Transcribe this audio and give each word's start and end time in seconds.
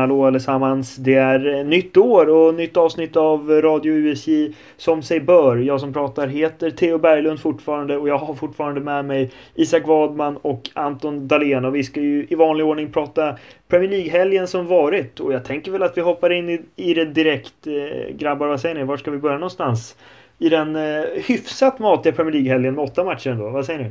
Hallå 0.00 0.26
allesammans. 0.26 0.96
Det 0.96 1.14
är 1.14 1.58
eh, 1.58 1.64
nytt 1.64 1.96
år 1.96 2.28
och 2.28 2.54
nytt 2.54 2.76
avsnitt 2.76 3.16
av 3.16 3.50
Radio 3.50 3.92
USJ 3.92 4.54
som 4.76 5.02
sig 5.02 5.20
bör. 5.20 5.56
Jag 5.56 5.80
som 5.80 5.92
pratar 5.92 6.26
heter 6.26 6.70
Theo 6.70 6.98
Berglund 6.98 7.40
fortfarande 7.40 7.96
och 7.96 8.08
jag 8.08 8.18
har 8.18 8.34
fortfarande 8.34 8.80
med 8.80 9.04
mig 9.04 9.30
Isak 9.54 9.86
Wadman 9.86 10.36
och 10.36 10.70
Anton 10.74 11.28
Dahlén 11.28 11.64
och 11.64 11.74
vi 11.74 11.84
ska 11.84 12.00
ju 12.00 12.26
i 12.30 12.34
vanlig 12.34 12.66
ordning 12.66 12.92
prata 12.92 13.36
Premier 13.68 13.90
League-helgen 13.90 14.48
som 14.48 14.66
varit 14.66 15.20
och 15.20 15.32
jag 15.32 15.44
tänker 15.44 15.72
väl 15.72 15.82
att 15.82 15.96
vi 15.96 16.00
hoppar 16.00 16.32
in 16.32 16.50
i, 16.50 16.60
i 16.76 16.94
det 16.94 17.04
direkt. 17.04 17.66
Eh, 17.66 18.14
grabbar, 18.16 18.46
vad 18.46 18.60
säger 18.60 18.74
ni? 18.74 18.84
Var 18.84 18.96
ska 18.96 19.10
vi 19.10 19.18
börja 19.18 19.36
någonstans? 19.36 19.96
I 20.38 20.48
den 20.48 20.76
eh, 20.76 21.04
hyfsat 21.26 21.78
matiga 21.78 22.12
Premier 22.12 22.32
League-helgen 22.32 22.74
med 22.74 22.84
åtta 22.84 23.04
matcher 23.04 23.30
ändå. 23.30 23.50
Vad 23.50 23.66
säger 23.66 23.78
ni? 23.80 23.90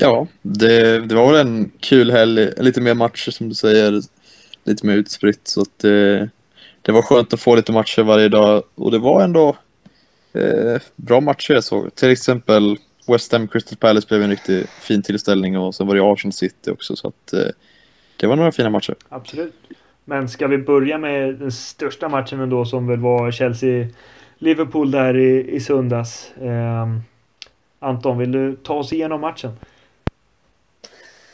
Ja, 0.00 0.26
det, 0.42 1.00
det 1.00 1.14
var 1.14 1.32
väl 1.32 1.46
en 1.46 1.70
kul 1.80 2.10
helg. 2.10 2.50
Lite 2.56 2.80
mer 2.80 2.94
matcher 2.94 3.30
som 3.30 3.48
du 3.48 3.54
säger. 3.54 4.02
Lite 4.64 4.86
mer 4.86 4.96
utspritt. 4.96 5.48
Så 5.48 5.60
att 5.60 5.78
det, 5.78 6.30
det 6.82 6.92
var 6.92 7.02
skönt 7.02 7.32
att 7.32 7.40
få 7.40 7.56
lite 7.56 7.72
matcher 7.72 8.02
varje 8.02 8.28
dag. 8.28 8.62
Och 8.74 8.90
det 8.90 8.98
var 8.98 9.22
ändå 9.22 9.56
eh, 10.32 10.80
bra 10.96 11.20
matcher 11.20 11.54
jag 11.54 11.64
såg. 11.64 11.94
Till 11.94 12.10
exempel 12.10 12.76
West 13.08 13.32
Ham 13.32 13.48
Crystal 13.48 13.78
Palace 13.78 14.06
blev 14.08 14.22
en 14.22 14.30
riktigt 14.30 14.68
fin 14.70 15.02
tillställning. 15.02 15.58
Och 15.58 15.74
sen 15.74 15.86
var 15.86 15.94
det 15.94 16.12
Arsenal 16.12 16.32
City 16.32 16.70
också. 16.70 16.96
Så 16.96 17.08
att 17.08 17.32
eh, 17.32 17.50
det 18.16 18.26
var 18.26 18.36
några 18.36 18.52
fina 18.52 18.70
matcher. 18.70 18.94
Absolut. 19.08 19.54
Men 20.04 20.28
ska 20.28 20.46
vi 20.46 20.58
börja 20.58 20.98
med 20.98 21.34
den 21.34 21.52
största 21.52 22.08
matchen 22.08 22.40
ändå 22.40 22.64
som 22.64 22.86
väl 22.86 22.98
var 22.98 23.30
Chelsea-Liverpool 23.30 24.90
där 24.90 25.16
i, 25.16 25.50
i 25.50 25.60
söndags. 25.60 26.32
Eh, 26.36 26.86
Anton, 27.80 28.18
vill 28.18 28.32
du 28.32 28.56
ta 28.56 28.74
oss 28.74 28.92
igenom 28.92 29.20
matchen? 29.20 29.52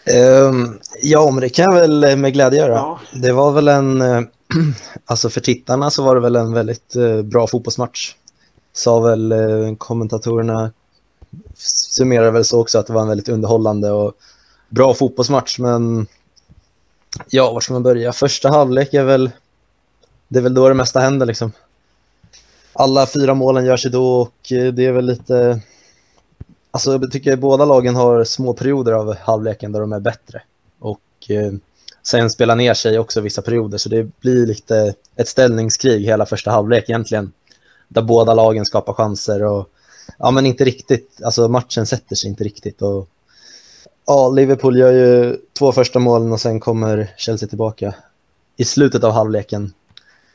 Um, 0.07 0.81
ja, 1.03 1.31
men 1.31 1.41
det 1.41 1.49
kan 1.49 1.65
jag 1.65 1.75
väl 1.75 2.17
med 2.17 2.33
glädje 2.33 2.59
göra. 2.59 2.73
Ja. 2.73 3.01
Det 3.13 3.33
var 3.33 3.53
väl 3.53 3.69
en, 3.69 4.03
uh, 4.03 4.23
alltså 5.05 5.31
för 5.31 5.41
tittarna 5.41 5.91
så 5.91 6.03
var 6.03 6.15
det 6.15 6.21
väl 6.21 6.37
en 6.37 6.53
väldigt 6.53 6.97
uh, 6.97 7.23
bra 7.23 7.47
fotbollsmatch. 7.47 8.15
Sa 8.73 9.01
väl 9.01 9.35
kommentatorerna, 9.79 10.73
summerar 11.57 12.31
väl 12.31 12.45
så 12.45 12.61
också 12.61 12.79
att 12.79 12.87
det 12.87 12.93
var 12.93 13.03
en 13.03 13.09
väldigt 13.09 13.29
underhållande 13.29 13.91
och 13.91 14.13
bra 14.69 14.95
fotbollsmatch. 14.95 15.59
Men 15.59 16.07
ja, 17.31 17.53
var 17.53 17.61
ska 17.61 17.73
man 17.73 17.83
börja? 17.83 18.13
Första 18.13 18.51
halvlek 18.51 18.95
är 18.95 19.05
väl, 19.05 19.31
det 20.29 20.39
är 20.39 20.43
väl 20.43 20.55
då 20.55 20.69
det 20.69 20.75
mesta 20.75 21.01
händer 21.01 21.27
liksom. 21.27 21.53
Alla 22.73 23.07
fyra 23.07 23.35
målen 23.35 23.65
görs 23.65 23.87
ju 23.87 23.91
då 23.91 24.21
och 24.21 24.37
det 24.49 24.87
är 24.87 24.93
väl 24.93 25.07
lite 25.07 25.61
Alltså 26.75 26.93
jag 26.93 27.11
tycker 27.11 27.37
båda 27.37 27.65
lagen 27.65 27.97
har 27.97 28.25
små 28.25 28.55
perioder 28.55 28.93
av 28.93 29.17
halvleken 29.17 29.73
där 29.73 29.81
de 29.81 29.93
är 29.93 30.01
bättre. 30.01 30.43
Och 30.79 31.31
eh, 31.31 31.53
sen 32.03 32.31
spelar 32.31 32.57
ner 32.57 32.75
sig 32.75 32.99
också 32.99 33.21
vissa 33.21 33.43
perioder. 33.43 33.79
Så 33.79 33.89
det 33.89 34.21
blir 34.21 34.47
lite 34.47 34.95
ett 35.17 35.29
ställningskrig 35.29 36.05
hela 36.05 36.27
första 36.27 36.51
halvlek 36.51 36.85
egentligen. 36.89 37.33
Där 37.89 38.03
båda 38.03 38.35
lagen 38.35 38.65
skapar 38.65 38.93
chanser 38.93 39.43
och 39.45 39.69
ja 40.19 40.31
men 40.31 40.47
inte 40.47 40.65
riktigt, 40.65 41.21
alltså 41.25 41.49
matchen 41.49 41.87
sätter 41.87 42.17
sig 42.17 42.31
inte 42.31 42.45
riktigt. 42.45 42.83
Och, 42.83 43.09
ja, 44.07 44.29
Liverpool 44.29 44.79
gör 44.79 44.93
ju 44.93 45.37
två 45.59 45.73
första 45.73 45.99
målen 45.99 46.33
och 46.33 46.41
sen 46.41 46.61
kommer 46.61 47.15
Chelsea 47.17 47.49
tillbaka 47.49 47.95
i 48.57 48.65
slutet 48.65 49.05
av 49.05 49.13
halvleken. 49.13 49.73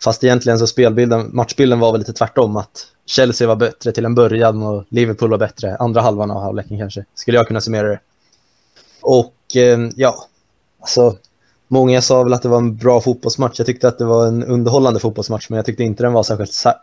Fast 0.04 0.24
egentligen 0.24 0.60
så 0.60 0.68
spelbilden, 0.68 1.30
matchbilden 1.34 1.80
var 1.80 1.92
väl 1.92 2.00
lite 2.00 2.14
tvärtom 2.14 2.58
att 2.58 2.88
Chelsea 3.06 3.48
var 3.48 3.56
bättre 3.56 3.92
till 3.92 4.06
en 4.06 4.16
början 4.16 4.64
och 4.64 4.84
Liverpool 4.90 5.30
var 5.30 5.38
bättre 5.38 5.76
andra 5.76 6.02
halvan 6.02 6.32
av 6.32 6.42
halvleken 6.42 6.80
kanske. 6.80 7.06
Skulle 7.16 7.38
jag 7.38 7.48
kunna 7.48 7.62
summera 7.62 7.88
det. 7.88 8.00
Och 9.02 9.56
eh, 9.56 9.80
ja, 9.96 10.16
alltså 10.80 11.18
många 11.68 12.02
sa 12.02 12.24
väl 12.24 12.34
att 12.34 12.42
det 12.42 12.50
var 12.50 12.58
en 12.58 12.78
bra 12.78 13.02
fotbollsmatch. 13.02 13.60
Jag 13.60 13.66
tyckte 13.66 13.88
att 13.88 13.98
det 13.98 14.06
var 14.06 14.28
en 14.28 14.44
underhållande 14.44 15.00
fotbollsmatch, 15.00 15.50
men 15.50 15.58
jag 15.58 15.66
tyckte 15.66 15.84
inte 15.84 16.04
den 16.04 16.14
var 16.14 16.24
särskilt, 16.24 16.54
sä 16.54 16.74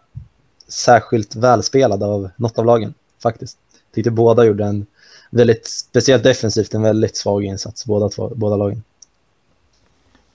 särskilt 0.69 1.37
välspelad 1.37 2.03
av 2.03 2.31
något 2.37 2.59
av 2.59 2.65
lagen 2.65 2.95
faktiskt. 3.23 3.59
Jag 3.73 3.95
tyckte 3.95 4.11
båda 4.11 4.45
gjorde 4.45 4.65
en 4.65 4.87
väldigt, 5.31 5.67
speciellt 5.67 6.23
defensivt, 6.23 6.75
en 6.75 6.83
väldigt 6.83 7.17
svag 7.17 7.45
insats, 7.45 7.87
båda, 7.87 8.09
två, 8.09 8.33
båda 8.35 8.57
lagen. 8.57 8.83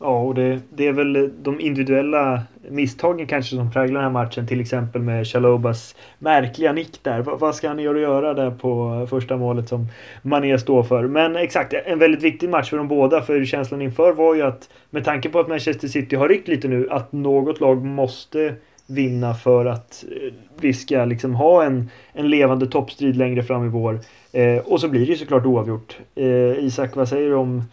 Ja, 0.03 0.21
och 0.21 0.35
det, 0.35 0.59
det, 0.69 0.87
är 0.87 0.93
väl 0.93 1.31
de 1.43 1.59
individuella 1.59 2.41
misstagen 2.69 3.27
kanske 3.27 3.55
som 3.55 3.71
präglar 3.71 4.01
den 4.01 4.03
här 4.03 4.23
matchen. 4.23 4.47
Till 4.47 4.61
exempel 4.61 5.01
med 5.01 5.27
Chalobas 5.27 5.95
märkliga 6.19 6.73
nick 6.73 7.03
där. 7.03 7.21
V 7.21 7.31
vad 7.39 7.55
ska 7.55 7.67
han 7.67 7.79
göra, 7.79 7.99
göra 7.99 8.33
där 8.33 8.51
på 8.51 9.07
första 9.09 9.37
målet 9.37 9.69
som 9.69 9.87
Mané 10.21 10.59
står 10.59 10.83
för? 10.83 11.07
Men 11.07 11.35
exakt, 11.35 11.73
en 11.73 11.99
väldigt 11.99 12.23
viktig 12.23 12.49
match 12.49 12.69
för 12.69 12.77
de 12.77 12.87
båda. 12.87 13.21
För 13.21 13.45
känslan 13.45 13.81
inför 13.81 14.13
var 14.13 14.35
ju 14.35 14.41
att 14.41 14.69
med 14.89 15.05
tanke 15.05 15.29
på 15.29 15.39
att 15.39 15.47
Manchester 15.47 15.87
City 15.87 16.15
har 16.15 16.29
ryckt 16.29 16.47
lite 16.47 16.67
nu, 16.67 16.87
att 16.89 17.11
något 17.11 17.59
lag 17.59 17.85
måste 17.85 18.55
vinna 18.87 19.33
för 19.33 19.65
att 19.65 20.05
eh, 20.11 20.33
vi 20.61 20.73
ska 20.73 21.05
liksom 21.05 21.35
ha 21.35 21.63
en, 21.63 21.89
en 22.13 22.29
levande 22.29 22.67
toppstrid 22.67 23.17
längre 23.17 23.43
fram 23.43 23.65
i 23.65 23.69
vår. 23.69 23.99
Eh, 24.31 24.57
och 24.57 24.81
så 24.81 24.87
blir 24.87 25.01
det 25.01 25.11
ju 25.11 25.17
såklart 25.17 25.45
oavgjort. 25.45 25.97
Eh, 26.15 26.65
Isak, 26.65 26.95
vad 26.95 27.09
säger 27.09 27.29
du 27.29 27.35
om 27.35 27.63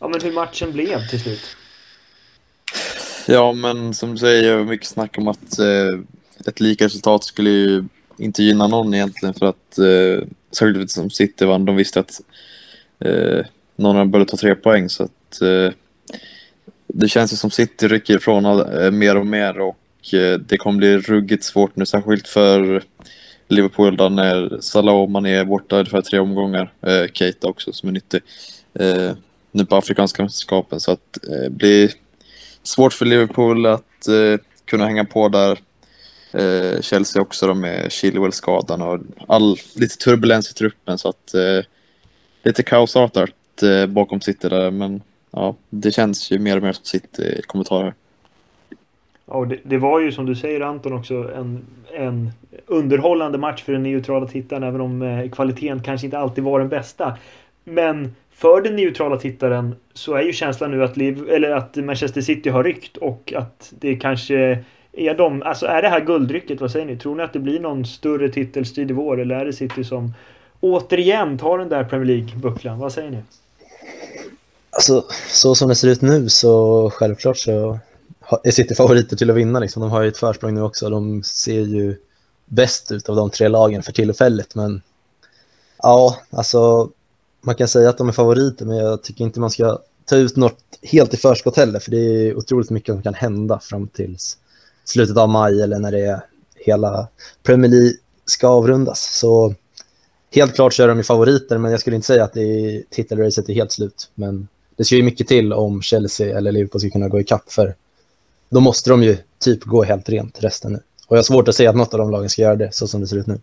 ja, 0.00 0.08
men 0.08 0.20
hur 0.20 0.32
matchen 0.32 0.72
blev 0.72 0.98
till 1.10 1.20
slut? 1.20 1.56
Ja, 3.26 3.52
men 3.52 3.94
som 3.94 4.10
du 4.12 4.18
säger, 4.18 4.64
mycket 4.64 4.86
snack 4.86 5.18
om 5.18 5.28
att 5.28 5.58
eh, 5.58 6.00
ett 6.46 6.60
lika 6.60 6.84
resultat 6.84 7.24
skulle 7.24 7.50
ju 7.50 7.84
inte 8.18 8.42
gynna 8.42 8.66
någon 8.66 8.94
egentligen 8.94 9.34
för 9.34 9.46
att 9.46 9.78
eh, 9.78 10.28
särskilt 10.52 10.90
som 10.90 11.10
City 11.10 11.44
vann, 11.44 11.64
de 11.64 11.76
visste 11.76 12.00
att 12.00 12.20
eh, 13.00 13.46
någon 13.76 14.10
började 14.10 14.30
ta 14.30 14.36
tre 14.36 14.54
poäng 14.54 14.88
så 14.88 15.02
att 15.02 15.40
eh, 15.42 15.72
det 16.86 17.08
känns 17.08 17.32
ju 17.32 17.36
som 17.36 17.50
City 17.50 17.88
rycker 17.88 18.16
ifrån 18.16 18.44
eh, 18.44 18.90
mer 18.90 19.16
och 19.16 19.26
mer 19.26 19.60
och 19.60 20.14
eh, 20.14 20.38
det 20.38 20.56
kommer 20.56 20.78
bli 20.78 20.98
ruggigt 20.98 21.44
svårt 21.44 21.76
nu, 21.76 21.86
särskilt 21.86 22.28
för 22.28 22.82
Liverpool 23.48 23.96
då 23.96 24.08
när 24.08 24.58
Salah 24.60 24.94
och 24.94 25.10
Mané 25.10 25.34
är 25.34 25.44
borta 25.44 25.76
ungefär 25.76 26.02
tre 26.02 26.18
omgångar. 26.18 26.72
Eh, 26.86 27.06
Keita 27.12 27.48
också 27.48 27.72
som 27.72 27.88
är 27.88 27.92
nyttig. 27.92 28.20
Eh, 28.74 29.12
nu 29.52 29.66
på 29.66 29.76
Afrikanska 29.76 30.22
mästerskapen 30.22 30.80
så 30.80 30.90
att 30.92 31.18
eh, 31.30 31.50
blir 31.50 31.90
svårt 32.64 32.92
för 32.92 33.04
Liverpool 33.04 33.66
att 33.66 34.08
eh, 34.08 34.40
kunna 34.64 34.86
hänga 34.86 35.04
på 35.04 35.28
där. 35.28 35.58
Eh, 36.32 36.80
Chelsea 36.80 37.22
också 37.22 37.46
då 37.46 37.54
med 37.54 37.92
Chilwell-skadan 37.92 38.82
och 38.82 39.00
all, 39.28 39.56
lite 39.76 39.96
turbulens 39.96 40.50
i 40.50 40.54
truppen 40.54 40.98
så 40.98 41.08
att 41.08 41.34
eh, 41.34 41.64
lite 42.42 42.62
kaosartat 42.62 43.62
eh, 43.62 43.86
bakom 43.86 44.20
City 44.20 44.48
där 44.48 44.70
men 44.70 45.02
ja, 45.30 45.56
det 45.70 45.90
känns 45.90 46.30
ju 46.30 46.38
mer 46.38 46.56
och 46.56 46.62
mer 46.62 46.72
som 46.72 46.84
City-kommentarer. 46.84 47.94
Ja, 49.26 49.44
det, 49.44 49.58
det, 49.62 49.78
var 49.78 50.00
ju 50.00 50.12
som 50.12 50.26
du 50.26 50.34
säger 50.34 50.60
Anton 50.60 50.92
också 50.92 51.14
en, 51.14 51.66
en 51.92 52.30
underhållande 52.66 53.38
match 53.38 53.62
för 53.62 53.72
den 53.72 53.82
neutrala 53.82 54.26
tittaren 54.26 54.62
även 54.62 54.80
om 54.80 55.02
eh, 55.02 55.30
kvaliteten 55.30 55.82
kanske 55.82 56.06
inte 56.06 56.18
alltid 56.18 56.44
var 56.44 56.58
den 56.58 56.68
bästa. 56.68 57.18
Men 57.64 58.14
för 58.36 58.60
den 58.60 58.76
neutrala 58.76 59.16
tittaren 59.16 59.74
så 59.94 60.14
är 60.14 60.22
ju 60.22 60.32
känslan 60.32 60.70
nu 60.70 60.84
att, 60.84 60.96
Liv, 60.96 61.28
eller 61.30 61.50
att 61.50 61.76
Manchester 61.76 62.20
City 62.20 62.50
har 62.50 62.64
ryckt 62.64 62.96
och 62.96 63.32
att 63.36 63.72
det 63.78 63.96
kanske 63.96 64.64
är 64.92 65.14
de, 65.14 65.42
alltså 65.42 65.66
är 65.66 65.82
det 65.82 65.88
här 65.88 66.00
guldrycket, 66.00 66.60
vad 66.60 66.70
säger 66.70 66.86
ni? 66.86 66.96
Tror 66.96 67.14
ni 67.14 67.22
att 67.22 67.32
det 67.32 67.38
blir 67.38 67.60
någon 67.60 67.84
större 67.86 68.28
titelstrid 68.28 68.90
i 68.90 68.94
vår 68.94 69.20
eller 69.20 69.34
är 69.34 69.44
det 69.44 69.52
City 69.52 69.84
som 69.84 70.14
återigen 70.60 71.38
tar 71.38 71.58
den 71.58 71.68
där 71.68 71.84
Premier 71.84 72.06
League-bucklan? 72.06 72.78
Vad 72.78 72.92
säger 72.92 73.10
ni? 73.10 73.22
Alltså, 74.70 75.04
så 75.28 75.54
som 75.54 75.68
det 75.68 75.74
ser 75.74 75.88
ut 75.88 76.02
nu 76.02 76.28
så 76.28 76.90
självklart 76.90 77.38
så 77.38 77.78
är 78.44 78.50
City 78.50 78.74
favoriter 78.74 79.16
till 79.16 79.30
att 79.30 79.36
vinna. 79.36 79.58
Liksom. 79.58 79.82
De 79.82 79.90
har 79.90 80.02
ju 80.02 80.08
ett 80.08 80.16
försprång 80.16 80.54
nu 80.54 80.62
också. 80.62 80.90
De 80.90 81.22
ser 81.22 81.60
ju 81.60 81.96
bäst 82.46 82.92
ut 82.92 83.08
av 83.08 83.16
de 83.16 83.30
tre 83.30 83.48
lagen 83.48 83.82
för 83.82 83.92
tillfället. 83.92 84.54
Men 84.54 84.82
ja, 85.82 86.18
alltså 86.30 86.90
man 87.44 87.54
kan 87.54 87.68
säga 87.68 87.88
att 87.88 87.98
de 87.98 88.08
är 88.08 88.12
favoriter, 88.12 88.64
men 88.64 88.76
jag 88.76 89.02
tycker 89.02 89.24
inte 89.24 89.40
man 89.40 89.50
ska 89.50 89.78
ta 90.04 90.16
ut 90.16 90.36
något 90.36 90.58
helt 90.82 91.14
i 91.14 91.16
förskott 91.16 91.56
heller, 91.56 91.80
för 91.80 91.90
det 91.90 91.98
är 91.98 92.36
otroligt 92.36 92.70
mycket 92.70 92.94
som 92.94 93.02
kan 93.02 93.14
hända 93.14 93.60
fram 93.60 93.88
till 93.88 94.16
slutet 94.84 95.16
av 95.16 95.28
maj 95.28 95.62
eller 95.62 95.78
när 95.78 95.92
det 95.92 96.00
är 96.00 96.20
hela 96.54 97.08
Premier 97.42 97.70
League 97.70 97.92
ska 98.24 98.48
avrundas. 98.48 99.18
Så 99.18 99.54
helt 100.34 100.54
klart 100.54 100.74
så 100.74 100.82
är 100.82 100.88
de 100.88 100.96
ju 100.96 101.04
favoriter, 101.04 101.58
men 101.58 101.70
jag 101.70 101.80
skulle 101.80 101.96
inte 101.96 102.06
säga 102.06 102.24
att 102.24 102.32
det 102.32 102.42
är, 102.42 102.82
titelracet 102.90 103.48
är 103.48 103.54
helt 103.54 103.72
slut. 103.72 104.10
Men 104.14 104.48
det 104.76 104.84
ska 104.84 104.96
ju 104.96 105.02
mycket 105.02 105.28
till 105.28 105.52
om 105.52 105.82
Chelsea 105.82 106.38
eller 106.38 106.52
Liverpool 106.52 106.80
ska 106.80 106.90
kunna 106.90 107.08
gå 107.08 107.20
ikapp, 107.20 107.52
för 107.52 107.74
då 108.48 108.60
måste 108.60 108.90
de 108.90 109.02
ju 109.02 109.16
typ 109.38 109.64
gå 109.64 109.82
helt 109.82 110.08
rent 110.08 110.44
resten 110.44 110.72
nu. 110.72 110.80
Och 111.06 111.16
jag 111.16 111.18
har 111.18 111.24
svårt 111.24 111.48
att 111.48 111.54
säga 111.54 111.70
att 111.70 111.76
något 111.76 111.94
av 111.94 111.98
de 111.98 112.10
lagen 112.10 112.30
ska 112.30 112.42
göra 112.42 112.56
det 112.56 112.74
så 112.74 112.88
som 112.88 113.00
det 113.00 113.06
ser 113.06 113.16
ut 113.16 113.26
nu. 113.26 113.40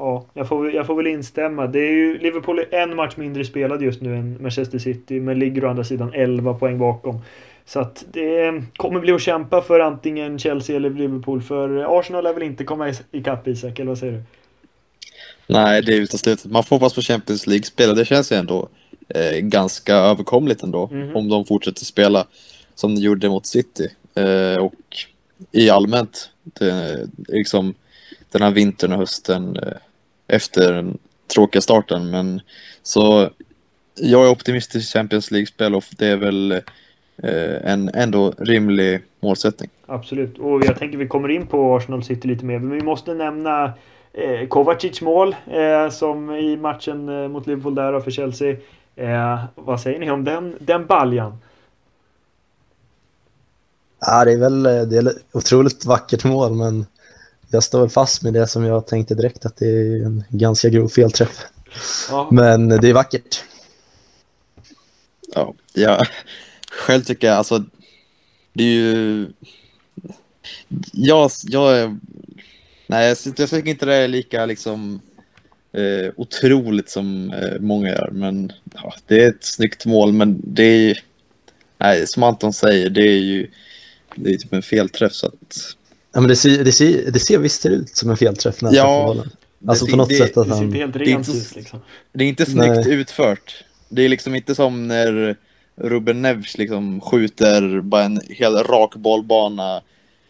Ja, 0.00 0.26
jag 0.34 0.48
får, 0.48 0.72
jag 0.72 0.86
får 0.86 0.94
väl 0.94 1.06
instämma. 1.06 1.66
Det 1.66 1.78
är 1.78 1.92
ju 1.92 2.18
Liverpool 2.18 2.58
är 2.58 2.82
en 2.82 2.96
match 2.96 3.16
mindre 3.16 3.44
spelad 3.44 3.82
just 3.82 4.00
nu 4.00 4.16
än 4.16 4.42
Manchester 4.42 4.78
City, 4.78 5.20
men 5.20 5.38
ligger 5.38 5.64
å 5.64 5.68
andra 5.68 5.84
sidan 5.84 6.12
11 6.14 6.54
poäng 6.54 6.78
bakom. 6.78 7.20
Så 7.64 7.80
att 7.80 8.04
det 8.12 8.62
kommer 8.76 9.00
bli 9.00 9.12
att 9.12 9.20
kämpa 9.20 9.62
för 9.62 9.80
antingen 9.80 10.38
Chelsea 10.38 10.76
eller 10.76 10.90
Liverpool, 10.90 11.42
för 11.42 11.98
Arsenal 11.98 12.24
lär 12.24 12.34
väl 12.34 12.42
inte 12.42 12.64
komma 12.64 12.94
ikapp 13.12 13.48
Isak, 13.48 13.78
eller 13.78 13.88
vad 13.88 13.98
säger 13.98 14.12
du? 14.12 14.22
Nej, 15.46 15.82
det 15.82 15.92
är 15.92 16.00
uteslutet. 16.00 16.50
Man 16.50 16.64
får 16.64 16.76
hoppas 16.76 16.94
på 16.94 17.00
Champions 17.00 17.46
League-spel 17.46 17.96
det 17.96 18.04
känns 18.04 18.32
ju 18.32 18.36
ändå 18.36 18.68
eh, 19.08 19.38
ganska 19.38 19.94
överkomligt 19.94 20.62
ändå. 20.62 20.88
Mm. 20.92 21.16
Om 21.16 21.28
de 21.28 21.44
fortsätter 21.44 21.84
spela 21.84 22.26
som 22.74 22.94
de 22.94 23.00
gjorde 23.00 23.28
mot 23.28 23.46
City. 23.46 23.88
Eh, 24.14 24.56
och 24.56 24.74
i 25.52 25.70
allmänt, 25.70 26.30
det, 26.42 27.06
liksom 27.28 27.74
den 28.30 28.42
här 28.42 28.50
vintern 28.50 28.92
och 28.92 28.98
hösten 28.98 29.56
eh, 29.56 29.72
efter 30.30 30.72
den 30.72 30.98
tråkiga 31.34 31.62
starten. 31.62 32.10
Men 32.10 32.40
så 32.82 33.30
jag 33.94 34.26
är 34.26 34.30
optimistisk 34.30 34.90
i 34.90 34.98
Champions 34.98 35.30
League-spel 35.30 35.74
och 35.74 35.84
det 35.98 36.06
är 36.06 36.16
väl 36.16 36.52
eh, 37.22 37.72
en 37.72 37.90
ändå 37.94 38.34
rimlig 38.38 39.02
målsättning. 39.20 39.70
Absolut, 39.86 40.38
och 40.38 40.64
jag 40.64 40.78
tänker 40.78 40.98
vi 40.98 41.08
kommer 41.08 41.28
in 41.28 41.46
på 41.46 41.76
Arsenal 41.76 42.04
City 42.04 42.28
lite 42.28 42.44
mer, 42.44 42.58
men 42.58 42.70
vi 42.70 42.82
måste 42.82 43.14
nämna 43.14 43.72
eh, 44.12 44.48
Kovacic 44.48 45.00
mål 45.00 45.36
eh, 45.46 45.90
som 45.90 46.30
i 46.30 46.56
matchen 46.56 47.08
eh, 47.08 47.28
mot 47.28 47.46
Liverpool 47.46 47.74
där 47.74 48.00
för 48.00 48.10
Chelsea. 48.10 48.56
Eh, 48.96 49.44
vad 49.54 49.80
säger 49.80 49.98
ni 49.98 50.10
om 50.10 50.24
den, 50.24 50.56
den 50.60 50.86
baljan? 50.86 51.38
Ja, 54.00 54.24
det 54.24 54.32
är 54.32 54.38
väl 54.38 54.62
det 54.62 54.96
är 54.96 55.12
otroligt 55.32 55.84
vackert 55.84 56.24
mål, 56.24 56.54
men 56.54 56.86
jag 57.50 57.62
står 57.62 57.80
väl 57.80 57.90
fast 57.90 58.22
med 58.22 58.32
det 58.32 58.46
som 58.46 58.64
jag 58.64 58.86
tänkte 58.86 59.14
direkt 59.14 59.46
att 59.46 59.56
det 59.56 59.66
är 59.66 60.04
en 60.04 60.24
ganska 60.28 60.68
grov 60.68 60.88
felträff. 60.88 61.46
Ja. 62.10 62.28
Men 62.30 62.68
det 62.68 62.88
är 62.88 62.92
vackert. 62.92 63.44
Ja, 65.34 65.54
jag 65.72 66.06
själv 66.70 67.02
tycker 67.02 67.26
jag 67.26 67.36
alltså 67.36 67.64
det 68.52 68.64
är 68.64 68.68
ju 68.68 69.26
jag, 70.92 71.30
jag 71.44 71.98
nej 72.86 73.08
jag, 73.08 73.34
jag 73.36 73.50
tycker 73.50 73.70
inte 73.70 73.86
det 73.86 73.94
är 73.94 74.08
lika 74.08 74.46
liksom 74.46 75.00
eh, 75.72 76.12
otroligt 76.16 76.90
som 76.90 77.32
eh, 77.32 77.60
många 77.60 77.88
gör 77.88 78.10
men 78.12 78.52
ja, 78.74 78.94
det 79.06 79.24
är 79.24 79.28
ett 79.28 79.44
snyggt 79.44 79.86
mål 79.86 80.12
men 80.12 80.40
det 80.44 80.62
är 80.62 81.04
nej, 81.78 82.06
som 82.06 82.22
Anton 82.22 82.52
säger 82.52 82.90
det 82.90 83.08
är 83.08 83.20
ju 83.20 83.50
det 84.14 84.30
är 84.30 84.36
typ 84.36 84.52
en 84.52 84.62
felträff 84.62 85.12
så 85.12 85.26
att 85.26 85.76
Ja, 86.12 86.20
men 86.20 86.28
det 86.28 86.36
ser, 86.36 86.64
det 86.64 86.72
ser, 86.72 87.10
det 87.10 87.18
ser 87.18 87.38
visst 87.38 87.66
ut 87.66 87.96
som 87.96 88.10
en 88.10 88.16
felträff 88.16 88.62
när 88.62 88.74
ja, 88.74 89.04
bollen. 89.06 89.30
Alltså 89.66 89.84
det, 89.84 89.90
på 89.90 89.96
något 89.96 90.08
det, 90.08 90.14
sätt 90.14 90.36
att 90.36 90.48
det 90.48 90.54
han... 90.54 90.72
helt 90.72 90.96
rent 90.96 91.28
ut 91.28 91.56
liksom. 91.56 91.80
Det 92.12 92.24
är 92.24 92.28
inte 92.28 92.46
snyggt 92.46 92.86
Nej. 92.86 92.94
utfört. 92.94 93.64
Det 93.88 94.02
är 94.02 94.08
liksom 94.08 94.34
inte 94.34 94.54
som 94.54 94.88
när 94.88 95.36
Ruben 95.76 96.22
Neves 96.22 96.58
liksom 96.58 97.00
skjuter 97.00 97.80
bara 97.80 98.02
en 98.02 98.20
hel 98.28 98.56
rak 98.56 98.96
bollbana 98.96 99.82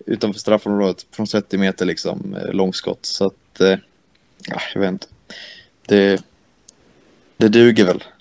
utanför 0.06 0.41
straffområdet 0.41 1.06
från 1.11 1.27
30 1.27 1.59
meter 1.59 1.87
liksom 1.87 2.35
eh, 2.35 2.53
långskott. 2.53 3.06
Så 3.06 3.27
att, 3.27 3.61
eh, 3.61 3.79
ja, 4.47 4.61
jag 4.75 4.81
vet 4.81 4.91
inte. 4.91 5.06
Det, 5.87 6.23
det 7.37 7.49
duger 7.49 7.85
väl. 7.85 8.05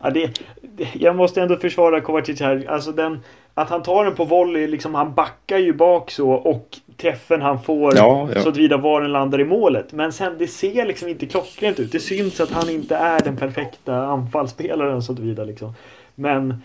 Ja, 0.00 0.10
det, 0.10 0.40
det, 0.62 0.88
jag 0.94 1.16
måste 1.16 1.42
ändå 1.42 1.56
försvara 1.56 2.00
Kovacic 2.00 2.40
här. 2.40 2.66
Alltså 2.68 2.92
den, 2.92 3.20
att 3.58 3.70
han 3.70 3.82
tar 3.82 4.04
den 4.04 4.14
på 4.14 4.24
volley, 4.24 4.66
liksom, 4.66 4.94
han 4.94 5.14
backar 5.14 5.58
ju 5.58 5.72
bak 5.72 6.10
så 6.10 6.30
och 6.30 6.78
träffen 6.96 7.42
han 7.42 7.62
får 7.62 7.96
ja, 7.96 8.28
ja. 8.34 8.42
så 8.42 8.48
att 8.48 8.56
vida 8.56 8.76
var 8.76 9.00
den 9.00 9.12
landar 9.12 9.40
i 9.40 9.44
målet. 9.44 9.92
Men 9.92 10.12
sen 10.12 10.32
det 10.38 10.46
ser 10.46 10.86
liksom 10.86 11.08
inte 11.08 11.26
klockrent 11.26 11.80
ut. 11.80 11.92
Det 11.92 12.00
syns 12.00 12.40
att 12.40 12.50
han 12.50 12.70
inte 12.70 12.96
är 12.96 13.20
den 13.20 13.36
perfekta 13.36 13.96
anfallsspelaren 13.96 15.02
så 15.02 15.12
att 15.12 15.18
vida 15.18 15.44
liksom. 15.44 15.74
Men 16.14 16.62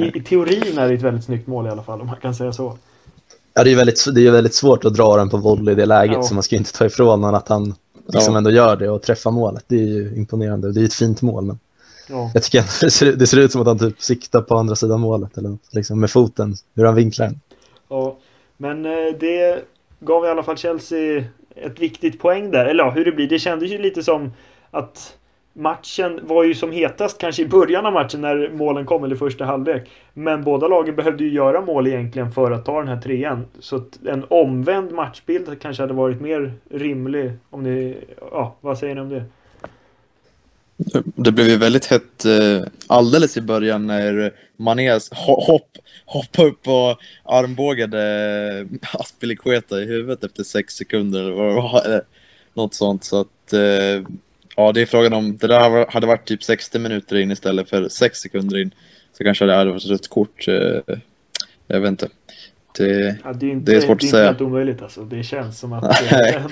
i, 0.00 0.18
i, 0.18 0.22
teorin 0.22 0.78
är 0.78 0.88
det 0.88 0.94
ett 0.94 1.02
väldigt 1.02 1.24
snyggt 1.24 1.46
mål 1.46 1.66
i 1.66 1.70
alla 1.70 1.82
fall 1.82 2.00
om 2.00 2.06
man 2.06 2.16
kan 2.16 2.34
säga 2.34 2.52
så. 2.52 2.78
Ja, 3.54 3.64
det 3.64 3.72
är 3.72 3.76
väldigt, 3.76 4.04
det 4.14 4.26
är 4.26 4.30
väldigt 4.30 4.54
svårt 4.54 4.84
att 4.84 4.94
dra 4.94 5.16
den 5.16 5.30
på 5.30 5.36
volley 5.36 5.72
i 5.72 5.76
det 5.76 5.86
läget 5.86 6.16
ja. 6.16 6.22
så 6.22 6.34
man 6.34 6.42
ska 6.42 6.56
inte 6.56 6.72
ta 6.72 6.86
ifrån 6.86 7.08
honom 7.08 7.34
att 7.34 7.48
han 7.48 7.74
liksom 8.08 8.36
ändå 8.36 8.50
gör 8.50 8.76
det 8.76 8.88
och 8.88 9.02
träffar 9.02 9.30
målet. 9.30 9.64
Det 9.68 9.76
är 9.76 9.86
ju 9.86 10.14
imponerande. 10.16 10.72
Det 10.72 10.80
är 10.80 10.84
ett 10.84 10.94
fint 10.94 11.22
mål. 11.22 11.44
Men... 11.44 11.58
Ja. 12.08 12.30
Jag 12.34 12.42
tycker 12.42 12.84
det 12.84 12.90
ser, 12.90 13.12
det 13.12 13.26
ser 13.26 13.38
ut 13.38 13.52
som 13.52 13.60
att 13.60 13.66
han 13.66 13.78
typ 13.78 14.02
siktar 14.02 14.42
på 14.42 14.56
andra 14.56 14.76
sidan 14.76 15.00
målet 15.00 15.38
eller 15.38 15.48
något, 15.48 15.74
liksom 15.74 16.00
med 16.00 16.10
foten, 16.10 16.54
hur 16.74 16.84
han 16.84 16.94
vinklar 16.94 17.26
den. 17.26 17.40
Ja, 17.88 18.16
men 18.56 18.86
eh, 18.86 19.14
det 19.20 19.64
gav 20.00 20.24
i 20.24 20.28
alla 20.28 20.42
fall 20.42 20.56
Chelsea 20.56 21.24
ett 21.56 21.78
viktigt 21.78 22.18
poäng 22.20 22.50
där. 22.50 22.66
Eller 22.66 22.84
ja, 22.84 22.90
hur 22.90 23.04
det 23.04 23.12
blir. 23.12 23.28
Det 23.28 23.38
kändes 23.38 23.70
ju 23.70 23.78
lite 23.78 24.02
som 24.02 24.32
att 24.70 25.16
matchen 25.52 26.20
var 26.22 26.44
ju 26.44 26.54
som 26.54 26.72
hetast 26.72 27.18
kanske 27.18 27.42
i 27.42 27.48
början 27.48 27.86
av 27.86 27.92
matchen 27.92 28.20
när 28.20 28.50
målen 28.54 28.86
kom, 28.86 29.04
eller 29.04 29.16
första 29.16 29.44
halvlek. 29.44 29.90
Men 30.14 30.44
båda 30.44 30.68
lagen 30.68 30.96
behövde 30.96 31.24
ju 31.24 31.30
göra 31.30 31.60
mål 31.60 31.86
egentligen 31.86 32.32
för 32.32 32.50
att 32.50 32.64
ta 32.64 32.78
den 32.78 32.88
här 32.88 33.00
trean. 33.00 33.44
Så 33.58 33.76
att 33.76 33.98
en 34.06 34.24
omvänd 34.28 34.92
matchbild 34.92 35.60
kanske 35.60 35.82
hade 35.82 35.94
varit 35.94 36.20
mer 36.20 36.52
rimlig 36.70 37.32
om 37.50 37.62
ni... 37.62 37.96
Ja, 38.30 38.56
vad 38.60 38.78
säger 38.78 38.94
ni 38.94 39.00
om 39.00 39.08
det? 39.08 39.24
Det 41.16 41.32
blev 41.32 41.48
ju 41.48 41.56
väldigt 41.56 41.86
hett 41.86 42.24
eh, 42.24 42.62
alldeles 42.86 43.36
i 43.36 43.40
början 43.40 43.86
när 43.86 44.32
Mané 44.56 44.98
hopp, 45.12 45.78
hoppade 46.04 46.48
upp 46.48 46.68
och 46.68 47.00
armbågade 47.24 48.00
eh, 48.70 49.00
Aspilicueta 49.00 49.82
i 49.82 49.84
huvudet 49.84 50.24
efter 50.24 50.42
sex 50.42 50.74
sekunder 50.74 51.20
eller 51.20 51.32
vad 51.32 51.48
det 51.48 51.54
var. 51.54 51.94
Eh, 51.94 52.00
något 52.54 52.74
sånt. 52.74 53.04
Så 53.04 53.20
att 53.20 53.54
ja, 54.56 54.72
det 54.72 54.80
är 54.80 54.86
frågan 54.86 55.12
om 55.12 55.36
det 55.36 55.46
där 55.46 55.92
hade 55.92 56.06
varit 56.06 56.24
typ 56.24 56.42
60 56.42 56.78
minuter 56.78 57.16
in 57.16 57.30
istället 57.30 57.68
för 57.68 57.88
6 57.88 58.18
sekunder 58.18 58.58
in. 58.58 58.70
Så 59.18 59.24
kanske 59.24 59.44
det 59.44 59.54
hade 59.54 59.70
varit 59.70 59.84
ett 59.84 59.90
rött 59.90 60.08
kort. 60.08 60.46
Jag 61.66 61.80
vet 61.80 61.88
inte. 61.88 62.08
Det, 62.76 63.18
ja, 63.24 63.32
det, 63.32 63.46
är 63.46 63.50
inte, 63.50 63.72
det 63.72 63.76
är 63.76 63.80
svårt 63.80 64.00
det 64.00 64.04
är 64.04 64.08
att 64.08 64.10
säga. 64.10 64.22
Det 64.22 64.28
är 64.28 64.30
inte 64.30 64.44
helt 64.44 64.52
omöjligt 64.52 64.82
alltså. 64.82 65.04
Det 65.04 65.22
känns 65.22 65.58
som 65.58 65.72
att 65.72 65.82
det 66.10 66.16
är 66.16 66.44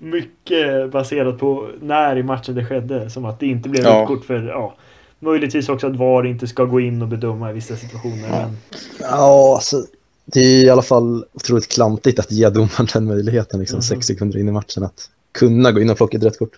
mycket 0.00 0.90
baserat 0.90 1.38
på 1.38 1.70
när 1.80 2.16
i 2.16 2.22
matchen 2.22 2.54
det 2.54 2.64
skedde. 2.64 3.10
Som 3.10 3.24
att 3.24 3.40
det 3.40 3.46
inte 3.46 3.68
blev 3.68 3.84
ja. 3.84 4.06
kort 4.06 4.24
för, 4.24 4.42
ja. 4.42 4.74
Möjligtvis 5.18 5.68
också 5.68 5.86
att 5.86 5.96
VAR 5.96 6.26
inte 6.26 6.46
ska 6.46 6.64
gå 6.64 6.80
in 6.80 7.02
och 7.02 7.08
bedöma 7.08 7.50
i 7.50 7.52
vissa 7.52 7.76
situationer. 7.76 8.28
Ja, 8.28 8.48
men... 8.48 8.56
ja 9.00 9.54
alltså, 9.54 9.84
det 10.24 10.40
är 10.40 10.64
i 10.64 10.70
alla 10.70 10.82
fall 10.82 11.24
otroligt 11.32 11.68
klantigt 11.68 12.18
att 12.18 12.32
ge 12.32 12.48
domaren 12.48 12.88
den 12.92 13.04
möjligheten, 13.04 13.60
liksom, 13.60 13.76
mm. 13.76 13.82
sex 13.82 14.06
sekunder 14.06 14.38
in 14.38 14.48
i 14.48 14.52
matchen, 14.52 14.84
att 14.84 15.08
kunna 15.32 15.72
gå 15.72 15.80
in 15.80 15.90
och 15.90 15.96
plocka 15.96 16.16
ett 16.16 16.24
rött 16.24 16.38
kort. 16.38 16.52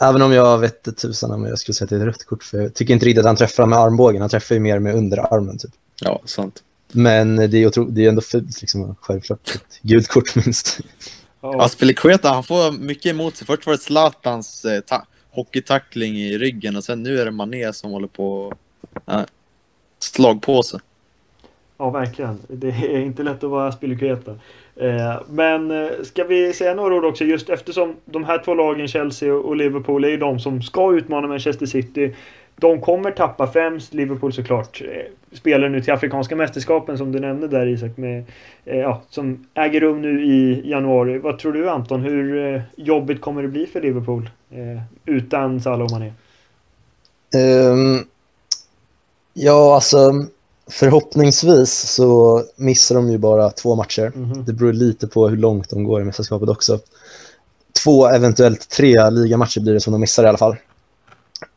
Även 0.00 0.22
om 0.22 0.32
jag 0.32 0.58
vet 0.58 0.96
tusan 0.96 1.30
om 1.30 1.44
jag 1.44 1.58
skulle 1.58 1.74
säga 1.74 1.84
att 1.84 1.90
det 1.90 1.96
är 1.96 2.00
ett 2.00 2.06
rött 2.06 2.24
kort, 2.24 2.42
för 2.42 2.58
jag 2.58 2.74
tycker 2.74 2.94
inte 2.94 3.06
riktigt 3.06 3.20
att 3.20 3.26
han 3.26 3.36
träffar 3.36 3.66
med 3.66 3.78
armbågen, 3.78 4.20
han 4.20 4.30
träffar 4.30 4.54
ju 4.54 4.60
mer 4.60 4.78
med 4.78 4.94
underarmen. 4.94 5.58
Typ. 5.58 5.70
Ja, 6.00 6.22
sant. 6.24 6.62
Men 6.92 7.36
det 7.36 7.58
är, 7.58 7.66
otro, 7.66 7.84
det 7.84 8.04
är 8.04 8.08
ändå 8.08 8.22
fult, 8.22 8.60
liksom, 8.60 8.96
självklart. 9.00 9.48
Ett 9.54 9.80
gult 9.82 10.08
kort 10.08 10.34
minst. 10.44 10.80
Oh. 11.40 11.64
Aspilicueta, 11.64 12.28
han 12.28 12.44
får 12.44 12.72
mycket 12.72 13.06
emot 13.06 13.36
sig. 13.36 13.46
Först 13.46 13.66
var 13.66 13.72
det 13.72 13.78
Zlatans 13.78 14.64
eh, 14.64 14.80
ta 14.80 15.06
hockeytackling 15.30 16.16
i 16.16 16.38
ryggen 16.38 16.76
och 16.76 16.84
sen 16.84 17.02
nu 17.02 17.20
är 17.20 17.24
det 17.24 17.30
Mané 17.30 17.72
som 17.72 17.90
håller 17.90 18.08
på 18.08 18.52
äh, 19.06 19.20
slagpåse. 19.98 20.80
Ja, 21.78 21.90
verkligen. 21.90 22.38
Det 22.48 22.68
är 22.68 22.98
inte 22.98 23.22
lätt 23.22 23.44
att 23.44 23.50
vara 23.50 23.68
Aspilicueta. 23.68 24.30
Eh, 24.76 25.20
men 25.28 25.70
eh, 25.70 25.90
ska 26.02 26.24
vi 26.24 26.52
säga 26.52 26.74
några 26.74 26.94
ord 26.94 27.04
också 27.04 27.24
just 27.24 27.48
eftersom 27.48 27.96
de 28.04 28.24
här 28.24 28.42
två 28.44 28.54
lagen, 28.54 28.88
Chelsea 28.88 29.34
och 29.34 29.56
Liverpool, 29.56 30.04
är 30.04 30.08
ju 30.08 30.16
de 30.16 30.40
som 30.40 30.62
ska 30.62 30.96
utmana 30.96 31.28
Manchester 31.28 31.66
City. 31.66 32.14
De 32.58 32.80
kommer 32.80 33.10
tappa 33.10 33.46
främst 33.46 33.94
Liverpool 33.94 34.32
såklart. 34.32 34.82
Eh, 34.82 35.36
spelar 35.36 35.68
nu 35.68 35.80
till 35.80 35.92
Afrikanska 35.92 36.36
mästerskapen 36.36 36.98
som 36.98 37.12
du 37.12 37.20
nämnde 37.20 37.48
där 37.48 37.66
Isak. 37.66 37.96
Med, 37.96 38.24
eh, 38.64 38.76
ja, 38.76 39.02
som 39.10 39.46
äger 39.54 39.80
rum 39.80 40.02
nu 40.02 40.24
i 40.24 40.70
januari. 40.70 41.18
Vad 41.18 41.38
tror 41.38 41.52
du 41.52 41.70
Anton? 41.70 42.00
Hur 42.00 42.54
eh, 42.54 42.62
jobbigt 42.76 43.20
kommer 43.20 43.42
det 43.42 43.48
bli 43.48 43.66
för 43.66 43.80
Liverpool 43.80 44.30
utan 45.04 45.60
Salah 45.60 45.84
och 45.84 45.90
Mané? 45.90 46.12
Um, 47.34 48.04
ja, 49.34 49.74
alltså 49.74 50.12
förhoppningsvis 50.70 51.72
så 51.72 52.42
missar 52.56 52.94
de 52.94 53.10
ju 53.10 53.18
bara 53.18 53.50
två 53.50 53.74
matcher. 53.74 54.12
Mm 54.14 54.32
-hmm. 54.32 54.44
Det 54.44 54.52
beror 54.52 54.72
lite 54.72 55.06
på 55.06 55.28
hur 55.28 55.36
långt 55.36 55.70
de 55.70 55.84
går 55.84 56.00
i 56.00 56.04
mästerskapet 56.04 56.48
också. 56.48 56.78
Två, 57.84 58.08
eventuellt 58.08 58.68
tre 58.68 59.10
ligamatcher 59.10 59.60
blir 59.60 59.74
det 59.74 59.80
som 59.80 59.92
de 59.92 60.00
missar 60.00 60.24
i 60.24 60.28
alla 60.28 60.38
fall. 60.38 60.56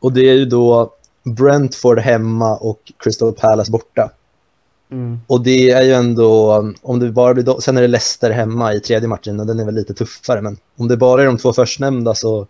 Och 0.00 0.12
det 0.12 0.28
är 0.28 0.34
ju 0.34 0.44
då 0.44 0.94
Brentford 1.24 1.98
hemma 1.98 2.56
och 2.56 2.92
Crystal 2.98 3.32
Palace 3.32 3.72
borta. 3.72 4.10
Mm. 4.90 5.20
Och 5.26 5.40
det 5.40 5.70
är 5.70 5.82
ju 5.82 5.92
ändå, 5.92 6.52
om 6.82 6.98
det 6.98 7.10
bara 7.10 7.34
blir 7.34 7.44
då, 7.44 7.60
sen 7.60 7.76
är 7.76 7.82
det 7.82 7.88
Leicester 7.88 8.30
hemma 8.30 8.74
i 8.74 8.80
tredje 8.80 9.08
matchen 9.08 9.40
och 9.40 9.46
den 9.46 9.60
är 9.60 9.64
väl 9.64 9.74
lite 9.74 9.94
tuffare. 9.94 10.42
Men 10.42 10.58
om 10.76 10.88
det 10.88 10.96
bara 10.96 11.22
är 11.22 11.26
de 11.26 11.38
två 11.38 11.52
förstnämnda 11.52 12.14
så, 12.14 12.46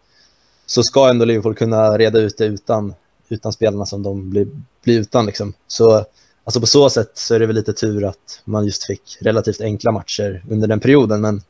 så 0.67 0.83
ska 0.83 1.09
ändå 1.09 1.25
Liverpool 1.25 1.55
kunna 1.55 1.99
reda 1.99 2.19
ut 2.19 2.39
det 2.39 2.45
utan, 2.45 2.95
utan 3.29 3.53
spelarna 3.53 3.87
som 3.87 4.03
de 4.03 4.31
blir, 4.31 4.49
blir 4.85 5.01
utan. 5.01 5.27
Liksom. 5.27 5.53
Så 5.67 6.05
alltså 6.45 6.61
på 6.61 6.67
så 6.67 6.91
sätt 6.91 7.11
så 7.15 7.35
är 7.35 7.39
det 7.39 7.47
väl 7.47 7.57
lite 7.57 7.73
tur 7.73 8.05
att 8.05 8.43
man 8.45 8.67
just 8.67 8.85
fick 8.85 9.19
relativt 9.21 9.61
enkla 9.61 9.93
matcher 9.93 10.45
under 10.51 10.69
den 10.69 10.81
perioden. 10.81 11.21
Men 11.21 11.43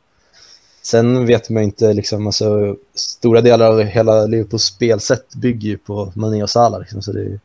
Sen 0.81 1.25
vet 1.25 1.49
man 1.49 1.63
inte, 1.63 1.93
liksom, 1.93 2.25
alltså, 2.25 2.75
stora 2.93 3.41
delar 3.41 3.71
av 3.71 3.81
hela 3.81 4.25
Liverpools 4.25 4.63
spelsätt 4.63 5.35
bygger 5.35 5.69
ju 5.69 5.77
på 5.77 6.11
Mané 6.15 6.43
och 6.43 6.49
Salah. 6.49 6.79
Liksom, 6.79 7.01
så 7.01 7.11
det, 7.11 7.39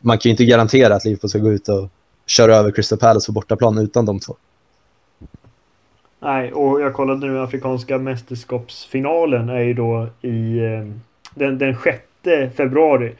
man 0.00 0.18
kan 0.18 0.28
ju 0.28 0.30
inte 0.30 0.44
garantera 0.44 0.94
att 0.94 1.04
Liverpool 1.04 1.30
ska 1.30 1.38
gå 1.38 1.52
ut 1.52 1.68
och 1.68 1.88
köra 2.26 2.56
över 2.56 2.70
Crystal 2.70 2.98
Palace 2.98 3.26
på 3.26 3.32
bortaplan 3.32 3.78
utan 3.78 4.06
de 4.06 4.20
två. 4.20 4.36
Nej, 6.20 6.52
och 6.52 6.80
jag 6.80 6.94
kollade 6.94 7.26
nu 7.26 7.40
Afrikanska 7.40 7.98
mästerskapsfinalen 7.98 9.48
är 9.48 9.60
ju 9.60 9.74
då 9.74 10.08
i 10.22 10.58
eh, 10.58 10.86
den, 11.34 11.58
den 11.58 11.76
6 11.84 12.56
februari. 12.56 13.12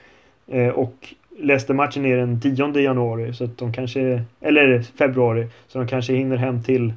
Eh, 0.47 0.69
och 0.69 1.15
Leicester-matchen 1.39 2.05
är 2.05 2.17
den 2.17 2.41
10 2.41 2.81
januari. 2.81 3.35
Så 3.35 3.45
att 3.45 3.59
de 3.59 3.73
kanske... 3.73 4.25
Eller 4.41 4.83
februari. 4.83 5.47
Så 5.69 5.79
de 5.79 5.89
kanske 5.89 6.13
hinner 6.13 6.37
hem 6.37 6.63
till, 6.63 6.93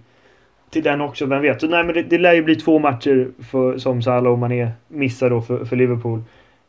till 0.71 0.83
den 0.83 1.01
också, 1.01 1.25
vem 1.25 1.41
vet. 1.41 1.61
Så, 1.61 1.67
nej, 1.67 1.83
men 1.83 1.95
det, 1.95 2.03
det 2.03 2.17
lär 2.17 2.33
ju 2.33 2.43
bli 2.43 2.55
två 2.55 2.79
matcher 2.79 3.27
för, 3.51 3.77
som 3.77 4.01
Salah 4.01 4.31
och 4.31 4.39
Mané 4.39 4.71
missar 4.87 5.29
då 5.29 5.41
för, 5.41 5.65
för 5.65 5.75
Liverpool. 5.75 6.23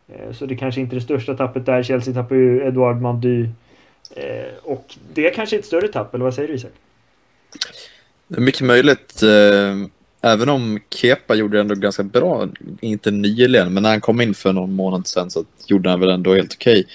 Eh, 0.08 0.32
så 0.32 0.46
det 0.46 0.56
kanske 0.56 0.80
inte 0.80 0.94
är 0.94 0.98
det 0.98 1.04
största 1.04 1.34
tappet 1.34 1.66
där. 1.66 1.82
Chelsea 1.82 2.14
tappar 2.14 2.36
ju 2.36 2.66
Edouard 2.66 3.00
Mandy. 3.00 3.48
Eh, 4.16 4.52
och 4.62 4.94
det 5.14 5.26
är 5.26 5.34
kanske 5.34 5.56
ett 5.56 5.66
större 5.66 5.88
tapp, 5.88 6.14
eller 6.14 6.24
vad 6.24 6.34
säger 6.34 6.48
du 6.48 6.54
Isak? 6.54 6.72
Mycket 8.26 8.66
möjligt. 8.66 9.22
Eh, 9.22 10.30
även 10.32 10.48
om 10.48 10.80
Kepa 10.90 11.34
gjorde 11.34 11.56
det 11.56 11.60
ändå 11.60 11.74
ganska 11.74 12.02
bra, 12.02 12.48
inte 12.80 13.10
nyligen, 13.10 13.74
men 13.74 13.82
när 13.82 13.90
han 13.90 14.00
kom 14.00 14.20
in 14.20 14.34
för 14.34 14.52
någon 14.52 14.72
månad 14.72 15.06
sedan 15.06 15.30
så 15.30 15.44
gjorde 15.66 15.90
han 15.90 16.00
väl 16.00 16.10
ändå 16.10 16.34
helt 16.34 16.54
okej. 16.54 16.86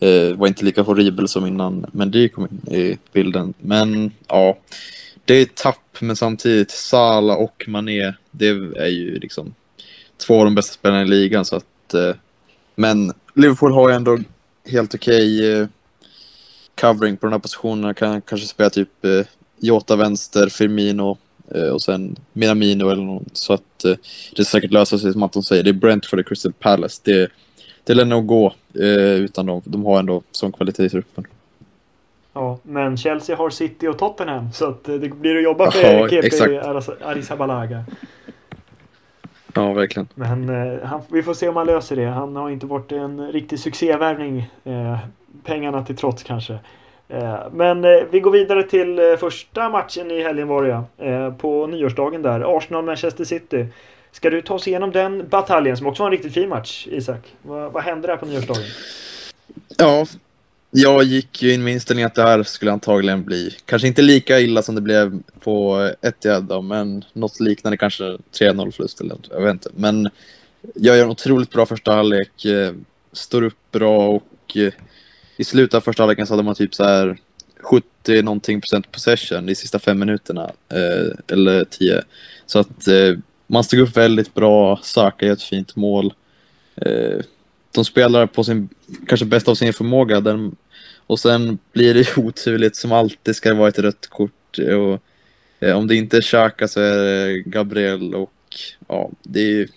Eh, 0.00 0.36
var 0.36 0.46
inte 0.46 0.64
lika 0.64 0.82
horribel 0.82 1.28
som 1.28 1.46
innan 1.46 1.86
Mendy 1.92 2.28
kom 2.28 2.48
in 2.50 2.74
i 2.74 2.98
bilden. 3.12 3.54
Men 3.58 4.10
ja, 4.28 4.58
det 5.26 5.34
är 5.34 5.44
tapp, 5.44 6.00
men 6.00 6.16
samtidigt 6.16 6.70
Sala 6.70 7.36
och 7.36 7.64
Mané, 7.66 8.12
det 8.30 8.48
är 8.76 8.86
ju 8.86 9.18
liksom 9.18 9.54
två 10.26 10.38
av 10.38 10.44
de 10.44 10.54
bästa 10.54 10.74
spelarna 10.74 11.02
i 11.02 11.08
ligan. 11.08 11.44
Så 11.44 11.56
att, 11.56 11.94
eh, 11.94 12.14
men 12.74 13.12
Liverpool 13.34 13.72
har 13.72 13.88
ju 13.88 13.94
ändå 13.94 14.18
helt 14.66 14.94
okej 14.94 15.54
okay 15.62 15.66
covering 16.80 17.16
på 17.16 17.26
de 17.26 17.32
här 17.32 17.38
positionerna. 17.38 17.94
Kan 17.94 18.20
kanske 18.20 18.46
spela 18.46 18.70
typ 18.70 19.04
eh, 19.04 19.26
Jota 19.58 19.96
vänster, 19.96 20.48
Firmino 20.48 21.18
och 21.72 21.82
sen 21.82 22.16
Minamino 22.32 22.90
eller 22.90 23.02
någon. 23.02 23.24
Så 23.32 23.52
att 23.52 23.84
det 24.36 24.44
säkert 24.44 24.72
löser 24.72 24.98
sig 24.98 25.12
som 25.12 25.22
Anton 25.22 25.42
säger. 25.42 25.62
Det 25.62 25.70
är 25.70 25.72
Brentford 25.72 26.20
och 26.20 26.26
Crystal 26.26 26.52
Palace. 26.52 27.00
Det, 27.04 27.30
det 27.84 27.94
lär 27.94 28.04
nog 28.04 28.26
gå 28.26 28.54
utan 28.72 29.46
dem. 29.46 29.62
De 29.64 29.84
har 29.84 29.98
ändå 29.98 30.22
sån 30.30 30.52
kvalitet 30.52 30.84
i 30.84 30.90
truppen. 30.90 31.26
Ja, 32.36 32.58
men 32.62 32.96
Chelsea 32.96 33.36
har 33.36 33.50
City 33.50 33.88
och 33.88 33.98
Tottenham 33.98 34.52
så 34.52 34.68
att 34.68 34.84
det 34.84 34.98
blir 34.98 35.36
att 35.36 35.42
jobba 35.42 35.70
för 35.70 35.82
ja, 35.82 36.08
KP 36.08 36.58
Arrizabalaga. 37.04 37.84
Ja, 39.54 39.72
verkligen. 39.72 40.08
Men 40.14 40.48
eh, 40.48 40.84
han, 40.84 41.00
vi 41.08 41.22
får 41.22 41.34
se 41.34 41.48
om 41.48 41.56
han 41.56 41.66
löser 41.66 41.96
det. 41.96 42.06
Han 42.06 42.36
har 42.36 42.50
inte 42.50 42.66
varit 42.66 42.92
en 42.92 43.32
riktig 43.32 43.58
succévärvning. 43.58 44.50
Eh, 44.64 44.98
pengarna 45.44 45.84
till 45.84 45.96
trots 45.96 46.22
kanske. 46.22 46.58
Eh, 47.08 47.38
men 47.52 47.84
eh, 47.84 47.90
vi 48.10 48.20
går 48.20 48.30
vidare 48.30 48.62
till 48.62 48.98
eh, 48.98 49.16
första 49.16 49.68
matchen 49.68 50.10
i 50.10 50.22
helgen 50.22 50.48
var 50.48 50.62
det 50.62 51.32
På 51.38 51.66
nyårsdagen 51.66 52.22
där. 52.22 52.56
Arsenal-Manchester 52.56 53.24
City. 53.24 53.66
Ska 54.12 54.30
du 54.30 54.42
ta 54.42 54.54
oss 54.54 54.68
igenom 54.68 54.90
den 54.90 55.28
bataljen 55.28 55.76
som 55.76 55.86
också 55.86 56.02
var 56.02 56.08
en 56.08 56.12
riktigt 56.12 56.34
fin 56.34 56.48
match, 56.48 56.86
Isak? 56.90 57.34
Vad, 57.42 57.72
vad 57.72 57.82
hände 57.82 58.08
där 58.08 58.16
på 58.16 58.26
nyårsdagen? 58.26 58.62
Ja, 59.78 60.06
jag 60.78 61.04
gick 61.04 61.42
ju 61.42 61.52
in 61.52 61.64
med 61.64 61.72
inställningen 61.72 62.06
att 62.06 62.14
det 62.14 62.22
här 62.22 62.42
skulle 62.42 62.72
antagligen 62.72 63.24
bli 63.24 63.56
kanske 63.64 63.88
inte 63.88 64.02
lika 64.02 64.40
illa 64.40 64.62
som 64.62 64.74
det 64.74 64.80
blev 64.80 65.22
på 65.40 65.90
Etihad 66.02 66.44
då, 66.44 66.62
men 66.62 67.04
något 67.12 67.40
liknande 67.40 67.76
kanske 67.76 68.04
3-0 68.04 68.70
förlust 68.70 69.00
eller 69.00 69.16
jag 69.30 69.40
vet 69.40 69.52
inte. 69.52 69.70
Men 69.76 70.08
jag 70.74 70.96
gör 70.96 71.04
en 71.04 71.10
otroligt 71.10 71.50
bra 71.50 71.66
första 71.66 71.92
halvlek, 71.92 72.44
eh, 72.44 72.72
står 73.12 73.42
upp 73.42 73.72
bra 73.72 74.08
och 74.08 74.56
eh, 74.56 74.72
i 75.36 75.44
slutet 75.44 75.74
av 75.74 75.80
första 75.80 76.02
halvleken 76.02 76.26
så 76.26 76.32
hade 76.32 76.42
man 76.42 76.54
typ 76.54 76.74
så 76.74 76.84
här 76.84 77.18
70 77.60 78.22
någonting 78.22 78.60
procent 78.60 78.92
possession 78.92 79.48
i 79.48 79.54
sista 79.54 79.78
fem 79.78 79.98
minuterna. 79.98 80.50
Eh, 80.68 81.34
eller 81.34 81.64
10. 81.64 82.02
Så 82.46 82.58
att 82.58 82.88
man 83.46 83.64
stod 83.64 83.80
upp 83.80 83.96
väldigt 83.96 84.34
bra. 84.34 84.80
Saka 84.82 85.26
gör 85.26 85.32
ett 85.32 85.42
fint 85.42 85.76
mål. 85.76 86.14
De 87.74 87.84
spelar 87.84 88.26
på 88.26 88.44
sin, 88.44 88.68
kanske 89.06 89.26
bästa 89.26 89.50
av 89.50 89.54
sin 89.54 89.72
förmåga. 89.72 90.20
Den, 90.20 90.56
och 91.06 91.20
sen 91.20 91.58
blir 91.72 91.94
det 91.94 92.16
oturligt 92.18 92.76
som 92.76 92.92
alltid 92.92 93.36
ska 93.36 93.48
det 93.48 93.54
vara 93.54 93.68
ett 93.68 93.78
rött 93.78 94.06
kort. 94.06 94.58
Och, 94.58 95.02
eh, 95.66 95.76
om 95.76 95.86
det 95.86 95.94
inte 95.94 96.16
är 96.16 96.20
Xhaka 96.20 96.68
så 96.68 96.80
är 96.80 96.96
det 96.96 97.38
Gabriel 97.38 98.14
och 98.14 98.32
ja, 98.88 99.10
det 99.22 99.40
är 99.40 99.50
ju 99.50 99.68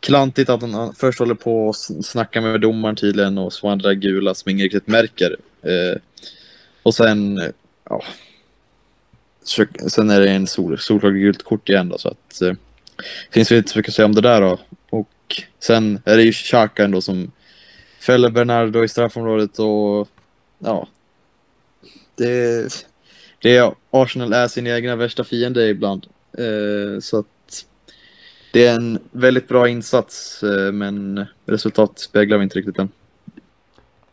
klantigt 0.00 0.50
att 0.50 0.62
han 0.62 0.94
först 0.94 1.18
håller 1.18 1.34
på 1.34 1.68
och 1.68 1.76
snackar 1.76 2.40
med 2.40 2.60
domaren 2.60 2.96
tydligen 2.96 3.38
och 3.38 3.52
så 3.52 3.68
andra 3.68 3.94
gula 3.94 4.34
som 4.34 4.50
ingen 4.50 4.64
riktigt 4.64 4.86
märker. 4.86 5.36
Eh, 5.62 5.98
och 6.82 6.94
sen, 6.94 7.52
ja, 7.88 8.02
sen 9.88 10.10
är 10.10 10.20
det 10.20 10.30
en 10.30 10.46
sol, 10.46 10.78
solklart 10.78 11.12
gult 11.12 11.42
kort 11.42 11.68
igen 11.68 11.88
då, 11.88 11.98
så 11.98 12.08
att 12.08 12.42
eh, 12.42 12.52
finns 13.30 13.50
väl 13.50 13.58
inte 13.58 13.70
så 13.70 13.78
mycket 13.78 13.90
att 13.90 13.94
säga 13.94 14.06
om 14.06 14.14
det 14.14 14.20
där 14.20 14.40
då. 14.40 14.58
Och 14.90 15.42
sen 15.60 16.00
är 16.04 16.16
det 16.16 16.22
ju 16.22 16.32
Xhaka 16.32 16.84
ändå 16.84 17.00
som 17.00 17.30
fäller 18.00 18.30
Bernardo 18.30 18.84
i 18.84 18.88
straffområdet 18.88 19.58
och 19.58 20.08
ja, 20.64 20.88
det, 22.14 22.86
det 23.38 23.56
är 23.56 23.74
Arsenal 23.90 24.32
är 24.32 24.48
sin 24.48 24.66
egna 24.66 24.96
värsta 24.96 25.24
fiende 25.24 25.68
ibland. 25.68 26.06
Eh, 26.38 27.00
så 27.00 27.18
att 27.18 27.26
det 28.52 28.66
är 28.66 28.74
en 28.74 28.98
väldigt 29.10 29.48
bra 29.48 29.68
insats, 29.68 30.42
eh, 30.42 30.72
men 30.72 31.26
resultat 31.46 31.98
speglar 31.98 32.38
vi 32.38 32.44
inte 32.44 32.58
riktigt 32.58 32.78
än. 32.78 32.88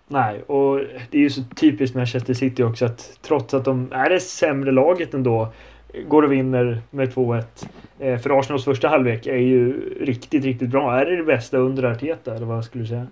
Nej, 0.07 0.41
och 0.41 0.79
det 1.09 1.17
är 1.17 1.21
ju 1.21 1.29
så 1.29 1.41
typiskt 1.55 1.95
Manchester 1.95 2.33
City 2.33 2.63
också 2.63 2.85
att 2.85 3.17
trots 3.21 3.53
att 3.53 3.65
de 3.65 3.91
är 3.91 4.09
det 4.09 4.19
sämre 4.19 4.71
laget 4.71 5.13
ändå 5.13 5.53
går 6.07 6.23
och 6.23 6.31
vinner 6.31 6.81
med 6.89 7.13
2-1. 7.13 7.43
Eh, 7.99 8.17
för 8.17 8.39
Arsenals 8.39 8.65
första 8.65 8.87
halvlek 8.87 9.27
är 9.27 9.37
ju 9.37 9.89
riktigt, 10.05 10.43
riktigt 10.43 10.69
bra. 10.69 10.99
Är 10.99 11.05
det 11.05 11.17
det 11.17 11.23
bästa 11.23 11.57
under 11.57 11.83
Arteta, 11.83 12.35
eller 12.35 12.45
vad 12.45 12.65
skulle 12.65 12.83
du 12.83 12.87
säga? 12.87 13.07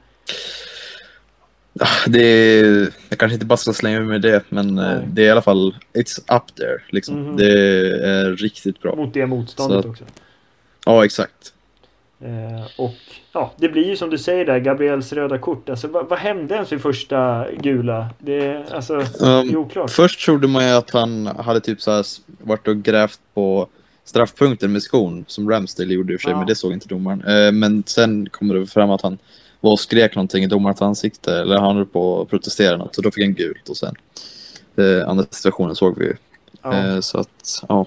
Det 2.07 2.24
är, 2.24 2.89
jag 3.10 3.19
kanske 3.19 3.34
inte 3.34 3.46
bara 3.46 3.57
ska 3.57 3.74
slänga 3.74 4.00
med 4.00 4.22
det, 4.22 4.43
men 4.50 4.79
eh, 4.79 4.86
Nej. 4.86 5.07
det 5.07 5.22
är 5.22 5.25
i 5.25 5.29
alla 5.29 5.41
fall 5.41 5.75
it's 5.93 6.38
up 6.38 6.55
there. 6.55 6.81
Liksom. 6.89 7.17
Mm 7.17 7.34
-hmm. 7.34 7.38
Det 7.38 7.51
är 8.07 8.36
riktigt 8.36 8.81
bra. 8.81 8.96
Mot 8.96 9.13
det 9.13 9.25
motståndet 9.25 9.86
också. 9.86 10.03
Ja, 10.86 11.05
exakt. 11.05 11.53
Eh, 12.19 12.65
och 12.77 12.96
ja, 13.34 13.53
det 13.57 13.69
blir 13.69 13.88
ju 13.88 13.96
som 13.96 14.10
du 14.10 14.17
säger 14.17 14.46
där, 14.46 14.60
Gabriels 14.60 15.13
röda 15.13 15.38
kort. 15.38 15.69
Alltså, 15.69 15.88
vad, 15.88 16.10
vad 16.10 16.19
hände 16.19 16.55
ens 16.55 16.72
vid 16.72 16.81
första 16.81 17.48
gula? 17.60 18.10
Det, 18.19 18.65
alltså, 18.72 18.93
um, 18.96 19.50
är 19.50 19.55
oklart. 19.55 19.89
Först 19.91 20.25
trodde 20.25 20.48
man 20.48 20.67
ju 20.67 20.72
att 20.72 20.89
han 20.89 21.27
hade 21.27 21.60
typ 21.60 21.81
så 21.81 21.91
här 21.91 22.05
varit 22.25 22.67
och 22.67 22.77
grävt 22.77 23.19
på 23.34 23.67
straffpunkten 24.05 24.72
med 24.72 24.84
skon, 24.84 25.25
som 25.27 25.50
Ramsdale 25.50 25.93
gjorde 25.93 26.13
i 26.13 26.15
och 26.15 26.22
för 26.22 26.24
sig, 26.24 26.31
ja. 26.31 26.38
men 26.38 26.48
det 26.48 26.55
såg 26.55 26.74
inte 26.74 26.88
domaren. 26.88 27.24
Eh, 27.24 27.51
men 27.51 27.84
sen 27.86 28.29
kommer 28.29 28.55
det 28.55 28.67
fram 28.67 28.91
att 28.91 29.01
han 29.01 29.17
och 29.71 29.79
skrek 29.79 30.15
någonting 30.15 30.43
i 30.43 30.47
domarens 30.47 30.81
ansikte, 30.81 31.33
eller 31.33 31.57
han 31.57 31.75
höll 31.75 31.86
på 31.86 32.21
att 32.21 32.29
protestera 32.29 32.77
något, 32.77 32.95
så 32.95 33.01
då 33.01 33.12
fick 33.12 33.24
han 33.24 33.33
gult 33.33 33.69
och 33.69 33.77
sen 33.77 33.95
eh, 34.75 35.09
andra 35.09 35.25
situationen 35.31 35.75
såg 35.75 35.97
vi 35.97 36.05
ju. 36.05 36.15
Ja. 36.62 36.74
Eh, 36.74 37.00
så 37.00 37.19
att, 37.19 37.63
ja 37.69 37.86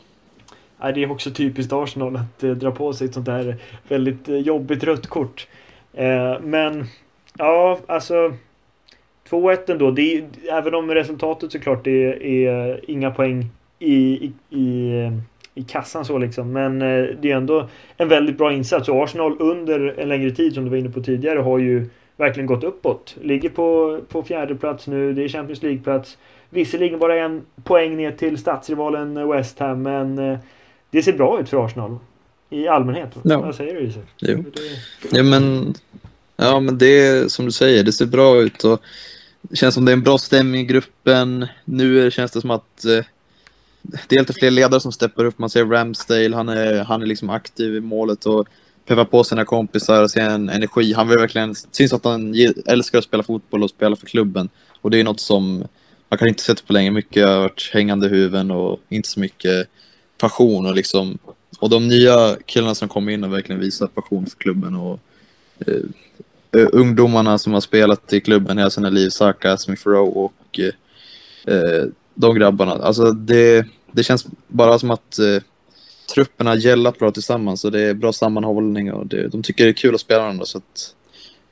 det 0.80 1.02
är 1.02 1.10
också 1.10 1.30
typiskt 1.30 1.72
Arsenal 1.72 2.16
att 2.16 2.42
eh, 2.42 2.50
dra 2.50 2.70
på 2.70 2.92
sig 2.92 3.06
ett 3.06 3.14
sånt 3.14 3.26
där 3.26 3.56
väldigt 3.88 4.28
eh, 4.28 4.36
jobbigt 4.36 4.84
rött 4.84 5.06
kort. 5.06 5.48
Eh, 5.92 6.40
men 6.40 6.86
ja, 7.38 7.78
alltså 7.86 8.34
2-1 9.30 9.70
ändå. 9.70 9.90
Det 9.90 10.16
är, 10.16 10.28
även 10.50 10.74
om 10.74 10.90
resultatet 10.90 11.52
såklart 11.52 11.86
är, 11.86 12.22
är 12.22 12.90
inga 12.90 13.10
poäng 13.10 13.50
i, 13.78 13.94
i, 13.94 14.32
i, 14.50 14.92
i 15.60 15.62
kassan 15.62 16.04
så 16.04 16.18
liksom. 16.18 16.52
Men 16.52 16.78
det 16.78 17.30
är 17.30 17.36
ändå 17.36 17.68
en 17.96 18.08
väldigt 18.08 18.38
bra 18.38 18.52
insats. 18.52 18.88
Och 18.88 19.04
Arsenal 19.04 19.36
under 19.38 19.94
en 19.98 20.08
längre 20.08 20.30
tid 20.30 20.54
som 20.54 20.64
du 20.64 20.70
var 20.70 20.76
inne 20.76 20.90
på 20.90 21.02
tidigare 21.02 21.38
har 21.38 21.58
ju 21.58 21.88
verkligen 22.16 22.46
gått 22.46 22.64
uppåt. 22.64 23.16
Ligger 23.22 23.48
på, 23.48 23.98
på 24.08 24.22
fjärde 24.22 24.54
plats 24.54 24.86
nu. 24.86 25.12
Det 25.12 25.24
är 25.24 25.28
Champions 25.28 25.62
League-plats. 25.62 26.18
Visserligen 26.50 26.98
bara 26.98 27.24
en 27.24 27.42
poäng 27.64 27.96
ner 27.96 28.12
till 28.12 28.38
stadsrivalen 28.38 29.28
West 29.28 29.58
Ham 29.58 29.82
men 29.82 30.38
det 30.90 31.02
ser 31.02 31.12
bra 31.12 31.40
ut 31.40 31.48
för 31.48 31.64
Arsenal. 31.64 31.98
I 32.50 32.68
allmänhet. 32.68 33.10
Ja. 33.22 33.40
Vad 33.40 33.54
säger 33.54 33.74
du 33.74 33.80
Isak? 33.80 34.04
Jo. 34.18 34.44
Ja 35.10 35.22
men, 35.22 35.74
ja 36.36 36.60
men 36.60 36.78
det 36.78 37.06
är 37.06 37.28
som 37.28 37.44
du 37.44 37.52
säger, 37.52 37.84
det 37.84 37.92
ser 37.92 38.06
bra 38.06 38.36
ut 38.36 38.64
och 38.64 38.80
det 39.42 39.56
känns 39.56 39.74
som 39.74 39.84
det 39.84 39.92
är 39.92 39.96
en 39.96 40.02
bra 40.02 40.18
stämning 40.18 40.60
i 40.60 40.64
gruppen. 40.64 41.46
Nu 41.64 42.10
känns 42.10 42.32
det 42.32 42.40
som 42.40 42.50
att 42.50 42.84
eh, 42.84 43.04
det 43.82 44.16
är 44.16 44.20
lite 44.20 44.32
fler 44.32 44.50
ledare 44.50 44.80
som 44.80 44.92
steppar 44.92 45.24
upp. 45.24 45.38
Man 45.38 45.50
ser 45.50 45.64
Ramsdale, 45.64 46.36
han 46.36 46.48
är, 46.48 46.84
han 46.84 47.02
är 47.02 47.06
liksom 47.06 47.30
aktiv 47.30 47.74
i 47.76 47.80
målet 47.80 48.26
och 48.26 48.48
peppar 48.86 49.04
på 49.04 49.24
sina 49.24 49.44
kompisar 49.44 50.02
och 50.02 50.10
ser 50.10 50.20
en 50.20 50.48
energi. 50.48 50.92
Han 50.92 51.08
vill 51.08 51.18
verkligen, 51.18 51.54
syns 51.54 51.92
att 51.92 52.04
han 52.04 52.34
älskar 52.66 52.98
att 52.98 53.04
spela 53.04 53.22
fotboll 53.22 53.62
och 53.62 53.70
spela 53.70 53.96
för 53.96 54.06
klubben. 54.06 54.48
Och 54.80 54.90
det 54.90 55.00
är 55.00 55.04
något 55.04 55.20
som 55.20 55.64
man 56.08 56.18
kan 56.18 56.28
inte 56.28 56.42
sett 56.42 56.66
på 56.66 56.72
länge. 56.72 56.90
Mycket 56.90 57.26
har 57.26 57.38
varit 57.38 57.70
hängande 57.72 58.08
huvuden 58.08 58.50
och 58.50 58.80
inte 58.88 59.08
så 59.08 59.20
mycket 59.20 59.68
passion 60.18 60.66
och 60.66 60.74
liksom 60.74 61.18
och 61.58 61.70
de 61.70 61.88
nya 61.88 62.36
killarna 62.46 62.74
som 62.74 62.88
kommer 62.88 63.12
in 63.12 63.24
och 63.24 63.32
verkligen 63.32 63.60
visar 63.60 63.86
passion 63.86 64.26
för 64.26 64.36
klubben 64.36 64.74
och 64.74 65.00
eh, 65.66 65.74
eh 66.60 66.68
ungdomarna 66.72 67.38
som 67.38 67.52
har 67.52 67.60
spelat 67.60 68.12
i 68.12 68.20
klubben 68.20 68.58
hela 68.58 68.70
sina 68.70 68.90
liv, 68.90 69.08
Saka, 69.08 69.56
Smith 69.56 69.88
Rowe 69.88 70.20
och 70.20 70.60
eh, 70.60 71.54
eh 71.54 71.86
de 72.20 72.34
grabbarna. 72.34 72.72
Alltså 72.72 73.12
det, 73.12 73.66
det 73.92 74.02
känns 74.02 74.26
bara 74.46 74.78
som 74.78 74.90
att 74.90 75.18
eh, 75.18 75.42
truppen 76.14 76.46
har 76.46 76.54
gällat 76.54 76.98
bra 76.98 77.10
tillsammans 77.10 77.64
och 77.64 77.72
det 77.72 77.80
är 77.80 77.94
bra 77.94 78.12
sammanhållning 78.12 78.92
och 78.92 79.06
det, 79.06 79.28
de 79.28 79.42
tycker 79.42 79.64
det 79.64 79.70
är 79.70 79.74
kul 79.74 79.94
att 79.94 80.00
spela 80.00 80.20
varandra 80.20 80.44
så 80.44 80.58
att 80.58 80.94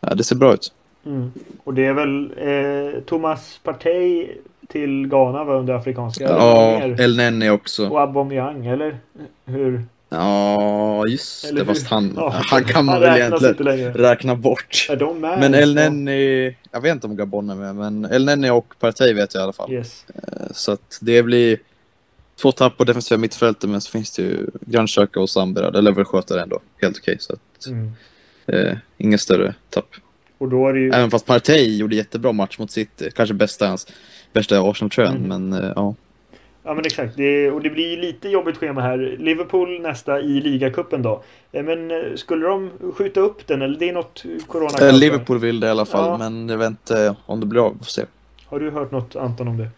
ja, 0.00 0.14
det 0.14 0.24
ser 0.24 0.36
bra 0.36 0.54
ut. 0.54 0.72
Mm. 1.06 1.32
Och 1.64 1.74
det 1.74 1.86
är 1.86 1.92
väl 1.92 2.32
eh, 2.36 3.00
Thomas 3.00 3.60
Partey 3.62 4.28
till 4.68 5.08
Ghana 5.08 5.44
var 5.44 5.54
under 5.54 5.74
afrikanska? 5.74 6.24
Ja, 6.24 6.80
El 6.82 7.16
Neni 7.16 7.50
också. 7.50 7.88
Och 7.88 8.00
Aubameyang, 8.00 8.66
eller 8.66 8.98
hur? 9.44 9.82
Ja, 10.08 11.06
just 11.06 11.44
Eller 11.44 11.60
det. 11.60 11.66
Fast 11.66 11.86
han, 11.86 12.12
ja, 12.16 12.42
han 12.44 12.64
kan 12.64 12.84
man 12.84 13.00
väl 13.00 13.20
egentligen 13.20 13.92
räkna 13.92 14.34
bort. 14.34 14.86
Är 14.90 14.96
de 14.96 15.20
med? 15.20 15.40
Men 15.40 15.54
El 15.54 15.74
Neni, 15.74 16.56
jag 16.72 16.80
vet 16.80 16.92
inte 16.92 17.06
om 17.06 17.16
Gabon 17.16 17.50
är 17.50 17.54
med, 17.54 17.76
men 17.76 18.04
El 18.04 18.24
Neni 18.24 18.50
och 18.50 18.74
Partey 18.78 19.12
vet 19.12 19.34
jag 19.34 19.40
i 19.40 19.44
alla 19.44 19.52
fall. 19.52 19.72
Yes. 19.72 20.04
Eh, 20.14 20.46
så 20.50 20.72
att 20.72 20.98
det 21.00 21.22
blir 21.22 21.58
två 22.42 22.52
tapp 22.52 22.76
på 22.76 22.84
defensiva 22.84 23.18
mittfältet, 23.18 23.70
men 23.70 23.80
så 23.80 23.90
finns 23.90 24.10
det 24.10 24.22
ju 24.22 24.46
Grandsköka 24.60 25.20
och 25.20 25.30
Sambera. 25.30 25.70
Det 25.70 25.80
lär 25.80 25.92
väl 25.92 26.04
sköta 26.04 26.34
det 26.34 26.42
ändå 26.42 26.60
helt 26.82 26.98
okej. 26.98 27.16
så 27.20 27.32
att, 27.32 27.66
mm. 27.66 27.92
eh, 28.46 28.76
inga 28.98 29.18
större 29.18 29.54
tapp. 29.70 29.88
Och 30.38 30.48
då 30.48 30.68
är 30.68 30.74
ju... 30.74 30.90
Även 30.90 31.10
fast 31.10 31.26
Partey 31.26 31.76
gjorde 31.76 31.96
jättebra 31.96 32.32
match 32.32 32.58
mot 32.58 32.70
City. 32.70 33.10
Kanske 33.14 33.34
bästa 33.34 33.68
hans 33.68 33.86
bästa 34.32 34.60
Arsenal-tröjan, 34.60 35.16
mm. 35.16 35.28
men 35.28 35.64
eh, 35.64 35.72
ja. 35.76 35.94
Ja 36.68 36.74
men 36.74 36.84
exakt, 36.84 37.16
det, 37.16 37.50
och 37.50 37.62
det 37.62 37.70
blir 37.70 37.96
lite 37.96 38.28
jobbigt 38.28 38.56
schema 38.56 38.80
här. 38.80 39.16
Liverpool 39.18 39.80
nästa 39.80 40.20
i 40.20 40.40
ligacupen 40.40 41.02
då. 41.02 41.22
Eh, 41.52 41.64
men 41.64 41.90
eh, 41.90 41.96
skulle 42.16 42.46
de 42.46 42.70
skjuta 42.94 43.20
upp 43.20 43.46
den 43.46 43.62
eller 43.62 43.78
det 43.78 43.88
är 43.88 43.92
något 43.92 44.24
corona? 44.46 44.88
Eh, 44.88 44.92
Liverpool 44.92 45.38
vill 45.38 45.60
det 45.60 45.66
i 45.66 45.70
alla 45.70 45.86
fall, 45.86 46.08
ja. 46.08 46.18
men 46.18 46.48
jag 46.48 46.58
vet 46.58 46.68
inte 46.68 47.16
om 47.26 47.40
det 47.40 47.46
blir 47.46 47.66
av. 47.66 47.78
Se. 47.80 48.04
Har 48.46 48.60
du 48.60 48.70
hört 48.70 48.90
något 48.90 49.16
Anton 49.16 49.48
om 49.48 49.56
det? 49.56 49.68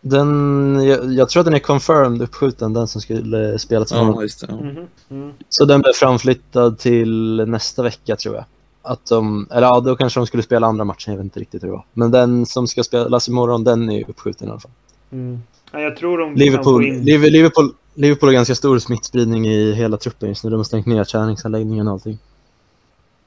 Den, 0.00 0.80
jag, 0.84 1.12
jag, 1.12 1.28
tror 1.28 1.40
att 1.40 1.46
den 1.46 1.54
är 1.54 1.58
confirmed 1.58 2.22
uppskjuten, 2.22 2.72
den 2.72 2.88
som 2.88 3.00
skulle 3.00 3.58
spelas. 3.58 3.92
Ja, 3.92 4.22
just 4.22 4.40
det. 4.40 4.46
Ja. 4.50 4.58
Mm 4.58 4.76
-hmm. 4.76 4.86
mm. 5.10 5.32
Så 5.48 5.64
den 5.64 5.80
blir 5.80 5.92
framflyttad 5.92 6.78
till 6.78 7.44
nästa 7.46 7.82
vecka 7.82 8.16
tror 8.16 8.34
jag. 8.34 8.44
Att 8.82 9.06
de, 9.06 9.48
eller 9.50 9.66
ja, 9.66 9.80
då 9.80 9.96
kanske 9.96 10.20
de 10.20 10.26
skulle 10.26 10.42
spela 10.42 10.66
andra 10.66 10.84
matchen, 10.84 11.12
jag 11.12 11.18
vet 11.18 11.24
inte 11.24 11.40
riktigt 11.40 11.62
hur 11.62 11.68
det 11.68 11.72
var. 11.72 11.84
Men 11.92 12.10
den 12.10 12.46
som 12.46 12.68
ska 12.68 12.84
spelas 12.84 13.28
imorgon, 13.28 13.64
den 13.64 13.90
är 13.90 14.10
uppskjuten 14.10 14.48
i 14.48 14.50
alla 14.50 14.60
fall. 14.60 14.70
Mm. 15.10 15.42
Ja, 15.72 15.80
jag 15.80 15.96
tror 15.96 16.18
de 16.18 16.34
Liverpool, 16.34 16.86
in... 16.86 17.04
Liverpool, 17.04 17.74
Liverpool 17.94 18.28
har 18.28 18.34
ganska 18.34 18.54
stor 18.54 18.78
smittspridning 18.78 19.46
i 19.46 19.72
hela 19.72 19.96
truppen 19.96 20.28
just 20.28 20.44
nu. 20.44 20.50
De 20.50 20.56
har 20.56 20.64
stängt 20.64 20.86
ner 20.86 21.04
träningsanläggningen 21.04 21.88
och 21.88 21.92
allting. 21.92 22.18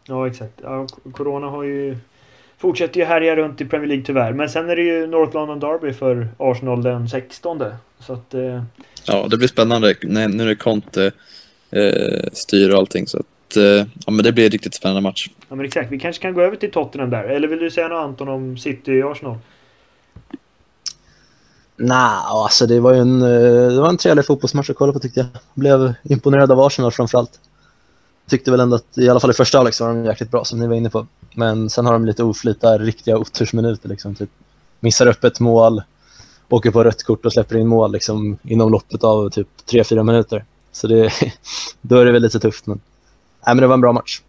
Ja, 0.08 0.28
exakt. 0.28 0.54
Ja, 0.64 0.88
corona 1.12 1.48
har 1.48 1.64
ju... 1.64 1.98
Fortsätter 2.58 3.00
ju 3.00 3.06
härja 3.06 3.36
runt 3.36 3.62
i 3.62 3.66
Premier 3.66 3.88
League 3.88 4.06
tyvärr. 4.06 4.34
Men 4.34 4.50
sen 4.50 4.70
är 4.70 4.76
det 4.76 4.82
ju 4.82 5.08
North 5.08 5.36
London 5.36 5.60
Derby 5.60 5.94
för 5.94 6.28
Arsenal 6.38 6.84
den 6.84 7.10
16. 7.10 7.64
Så 8.00 8.14
att... 8.14 8.34
Eh... 8.34 8.64
Ja, 9.06 9.28
det 9.30 9.38
blir 9.38 9.48
spännande. 9.48 9.96
Nu 10.02 10.44
är 10.44 10.46
det 10.46 10.56
Conte 10.56 11.12
eh, 11.72 12.30
styr 12.34 12.70
och 12.70 12.78
allting. 12.78 13.08
Så 13.08 13.18
att, 13.18 13.58
eh, 13.58 13.64
ja, 14.06 14.12
men 14.12 14.24
det 14.24 14.32
blir 14.32 14.46
en 14.46 14.52
riktigt 14.52 14.74
spännande 14.74 15.02
match. 15.02 15.30
Ja, 15.50 15.56
men 15.56 15.66
exakt. 15.66 15.92
Vi 15.92 16.00
kanske 16.00 16.22
kan 16.22 16.34
gå 16.34 16.42
över 16.42 16.56
till 16.56 16.72
Tottenham 16.72 17.10
där. 17.10 17.24
Eller 17.24 17.48
vill 17.48 17.60
du 17.60 17.72
säga 17.72 17.88
något 17.88 18.04
Anton 18.04 18.30
om 18.30 18.58
City-Arsenal? 18.58 19.38
Nej, 21.84 22.22
alltså 22.26 22.68
det 22.68 22.80
var 22.80 22.94
ju 22.94 23.00
en, 23.00 23.22
eh, 23.22 23.72
det 23.72 23.82
var 23.82 23.90
en 23.90 23.98
trevlig 23.98 24.26
fotbollsmatch 24.26 24.70
att 24.70 24.76
kolla 24.76 24.94
på 24.94 25.00
tyckte 25.00 25.20
jag. 25.20 25.30
Blev 25.54 25.94
imponerad 26.04 26.52
av 26.52 26.60
Arsenal 26.60 26.92
framförallt. 26.92 27.40
Tyckte 28.30 28.52
väl 28.52 28.60
ändå 28.60 28.76
att 28.76 28.98
i 28.98 29.10
alla 29.10 29.20
fall 29.20 29.30
i 29.32 29.34
första 29.34 29.58
halvlek 29.58 29.74
så 29.74 29.86
var 29.86 29.94
de 29.94 30.06
jäkligt 30.06 30.32
bra 30.32 30.46
som 30.46 30.60
ni 30.60 30.68
var 30.68 30.76
inne 30.76 30.90
på. 30.90 31.08
Men 31.36 31.70
sen 31.70 31.86
har 31.86 31.94
de 31.94 32.06
lite 32.06 32.24
oflyt 32.24 32.62
där, 32.62 32.80
riktiga 32.80 33.18
otursminuter 33.18 33.90
liksom. 33.90 34.16
Typ. 34.16 34.30
Missar 34.80 35.08
upp 35.08 35.24
ett 35.24 35.40
mål, 35.40 35.82
åker 36.50 36.72
på 36.72 36.84
rött 36.84 37.04
kort 37.04 37.26
och 37.26 37.34
släpper 37.34 37.58
in 37.58 37.68
mål 37.68 37.92
liksom, 37.92 38.38
inom 38.44 38.72
loppet 38.72 39.04
av 39.04 39.30
typ 39.30 39.48
3-4 39.72 40.04
minuter. 40.04 40.46
Så 40.72 40.88
det, 40.88 41.12
då 41.82 41.98
är 41.98 42.06
det 42.06 42.12
väl 42.12 42.22
lite 42.22 42.40
tufft. 42.40 42.68
Men, 42.68 42.80
nej, 43.46 43.56
men 43.56 43.62
det 43.62 43.68
var 43.68 43.74
en 43.74 43.82
bra 43.82 43.94
match. 43.94 44.22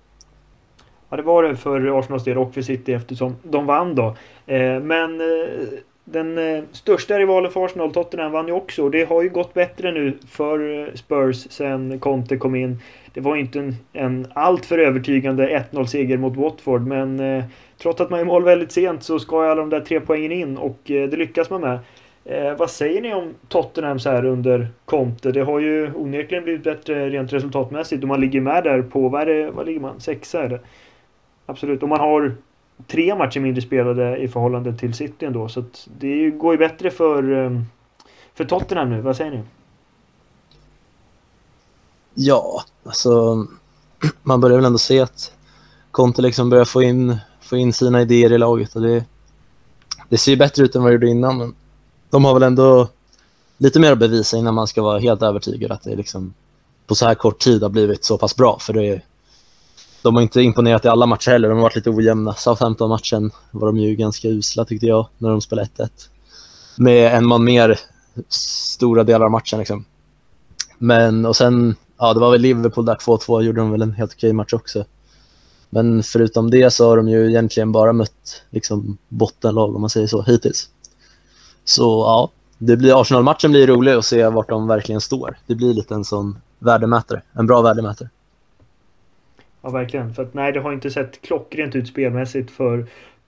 Ja, 1.11 1.17
det 1.17 1.23
var 1.23 1.43
det 1.43 1.57
för 1.57 1.99
Arsenals 1.99 2.25
del 2.25 2.39
och 2.39 2.55
för 2.55 2.63
City 2.63 2.93
eftersom 2.93 3.37
de 3.43 3.67
vann 3.67 3.95
då. 3.95 4.17
Eh, 4.47 4.81
men 4.81 5.21
eh, 5.21 5.79
den 6.05 6.39
eh, 6.39 6.63
största 6.73 7.19
rivalen 7.19 7.51
för 7.51 7.65
Arsenal, 7.65 7.93
Tottenham, 7.93 8.33
vann 8.33 8.47
ju 8.47 8.53
också. 8.53 8.89
Det 8.89 9.05
har 9.05 9.23
ju 9.23 9.29
gått 9.29 9.55
bättre 9.55 9.93
nu 9.93 10.19
för 10.29 10.81
eh, 10.81 10.95
Spurs 10.95 11.47
sen 11.51 11.99
Conte 11.99 12.37
kom 12.37 12.55
in. 12.55 12.79
Det 13.15 13.21
var 13.21 13.37
inte 13.37 13.59
en, 13.59 13.77
en 13.93 14.27
alltför 14.35 14.79
övertygande 14.79 15.65
1-0 15.73 15.85
seger 15.85 16.17
mot 16.17 16.37
Watford 16.37 16.87
men 16.87 17.21
eh, 17.21 17.45
trots 17.79 18.01
att 18.01 18.11
man 18.11 18.21
är 18.21 18.25
mål 18.25 18.45
väldigt 18.45 18.73
sent 18.73 19.03
så 19.03 19.19
ska 19.19 19.45
ju 19.45 19.51
alla 19.51 19.61
de 19.61 19.71
där 19.71 19.81
tre 19.81 20.01
poängen 20.01 20.33
in 20.33 20.57
och 20.57 20.91
eh, 20.91 21.09
det 21.09 21.17
lyckas 21.17 21.51
man 21.51 21.61
med. 21.61 21.79
Eh, 22.25 22.57
vad 22.57 22.71
säger 22.71 23.01
ni 23.01 23.15
om 23.15 23.35
Tottenham 23.49 23.99
så 23.99 24.11
här 24.11 24.25
under 24.25 24.69
Conte? 24.85 25.33
Det 25.33 25.41
har 25.41 25.61
ju 25.61 25.93
onekligen 25.95 26.45
blivit 26.45 26.65
bättre 26.65 27.11
rent 27.11 27.33
resultatmässigt 27.33 28.03
och 28.03 28.09
man 28.09 28.21
ligger 28.21 28.41
med 28.41 28.65
där 28.65 28.83
på, 28.83 29.09
vad, 29.09 29.23
är 29.23 29.27
det, 29.27 29.51
vad 29.51 29.67
ligger 29.67 29.81
man? 29.81 30.01
Sexa 30.01 30.43
är 30.43 30.49
det? 30.49 30.61
Absolut, 31.47 31.83
och 31.83 31.89
man 31.89 32.01
har 32.01 32.35
tre 32.87 33.15
matcher 33.15 33.41
mindre 33.41 33.63
spelade 33.63 34.17
i 34.17 34.29
förhållande 34.29 34.77
till 34.77 34.95
City 34.95 35.27
ändå. 35.27 35.49
Så 35.49 35.65
det 35.99 36.31
går 36.31 36.53
ju 36.53 36.59
bättre 36.59 36.91
för, 36.91 37.33
ehm, 37.33 37.65
för 38.35 38.45
Tottenham 38.45 38.91
nu. 38.91 39.01
Vad 39.01 39.17
säger 39.17 39.31
ni? 39.31 39.43
Ja, 42.15 42.65
alltså 42.85 43.47
man 44.23 44.41
börjar 44.41 44.57
väl 44.57 44.65
ändå 44.65 44.79
se 44.79 45.01
att 45.01 45.33
Conte 45.91 46.23
liksom 46.23 46.51
börjar 46.51 46.65
få 46.65 46.83
in, 46.83 47.17
få 47.41 47.57
in 47.57 47.73
sina 47.73 48.03
idéer 48.03 48.33
i 48.33 48.39
laget. 48.39 48.77
Och 48.77 48.83
det, 48.83 49.05
det 50.09 50.19
ser 50.19 50.33
ju 50.33 50.39
bättre 50.39 50.65
ut 50.65 50.77
än 50.77 50.83
vad 50.83 50.91
det 50.91 50.95
gjorde 50.95 51.09
innan. 51.09 51.39
Men 51.39 51.55
de 52.11 52.25
har 52.25 52.35
väl 52.35 52.43
ändå 52.43 52.89
lite 53.59 53.81
mer 53.81 53.93
att 53.93 53.99
bevisa 53.99 54.37
innan 54.37 54.55
man 54.55 54.67
ska 54.67 54.83
vara 54.83 54.99
helt 54.99 55.23
övertygad 55.23 55.73
att 55.73 55.83
det 55.83 55.97
liksom 55.97 56.35
på 56.87 56.95
så 56.95 57.07
här 57.07 57.15
kort 57.15 57.39
tid 57.39 57.63
har 57.63 57.71
blivit 57.71 58.05
så 58.05 58.19
pass 58.19 58.37
bra. 58.37 58.59
För 58.59 58.73
det, 58.73 59.03
de 60.03 60.15
har 60.15 60.23
inte 60.23 60.43
imponerat 60.43 60.85
i 60.85 60.89
alla 60.89 61.07
matcher 61.07 61.31
heller. 61.31 61.49
De 61.49 61.55
har 61.55 61.63
varit 61.63 61.77
lite 61.77 61.91
ojämna. 61.91 62.35
Southampton-matchen 62.35 63.31
var 63.51 63.67
de 63.67 63.77
ju 63.77 63.95
ganska 63.95 64.29
usla 64.29 64.65
tyckte 64.65 64.87
jag 64.87 65.09
när 65.19 65.31
de 65.31 65.41
spelade 65.41 65.69
1-1. 65.77 65.91
Med 66.77 67.15
en 67.15 67.27
man 67.27 67.45
mer 67.45 67.81
stora 68.29 69.05
delar 69.05 69.27
av 69.27 69.31
matchen. 69.31 69.59
Liksom. 69.59 69.85
Men 70.79 71.27
och 71.27 71.37
sen, 71.37 71.77
ja 71.99 72.15
det 72.15 72.21
var 72.21 72.31
väl 72.31 72.41
Liverpool 72.41 72.85
där 72.85 72.95
2-2 72.95 73.43
gjorde 73.43 73.61
de 73.61 73.71
väl 73.71 73.83
en 73.83 73.93
helt 73.93 74.13
okej 74.13 74.33
match 74.33 74.53
också. 74.53 74.85
Men 75.71 76.03
förutom 76.03 76.51
det 76.51 76.71
så 76.71 76.89
har 76.89 76.97
de 76.97 77.09
ju 77.09 77.29
egentligen 77.29 77.73
bara 77.73 77.93
mött 77.93 78.43
liksom, 78.51 78.99
bottenlag 79.09 79.75
om 79.75 79.81
man 79.81 79.91
säger 79.91 80.07
så 80.07 80.23
hittills. 80.23 80.69
Så 81.65 81.83
ja, 81.83 82.31
det 82.59 82.77
blir, 82.77 83.01
Arsenal-matchen 83.01 83.51
blir 83.51 83.67
rolig 83.67 83.93
att 83.93 84.05
se 84.05 84.29
vart 84.29 84.49
de 84.49 84.67
verkligen 84.67 85.01
står. 85.01 85.39
Det 85.47 85.55
blir 85.55 85.75
lite 85.75 85.95
en 85.95 86.05
sån 86.05 86.39
värdemätare, 86.59 87.23
en 87.33 87.47
bra 87.47 87.63
värdemätare. 87.63 88.09
Ja, 89.63 89.71
verkligen. 89.71 90.15
För 90.15 90.23
att 90.23 90.35
nej, 90.35 90.53
det 90.53 90.61
har 90.61 90.73
inte 90.73 90.91
sett 90.91 91.23
klockrent 91.23 91.77
ut 91.77 91.89
spelmässigt 91.89 92.51
för, 92.51 92.87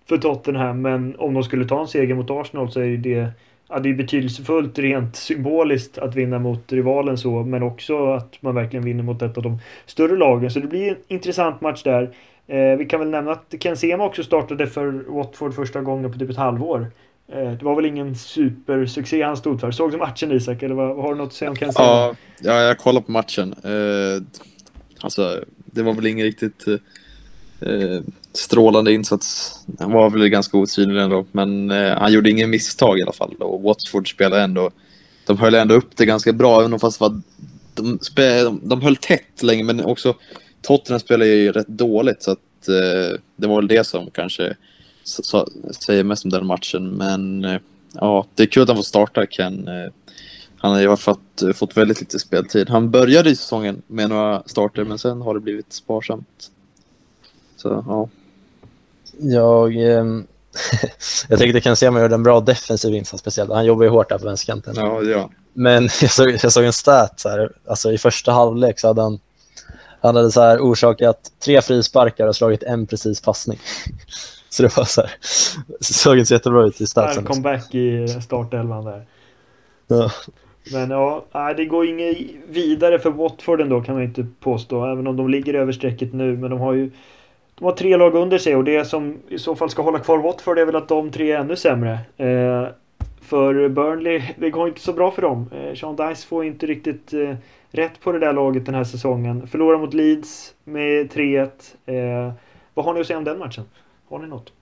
för 0.08 0.18
Tottenham. 0.18 0.82
Men 0.82 1.16
om 1.18 1.34
de 1.34 1.42
skulle 1.42 1.64
ta 1.64 1.80
en 1.80 1.88
seger 1.88 2.14
mot 2.14 2.30
Arsenal 2.30 2.70
så 2.70 2.80
är 2.80 2.96
det 2.96 3.30
Ja, 3.68 3.78
det 3.78 3.88
är 3.88 3.94
betydelsefullt 3.94 4.78
rent 4.78 5.16
symboliskt 5.16 5.98
att 5.98 6.14
vinna 6.14 6.38
mot 6.38 6.72
rivalen 6.72 7.18
så, 7.18 7.42
men 7.42 7.62
också 7.62 8.12
att 8.12 8.36
man 8.40 8.54
verkligen 8.54 8.84
vinner 8.84 9.02
mot 9.02 9.22
ett 9.22 9.36
av 9.36 9.42
de 9.42 9.58
större 9.86 10.16
lagen. 10.16 10.50
Så 10.50 10.60
det 10.60 10.66
blir 10.66 10.88
en 10.88 10.96
intressant 11.08 11.60
match 11.60 11.82
där. 11.82 12.14
Eh, 12.46 12.76
vi 12.78 12.84
kan 12.84 13.00
väl 13.00 13.10
nämna 13.10 13.32
att 13.32 13.54
Ken 13.60 13.76
Sema 13.76 14.04
också 14.04 14.22
startade 14.22 14.66
för 14.66 15.04
Watford 15.08 15.54
första 15.54 15.80
gången 15.80 16.12
på 16.12 16.18
typ 16.18 16.30
ett 16.30 16.36
halvår. 16.36 16.90
Eh, 17.32 17.50
det 17.50 17.62
var 17.62 17.74
väl 17.74 17.84
ingen 17.84 18.16
supersuccé 18.16 19.22
han 19.22 19.36
stod 19.36 19.60
för. 19.60 19.70
Såg 19.70 19.90
du 19.90 19.96
matchen 19.96 20.32
Isak, 20.32 20.62
eller 20.62 20.74
vad, 20.74 20.96
har 20.96 21.10
du 21.10 21.18
något 21.18 21.26
att 21.26 21.32
säga 21.32 21.50
om 21.50 21.56
Ken 21.56 21.72
Sema? 21.72 21.88
Ja, 21.88 22.14
ja 22.40 22.60
jag 22.60 22.78
kollade 22.78 23.06
på 23.06 23.12
matchen. 23.12 23.54
Eh, 23.64 24.42
alltså, 25.00 25.44
det 25.74 25.82
var 25.82 25.92
väl 25.92 26.06
ingen 26.06 26.26
riktigt 26.26 26.66
eh, 27.60 28.00
strålande 28.32 28.92
insats. 28.92 29.58
Han 29.78 29.92
var 29.92 30.10
väl 30.10 30.28
ganska 30.28 30.58
osynlig 30.58 31.02
ändå, 31.02 31.26
men 31.32 31.70
eh, 31.70 31.98
han 31.98 32.12
gjorde 32.12 32.30
ingen 32.30 32.50
misstag 32.50 32.98
i 32.98 33.02
alla 33.02 33.12
fall. 33.12 33.34
Och 33.38 33.62
Watford 33.62 34.10
spelade 34.10 34.42
ändå, 34.42 34.70
de 35.26 35.38
höll 35.38 35.54
ändå 35.54 35.74
upp 35.74 35.96
det 35.96 36.06
ganska 36.06 36.32
bra, 36.32 36.60
även 36.60 36.72
om 36.72 36.80
fast 36.80 37.00
var, 37.00 37.20
de, 37.74 37.98
de, 38.16 38.60
de 38.62 38.82
höll 38.82 38.96
tätt 38.96 39.42
länge, 39.42 39.64
men 39.64 39.84
också 39.84 40.14
Tottenham 40.62 41.00
spelade 41.00 41.30
ju 41.30 41.52
rätt 41.52 41.68
dåligt, 41.68 42.22
så 42.22 42.30
att 42.30 42.68
eh, 42.68 43.20
det 43.36 43.46
var 43.46 43.56
väl 43.56 43.68
det 43.68 43.84
som 43.84 44.10
kanske 44.10 44.56
så, 45.04 45.48
säger 45.70 46.04
mest 46.04 46.24
om 46.24 46.30
den 46.30 46.46
matchen. 46.46 46.90
Men 46.90 47.44
eh, 47.44 47.60
ja, 47.94 48.26
det 48.34 48.42
är 48.42 48.46
kul 48.46 48.62
att 48.62 48.68
han 48.68 48.76
får 48.76 48.82
starta, 48.82 49.26
Ken. 49.26 49.68
Eh, 49.68 49.92
Eh, 50.64 50.68
han 50.68 50.72
har 50.72 50.80
ju 50.80 50.96
fått, 50.96 51.42
fått 51.54 51.76
väldigt 51.76 52.00
lite 52.00 52.18
speltid. 52.18 52.70
Han 52.70 52.90
började 52.90 53.30
i 53.30 53.36
säsongen 53.36 53.82
med 53.86 54.08
några 54.08 54.42
starter 54.46 54.84
men 54.84 54.98
sen 54.98 55.20
har 55.20 55.34
det 55.34 55.40
blivit 55.40 55.72
sparsamt. 55.72 56.50
Så 57.56 57.84
ja. 57.86 58.08
Jag, 59.18 59.76
eh, 59.76 60.04
jag 61.28 61.38
tänkte 61.38 61.60
kan 61.60 61.76
se 61.76 61.88
om 61.88 61.96
jag 61.96 62.02
gjorde 62.02 62.14
en 62.14 62.22
bra 62.22 62.40
defensiv 62.40 62.94
insats 62.94 63.20
speciellt. 63.20 63.50
Han 63.50 63.64
jobbar 63.64 63.84
ju 63.84 63.90
hårt 63.90 64.08
där 64.08 64.18
på 64.18 64.24
vänsterkanten. 64.24 64.74
Ja, 64.76 65.02
ja. 65.02 65.30
Men 65.52 65.82
jag 66.00 66.10
såg, 66.10 66.30
jag 66.42 66.52
såg 66.52 66.64
en 66.64 66.72
stat 66.72 67.20
så 67.20 67.28
här, 67.28 67.52
alltså 67.66 67.92
i 67.92 67.98
första 67.98 68.32
halvlek 68.32 68.80
så 68.80 68.86
hade 68.86 69.02
han, 69.02 69.18
han 70.00 70.16
hade 70.16 70.30
så 70.30 70.40
här 70.40 70.58
orsakat 70.58 71.32
tre 71.44 71.62
frisparkar 71.62 72.26
och 72.26 72.36
slagit 72.36 72.62
en 72.62 72.86
precis 72.86 73.20
passning. 73.20 73.58
Så 74.48 74.62
det 74.62 74.76
var 74.76 74.84
så 74.84 75.00
här, 75.00 75.16
såg 75.80 76.18
inte 76.18 76.26
så 76.26 76.34
jättebra 76.34 76.66
ut 76.66 76.80
i 76.80 76.86
statsen. 76.86 77.24
Comeback 77.24 77.74
i 77.74 78.08
startelvan 78.08 78.84
där. 78.84 79.06
Ja. 79.86 80.10
Men 80.72 80.90
ja, 80.90 81.24
det 81.56 81.64
går 81.64 81.86
inget 81.86 82.16
vidare 82.48 82.98
för 82.98 83.10
Watford 83.10 83.60
ändå 83.60 83.80
kan 83.80 83.94
man 83.94 84.04
inte 84.04 84.26
påstå. 84.40 84.84
Även 84.84 85.06
om 85.06 85.16
de 85.16 85.28
ligger 85.28 85.54
över 85.54 85.72
strecket 85.72 86.12
nu. 86.12 86.36
Men 86.36 86.50
de 86.50 86.60
har 86.60 86.72
ju 86.72 86.90
de 87.54 87.64
har 87.64 87.72
tre 87.72 87.96
lag 87.96 88.14
under 88.14 88.38
sig 88.38 88.56
och 88.56 88.64
det 88.64 88.84
som 88.84 89.18
i 89.28 89.38
så 89.38 89.56
fall 89.56 89.70
ska 89.70 89.82
hålla 89.82 89.98
kvar 89.98 90.18
Watford 90.18 90.58
är 90.58 90.66
väl 90.66 90.76
att 90.76 90.88
de 90.88 91.10
tre 91.10 91.32
är 91.32 91.40
ännu 91.40 91.56
sämre. 91.56 91.98
Eh, 92.16 92.66
för 93.20 93.68
Burnley, 93.68 94.22
det 94.38 94.50
går 94.50 94.68
inte 94.68 94.80
så 94.80 94.92
bra 94.92 95.10
för 95.10 95.22
dem. 95.22 95.50
Eh, 95.52 95.74
Sean 95.74 95.96
Dice 95.96 96.26
får 96.26 96.44
inte 96.44 96.66
riktigt 96.66 97.12
eh, 97.12 97.34
rätt 97.70 98.00
på 98.00 98.12
det 98.12 98.18
där 98.18 98.32
laget 98.32 98.66
den 98.66 98.74
här 98.74 98.84
säsongen. 98.84 99.46
Förlorar 99.46 99.78
mot 99.78 99.94
Leeds 99.94 100.54
med 100.64 101.12
3-1. 101.12 101.50
Eh, 101.86 102.32
vad 102.74 102.84
har 102.84 102.94
ni 102.94 103.00
att 103.00 103.06
säga 103.06 103.18
om 103.18 103.24
den 103.24 103.38
matchen? 103.38 103.64
Har 104.08 104.18
ni 104.18 104.26
något? 104.26 104.52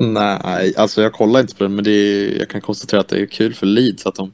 Nej, 0.00 0.74
alltså 0.76 1.02
jag 1.02 1.12
kollar 1.12 1.40
inte 1.40 1.54
på 1.54 1.64
den, 1.64 1.74
men 1.74 1.84
det 1.84 1.90
är, 1.90 2.38
jag 2.38 2.48
kan 2.48 2.60
konstatera 2.60 3.00
att 3.00 3.08
det 3.08 3.20
är 3.20 3.26
kul 3.26 3.54
för 3.54 3.66
Leeds 3.66 4.06
att 4.06 4.14
de 4.14 4.32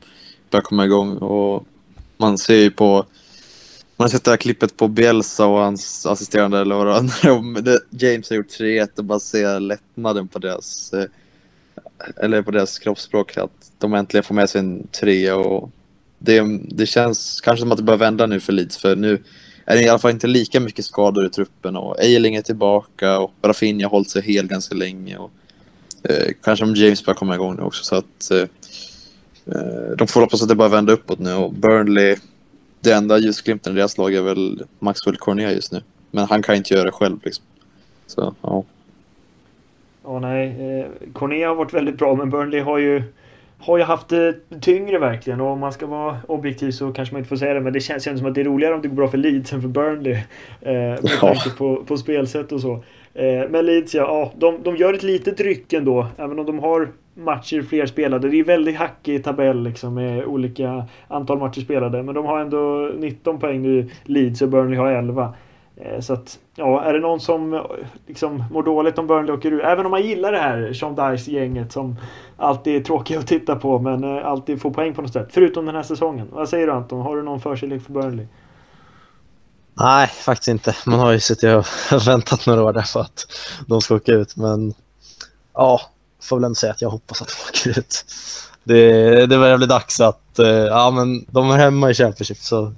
börjar 0.51 0.63
komma 0.63 0.85
igång. 0.85 1.17
Och 1.17 1.67
man 2.17 2.39
ser 2.39 2.57
ju 2.57 2.71
på... 2.71 3.07
Man 3.97 4.05
har 4.05 4.09
sett 4.09 4.25
det 4.25 4.31
här 4.31 4.37
klippet 4.37 4.77
på 4.77 4.89
Bielsa 4.89 5.47
och 5.47 5.59
hans 5.59 6.07
assisterande 6.07 6.61
eller 6.61 6.75
vad 6.75 7.65
det 7.65 7.81
James 7.91 8.31
har 8.31 8.37
gjort 8.37 8.61
3-1 8.61 8.89
och 8.99 9.05
bara 9.05 9.21
ser 9.21 9.61
lättnaden 9.61 10.29
på 10.29 10.39
deras... 10.39 10.93
Eh, 10.93 11.05
eller 12.17 12.43
på 12.43 12.51
deras 12.51 12.79
kroppsspråk 12.79 13.37
att 13.37 13.73
de 13.79 13.95
äntligen 13.95 14.25
får 14.25 14.35
med 14.35 14.51
sig 14.51 14.59
en 14.59 14.87
trea. 14.87 15.37
och 15.37 15.71
det, 16.19 16.43
det 16.69 16.87
känns 16.87 17.41
kanske 17.41 17.61
som 17.61 17.73
att 17.73 17.79
det 17.79 17.85
börjar 17.85 17.99
vända 17.99 18.27
nu 18.27 18.41
för 18.41 18.53
Leeds 18.53 18.77
för 18.77 18.97
nu 18.97 19.23
är 19.65 19.77
det 19.77 19.83
i 19.83 19.89
alla 19.89 19.99
fall 19.99 20.11
inte 20.11 20.27
lika 20.27 20.61
mycket 20.61 20.85
skador 20.85 21.27
i 21.27 21.31
truppen 21.31 21.77
och 21.77 22.01
Eiling 22.01 22.35
är 22.35 22.43
tillbaka 22.43 23.19
och 23.19 23.33
Rafinha 23.43 23.87
har 23.87 23.91
hållit 23.91 24.11
sig 24.11 24.23
hel 24.23 24.47
ganska 24.47 24.75
länge 24.75 25.17
och 25.17 25.31
kanske 26.43 26.65
om 26.65 26.75
James 26.75 27.05
börjar 27.05 27.17
komma 27.17 27.35
igång 27.35 27.57
nu 27.57 27.63
också 27.63 27.85
så 27.85 27.97
att 27.97 28.31
eh, 28.31 28.39
eh 29.47 29.97
de 29.99 30.07
får 30.07 30.21
hoppas 30.21 30.43
att 30.43 30.49
det 30.49 30.55
bara 30.55 30.69
vänder 30.69 30.93
uppåt 30.93 31.19
nu 31.19 31.35
och 31.35 31.53
Burnley 31.53 32.17
det 32.81 32.93
enda 32.93 33.19
ljusglimten 33.19 33.73
i 33.73 33.77
deras 33.77 33.99
lag 33.99 34.15
är 34.15 34.23
väl 34.23 34.63
Maxwell 34.79 35.17
Cornet 35.17 35.55
just 35.55 35.73
nu 35.73 35.83
men 36.11 36.27
han 36.27 36.43
kan 36.43 36.55
inte 36.55 36.75
göra 36.75 36.85
det 36.85 36.93
själv 36.93 37.19
liksom. 37.25 37.45
Så 38.07 38.35
ja. 38.43 38.65
Ja, 40.05 40.19
nej. 40.19 40.79
Eh, 40.79 40.87
Corné 41.13 41.45
har 41.45 41.55
varit 41.55 41.75
väldigt 41.75 41.99
bra, 41.99 42.15
men 42.15 42.31
Burnley 42.31 42.61
har 42.61 42.79
ju 42.79 43.03
har 43.59 43.79
ju 43.79 43.85
haft 43.85 44.09
det 44.09 44.35
tyngre 44.61 44.99
verkligen 44.99 45.41
och 45.41 45.47
om 45.47 45.59
man 45.59 45.73
ska 45.73 45.87
vara 45.87 46.21
objektiv 46.29 46.71
så 46.71 46.93
kanske 46.93 47.15
man 47.15 47.19
inte 47.19 47.29
får 47.29 47.37
säga 47.37 47.55
det 47.55 47.61
men 47.61 47.73
det 47.73 47.81
känns 47.81 48.07
ju 48.07 48.19
som 48.19 48.27
att 48.27 48.35
det 48.35 48.41
är 48.41 48.45
roligare 48.45 48.75
om 48.75 48.83
det 48.83 48.89
går 48.89 48.97
bra 48.97 49.09
för 49.09 49.19
Leeds 49.19 49.53
än 49.53 49.63
för 49.63 49.69
Burnley. 49.69 50.13
Eh, 50.13 50.73
med 50.73 51.01
ja. 51.03 51.19
tanke 51.21 51.51
på, 51.51 51.85
på 51.85 51.97
spelsätt 51.97 52.53
och 52.53 52.61
så. 52.61 52.85
Eh, 53.15 53.49
men 53.51 53.67
Leeds 53.67 53.95
ja, 53.95 54.03
ja 54.03 54.33
de, 54.37 54.63
de 54.63 54.77
gör 54.77 54.95
ett 54.95 55.03
litet 55.03 55.41
ryck 55.41 55.73
ändå 55.73 56.07
även 56.17 56.39
om 56.39 56.47
de 56.47 56.59
har 56.59 56.89
matcher 57.15 57.63
fler 57.63 57.87
spelade. 57.87 58.29
Det 58.29 58.41
är 58.41 58.45
väldigt 58.45 58.77
hackig 58.77 59.25
tabell 59.25 59.63
liksom 59.63 59.95
med 59.95 60.25
olika 60.25 60.85
antal 61.09 61.39
matcher 61.39 61.61
spelade 61.61 62.03
men 62.03 62.15
de 62.15 62.27
har 62.27 62.41
ändå 62.41 62.91
19 62.99 63.39
poäng 63.39 63.63
nu 63.63 63.91
Leeds 64.05 64.43
och 64.43 64.49
Burnley 64.49 64.79
har 64.79 64.91
11. 64.91 65.35
Eh, 65.77 66.01
så 66.01 66.13
att, 66.13 66.39
ja, 66.57 66.83
är 66.83 66.93
det 66.93 67.01
någon 67.01 67.21
som 67.21 67.63
liksom 68.07 68.45
mår 68.53 68.63
dåligt 68.63 68.99
om 68.99 69.07
Burnley 69.07 69.35
åker 69.35 69.53
ur, 69.53 69.65
även 69.65 69.85
om 69.85 69.91
man 69.91 70.03
gillar 70.03 70.33
det 70.33 70.39
här 70.39 70.73
Sean 70.73 70.95
Dice-gänget 70.95 71.73
som 71.73 71.97
alltid 72.37 72.77
är 72.77 72.81
tråkiga 72.81 73.19
att 73.19 73.27
titta 73.27 73.57
på 73.57 73.79
men 73.79 74.05
eh, 74.05 74.27
alltid 74.27 74.61
får 74.61 74.71
poäng 74.71 74.95
på 74.95 75.03
något 75.03 75.13
sätt. 75.13 75.29
Förutom 75.31 75.67
den 75.67 75.75
här 75.75 75.83
säsongen. 75.83 76.29
Vad 76.33 76.49
säger 76.49 76.67
du 76.67 76.73
Anton? 76.73 77.01
Har 77.01 77.17
du 77.17 77.23
någon 77.23 77.41
förkärlek 77.41 77.83
för 77.83 77.93
Burnley? 77.93 78.27
Nej, 79.75 80.07
faktiskt 80.09 80.49
inte. 80.49 80.77
Man 80.87 80.99
har 80.99 81.13
ju 81.13 81.21
suttit 81.21 81.45
och 81.45 81.67
väntat 82.07 82.47
några 82.47 82.63
år 82.63 82.73
där 82.73 82.83
för 82.83 83.01
att 83.01 83.27
de 83.67 83.81
ska 83.81 83.95
åka 83.95 84.13
ut. 84.13 84.37
Men 84.37 84.75
ja, 85.55 85.81
får 86.23 86.37
väl 86.37 86.45
ändå 86.45 86.55
säga 86.55 86.73
att 86.73 86.83
jag 86.83 86.91
hoppas 86.91 87.23
att 87.23 87.29
de 87.29 87.35
åker 87.71 87.79
ut. 87.79 88.05
Det, 88.65 89.27
det 89.27 89.39
börjar 89.39 89.57
bli 89.57 89.67
dags 89.67 90.01
att, 90.01 90.39
eh, 90.39 90.47
ja 90.47 90.91
men 90.91 91.25
de 91.31 91.51
är 91.51 91.57
hemma 91.57 91.91
i 91.91 91.95
Championship 91.95 92.39
så 92.39 92.75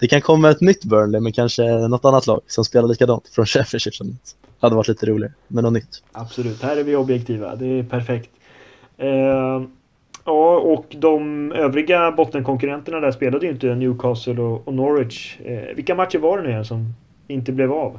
det 0.00 0.08
kan 0.08 0.20
komma 0.20 0.50
ett 0.50 0.60
nytt 0.60 0.84
Burnley, 0.84 1.20
men 1.20 1.32
kanske 1.32 1.62
något 1.88 2.04
annat 2.04 2.26
lag 2.26 2.40
som 2.46 2.64
spelar 2.64 2.88
likadant 2.88 3.28
från 3.28 3.46
Sheffield. 3.46 4.16
Det 4.60 4.66
hade 4.66 4.76
varit 4.76 4.88
lite 4.88 5.06
roligare 5.06 5.32
med 5.48 5.64
något 5.64 5.72
nytt. 5.72 6.02
Absolut, 6.12 6.62
här 6.62 6.76
är 6.76 6.84
vi 6.84 6.96
objektiva. 6.96 7.56
Det 7.56 7.66
är 7.66 7.82
perfekt. 7.82 8.30
Eh, 8.98 9.62
ja, 10.30 10.56
och 10.58 10.86
de 10.98 11.52
övriga 11.52 12.12
bottenkonkurrenterna 12.12 13.00
där 13.00 13.12
spelade 13.12 13.46
ju 13.46 13.52
inte 13.52 13.74
Newcastle 13.74 14.42
och, 14.42 14.68
och 14.68 14.74
Norwich. 14.74 15.38
Eh, 15.44 15.74
vilka 15.76 15.94
matcher 15.94 16.18
var 16.18 16.36
det 16.38 16.42
nu 16.42 16.50
igen 16.50 16.64
som 16.64 16.94
inte 17.28 17.52
blev 17.52 17.72
av? 17.72 17.98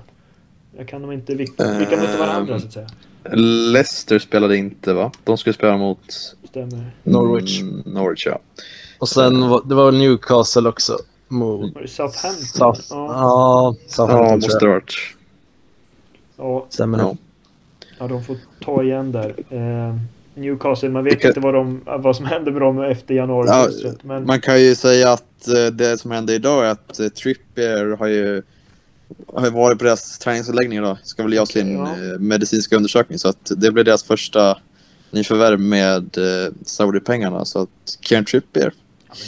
Jag 0.77 0.87
kan 0.87 1.01
de 1.01 1.11
inte, 1.11 1.35
vilka, 1.35 1.77
vilka 1.77 1.97
mötte 1.97 2.17
varandra 2.17 2.59
så 2.59 2.67
att 2.67 2.73
säga? 2.73 2.87
Leicester 3.71 4.19
spelade 4.19 4.57
inte 4.57 4.93
va? 4.93 5.11
De 5.23 5.37
skulle 5.37 5.53
spela 5.53 5.77
mot 5.77 6.13
Stämmer. 6.43 6.91
Norwich. 7.03 7.61
Mm, 7.61 7.83
Norwich 7.85 8.25
ja. 8.25 8.39
Och 8.99 9.09
sen 9.09 9.39
det 9.65 9.75
var 9.75 9.91
Newcastle 9.91 10.69
också 10.69 10.97
mot... 11.27 11.75
Var 11.75 11.81
det 11.81 11.87
Southampton? 11.87 12.45
South... 12.45 12.81
Ja, 12.89 13.75
Southampton 13.87 14.27
Ja, 14.27 14.35
måste 14.35 14.65
det 14.65 14.71
varit. 14.71 14.93
Ja. 16.37 16.65
Stämmer 16.69 16.99
ja. 16.99 17.15
ja, 17.99 18.07
de 18.07 18.23
får 18.23 18.37
ta 18.59 18.83
igen 18.83 19.11
där. 19.11 19.35
Eh, 19.49 19.95
Newcastle, 20.41 20.89
man 20.89 21.03
vet 21.03 21.21
kan... 21.21 21.29
inte 21.29 21.39
vad, 21.39 21.53
de, 21.53 21.81
vad 21.85 22.15
som 22.15 22.25
händer 22.25 22.51
med 22.51 22.61
dem 22.61 22.81
efter 22.81 23.13
januari. 23.13 23.47
Ja, 23.83 23.91
men... 24.03 24.25
Man 24.25 24.41
kan 24.41 24.61
ju 24.61 24.75
säga 24.75 25.11
att 25.11 25.47
eh, 25.47 25.65
det 25.65 25.97
som 25.97 26.11
händer 26.11 26.33
idag 26.33 26.65
är 26.65 26.69
att 26.69 26.99
uh, 26.99 27.07
Trippier 27.07 27.97
har 27.99 28.07
ju 28.07 28.41
har 29.33 29.49
varit 29.49 29.77
på 29.77 29.85
deras 29.85 30.19
träningsanläggning 30.19 30.77
idag. 30.77 30.97
Ska 31.03 31.23
väl 31.23 31.33
göra 31.33 31.45
sin 31.45 31.73
ja. 31.73 31.85
Eh, 31.85 32.19
medicinska 32.19 32.75
undersökning. 32.75 33.19
Så 33.19 33.27
att 33.27 33.51
det 33.57 33.71
blir 33.71 33.83
deras 33.83 34.03
första 34.03 34.57
nyförvärv 35.11 35.59
med 35.59 36.17
Saudi-pengarna. 36.65 37.45
Så 37.45 37.61
att 37.61 37.97
Kieran 38.01 38.25
Trippier 38.25 38.73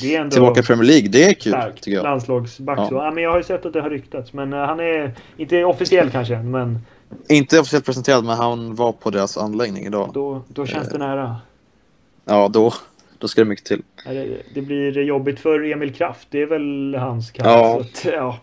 det 0.02 0.16
är 0.16 0.22
ändå 0.22 0.32
Tillbaka 0.32 0.60
i 0.60 0.64
Premier 0.64 0.88
League, 0.88 1.10
det 1.10 1.24
är 1.24 1.34
kul 1.34 1.52
stark, 1.52 1.82
tycker 1.82 1.96
jag. 1.96 2.04
Landslagsback 2.04 2.80
ja. 2.80 2.88
ja. 2.92 3.12
men 3.12 3.24
jag 3.24 3.32
har 3.32 3.38
ju 3.38 3.44
sett 3.44 3.66
att 3.66 3.74
det 3.74 3.82
har 3.82 3.90
ryktats. 3.90 4.34
Men 4.34 4.54
han 4.54 4.80
är 4.80 5.14
inte 5.38 5.64
officiell 5.64 6.10
kanske, 6.10 6.38
men... 6.38 6.80
Inte 7.30 7.60
officiellt 7.60 7.86
presenterad, 7.86 8.26
men 8.26 8.38
han 8.38 8.76
var 8.76 8.92
på 8.92 9.10
deras 9.10 9.38
anläggning 9.38 9.86
idag. 9.86 10.12
Då, 10.14 10.42
då 10.48 10.66
känns 10.66 10.90
det 10.90 10.98
nära. 10.98 11.36
Ja, 12.26 12.48
då, 12.54 12.74
då 13.18 13.28
ska 13.28 13.42
det 13.42 13.50
mycket 13.50 13.66
till. 13.66 13.82
Det, 14.06 14.38
det 14.54 14.62
blir 14.62 15.02
jobbigt 15.02 15.40
för 15.40 15.72
Emil 15.72 15.94
Kraft. 15.94 16.28
Det 16.32 16.42
är 16.42 16.46
väl 16.46 16.96
hans 16.96 17.32
kant. 17.32 17.48
Ja. 17.48 17.84
Så 17.94 18.10
att, 18.10 18.14
ja. 18.14 18.38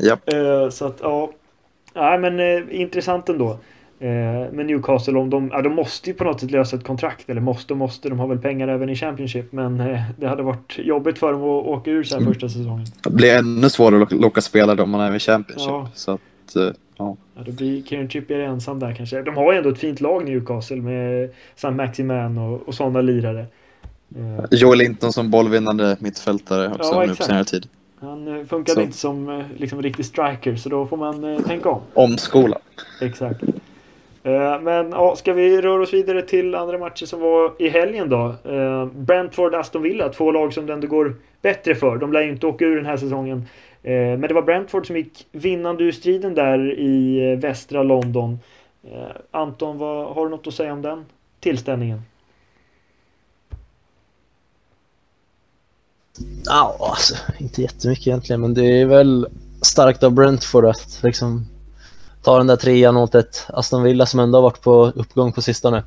Yep. 0.00 0.34
Uh, 0.34 0.70
så 0.70 0.86
att, 0.86 0.98
ja. 1.00 1.32
Nej, 1.94 2.18
men 2.18 2.40
uh, 2.40 2.80
intressant 2.80 3.28
ändå. 3.28 3.58
Eh, 3.98 4.52
men 4.52 4.66
Newcastle, 4.66 5.18
om 5.18 5.30
de, 5.30 5.50
ja, 5.52 5.62
de 5.62 5.74
måste 5.74 6.10
ju 6.10 6.16
på 6.16 6.24
något 6.24 6.40
sätt 6.40 6.50
lösa 6.50 6.76
ett 6.76 6.84
kontrakt. 6.84 7.30
Eller 7.30 7.40
måste 7.40 7.72
och 7.72 7.76
måste, 7.76 8.08
de 8.08 8.18
har 8.18 8.26
väl 8.26 8.38
pengar 8.38 8.68
även 8.68 8.88
i 8.88 8.96
Championship. 8.96 9.52
Men 9.52 9.80
eh, 9.80 10.00
det 10.18 10.28
hade 10.28 10.42
varit 10.42 10.78
jobbigt 10.78 11.18
för 11.18 11.32
dem 11.32 11.42
att 11.42 11.66
åka 11.66 11.90
ur 11.90 12.02
så 12.02 12.14
här 12.14 12.22
mm. 12.22 12.32
första 12.32 12.48
säsongen. 12.48 12.86
Det 13.02 13.10
blir 13.10 13.36
ännu 13.36 13.70
svårare 13.70 14.02
att 14.02 14.12
locka 14.12 14.40
spelare 14.40 14.82
om 14.82 14.90
man 14.90 15.00
är 15.00 15.16
i 15.16 15.18
Championship. 15.18 15.68
Ja. 15.68 15.90
Så 15.94 16.18
att, 16.46 16.56
eh, 16.56 16.62
ja. 16.96 17.16
ja. 17.34 17.42
Då 17.46 17.52
blir 17.52 17.82
Kieran 17.82 18.08
Trippier 18.08 18.38
ensam 18.38 18.78
där 18.78 18.94
kanske. 18.94 19.22
De 19.22 19.36
har 19.36 19.52
ju 19.52 19.58
ändå 19.58 19.70
ett 19.70 19.78
fint 19.78 20.00
lag 20.00 20.24
Newcastle 20.24 20.76
med 20.76 21.30
Sam 21.56 21.76
Maximan 21.76 22.38
och, 22.38 22.68
och 22.68 22.74
sådana 22.74 23.00
lirare. 23.00 23.46
Eh. 24.16 24.44
Joel 24.50 24.78
Linton 24.78 25.12
som 25.12 25.30
bollvinnande 25.30 25.96
mittfältare 26.00 26.68
också 26.68 26.92
ja, 26.92 27.04
nu 27.06 27.14
på 27.14 27.22
senare 27.22 27.44
tid. 27.44 27.68
Han 28.00 28.46
funkade 28.46 28.74
så. 28.74 28.80
inte 28.80 28.96
som 28.96 29.44
liksom, 29.56 29.82
riktig 29.82 30.04
striker 30.04 30.56
så 30.56 30.68
då 30.68 30.86
får 30.86 30.96
man 30.96 31.24
eh, 31.24 31.40
tänka 31.40 31.68
om. 31.68 31.80
Omskola. 31.94 32.58
Exakt. 33.00 33.42
Eh, 34.26 34.60
men 34.60 34.90
ja, 34.90 35.16
ska 35.16 35.32
vi 35.32 35.60
röra 35.60 35.82
oss 35.82 35.92
vidare 35.92 36.22
till 36.22 36.54
andra 36.54 36.78
matcher 36.78 37.06
som 37.06 37.20
var 37.20 37.52
i 37.58 37.68
helgen 37.68 38.08
då? 38.08 38.34
Eh, 38.44 38.86
Brentford-Aston 38.86 39.82
Villa, 39.82 40.08
två 40.08 40.32
lag 40.32 40.52
som 40.52 40.66
det 40.66 40.72
ändå 40.72 40.86
går 40.86 41.14
bättre 41.42 41.74
för. 41.74 41.96
De 41.96 42.12
lär 42.12 42.22
ju 42.22 42.30
inte 42.30 42.46
åka 42.46 42.64
ur 42.64 42.76
den 42.76 42.86
här 42.86 42.96
säsongen. 42.96 43.44
Eh, 43.82 43.92
men 43.92 44.20
det 44.20 44.34
var 44.34 44.42
Brentford 44.42 44.86
som 44.86 44.96
gick 44.96 45.26
vinnande 45.32 45.84
ur 45.84 45.92
striden 45.92 46.34
där 46.34 46.78
i 46.78 47.30
eh, 47.32 47.38
västra 47.38 47.82
London. 47.82 48.38
Eh, 48.82 49.16
Anton, 49.30 49.78
vad, 49.78 50.14
har 50.14 50.24
du 50.24 50.30
något 50.30 50.46
att 50.46 50.54
säga 50.54 50.72
om 50.72 50.82
den 50.82 51.04
tillställningen? 51.40 52.02
Ja, 56.44 56.76
alltså, 56.80 57.14
inte 57.38 57.62
jättemycket 57.62 58.06
egentligen, 58.06 58.40
men 58.40 58.54
det 58.54 58.80
är 58.80 58.86
väl 58.86 59.26
starkt 59.62 60.02
av 60.02 60.12
Brentford 60.12 60.64
att 60.64 61.00
liksom 61.02 61.46
ta 62.22 62.38
den 62.38 62.46
där 62.46 62.56
trean 62.56 62.96
åt 62.96 63.14
ett 63.14 63.46
Aston 63.48 63.82
Villa 63.82 64.06
som 64.06 64.20
ändå 64.20 64.38
har 64.38 64.42
varit 64.42 64.62
på 64.62 64.92
uppgång 64.94 65.32
på 65.32 65.42
sistone. 65.42 65.84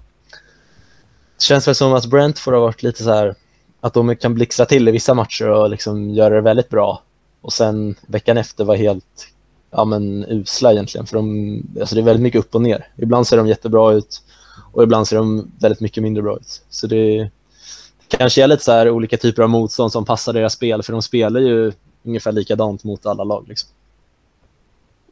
Det 1.38 1.44
känns 1.44 1.68
väl 1.68 1.76
som 1.76 1.94
att 1.94 2.06
Brentford 2.06 2.54
har 2.54 2.62
varit 2.62 2.84
lite 2.84 3.04
så 3.04 3.10
här 3.10 3.36
att 3.82 3.94
de 3.94 4.16
kan 4.16 4.34
blixtra 4.34 4.66
till 4.66 4.88
i 4.88 4.92
vissa 4.92 5.14
matcher 5.14 5.48
och 5.48 5.70
liksom 5.70 6.10
göra 6.10 6.36
det 6.36 6.42
väldigt 6.42 6.70
bra. 6.70 7.04
Och 7.42 7.54
sen 7.54 7.96
veckan 8.08 8.38
efter 8.38 8.66
var 8.66 8.76
helt 8.76 9.34
ja, 9.72 9.86
men, 9.86 10.26
usla 10.30 10.72
egentligen. 10.72 11.08
För 11.08 11.16
de, 11.16 11.64
alltså 11.80 11.96
det 11.96 12.02
är 12.02 12.06
väldigt 12.06 12.24
mycket 12.24 12.40
upp 12.40 12.56
och 12.56 12.62
ner. 12.62 12.88
Ibland 12.98 13.28
ser 13.28 13.38
de 13.38 13.48
jättebra 13.48 13.94
ut 13.94 14.24
och 14.72 14.84
ibland 14.84 15.08
ser 15.08 15.18
de 15.18 15.52
väldigt 15.60 15.82
mycket 15.82 16.04
mindre 16.04 16.24
bra 16.24 16.36
ut. 16.36 16.62
Så 16.70 16.88
det 16.88 17.30
kanske 18.08 18.44
är 18.44 18.48
lite 18.48 18.64
så 18.64 18.72
här 18.72 18.90
olika 18.90 19.18
typer 19.18 19.44
av 19.44 19.50
motstånd 19.50 19.92
som 19.92 20.06
passar 20.06 20.34
deras 20.34 20.54
spel. 20.54 20.84
För 20.84 20.94
de 20.94 21.02
spelar 21.02 21.40
ju 21.40 21.72
ungefär 22.04 22.32
likadant 22.32 22.84
mot 22.84 23.06
alla 23.06 23.24
lag. 23.24 23.46
Liksom. 23.48 23.70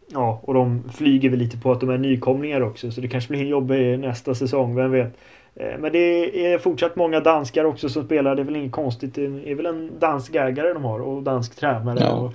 Ja, 0.08 0.42
och 0.44 0.54
de 0.54 0.84
flyger 0.94 1.30
väl 1.30 1.40
lite 1.40 1.58
på 1.58 1.72
att 1.72 1.80
de 1.80 1.90
är 1.90 1.98
nykomlingar 1.98 2.62
också 2.62 2.92
så 2.92 3.02
det 3.02 3.08
kanske 3.08 3.30
blir 3.30 3.42
en 3.42 3.48
jobbig 3.48 4.00
nästa 4.00 4.36
säsong, 4.36 4.76
vem 4.76 4.92
vet. 4.92 5.18
Eh, 5.60 5.78
men 5.80 5.92
det 5.92 6.54
är 6.54 6.58
fortsatt 6.58 6.96
många 6.96 7.20
danskar 7.20 7.66
också 7.66 7.90
som 7.90 8.06
spelar, 8.06 8.36
det 8.36 8.42
är 8.42 8.44
väl 8.44 8.56
inget 8.56 8.72
konstigt. 8.72 9.16
Det 9.16 9.26
är 9.26 9.56
väl 9.56 9.66
en 9.66 10.00
dansk 10.00 10.36
ägare 10.36 10.74
de 10.74 10.84
har 10.84 11.00
och 11.00 11.24
dansk 11.24 11.56
tränare. 11.56 11.98
Ja. 12.02 12.12
Och 12.12 12.34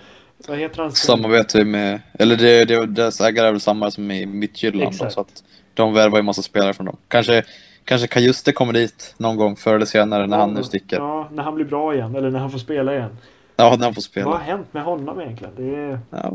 Vad 0.49 0.59
heter 0.59 0.83
han? 0.83 0.93
Samarbetar 0.93 1.59
vi 1.59 1.65
med, 1.65 2.01
eller 2.19 2.37
det, 2.37 2.65
det, 2.65 2.87
deras 2.87 3.21
ägare 3.21 3.47
är 3.47 3.53
väl 3.53 3.61
samma 3.61 3.91
som 3.91 4.11
i 4.11 4.27
Midtjylland 4.27 4.99
då, 4.99 5.11
så 5.11 5.21
att 5.21 5.45
de 5.75 5.95
värvar 5.95 6.19
ju 6.19 6.23
massa 6.23 6.43
spelare 6.43 6.75
från 6.75 6.87
dem. 6.87 6.97
Kanske, 7.09 7.43
kanske 7.85 8.07
Kajuste 8.07 8.53
kommer 8.53 8.73
dit 8.73 9.15
någon 9.19 9.37
gång 9.37 9.57
förr 9.57 9.75
eller 9.75 9.87
senare 9.87 10.27
när 10.27 10.37
ja, 10.37 10.41
han 10.41 10.55
nu 10.55 10.63
sticker. 10.63 10.97
Ja, 10.97 11.29
när 11.33 11.43
han 11.43 11.55
blir 11.55 11.65
bra 11.65 11.95
igen, 11.95 12.17
eller 12.17 12.31
när 12.31 12.39
han 12.39 12.51
får 12.51 12.59
spela 12.59 12.95
igen. 12.95 13.17
Ja, 13.57 13.77
när 13.79 13.85
han 13.85 13.95
får 13.95 14.03
spela. 14.03 14.27
Vad 14.27 14.39
har 14.39 14.45
hänt 14.45 14.75
med 14.75 14.83
honom 14.83 15.21
egentligen? 15.21 15.55
Det 15.57 15.77
är... 15.77 16.01
ja, 16.11 16.33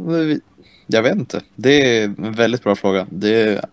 jag 0.87 1.03
vet 1.03 1.15
inte. 1.15 1.41
Det 1.55 1.99
är 1.99 2.03
en 2.03 2.31
väldigt 2.31 2.63
bra 2.63 2.75
fråga. 2.75 3.07
Det 3.09 3.65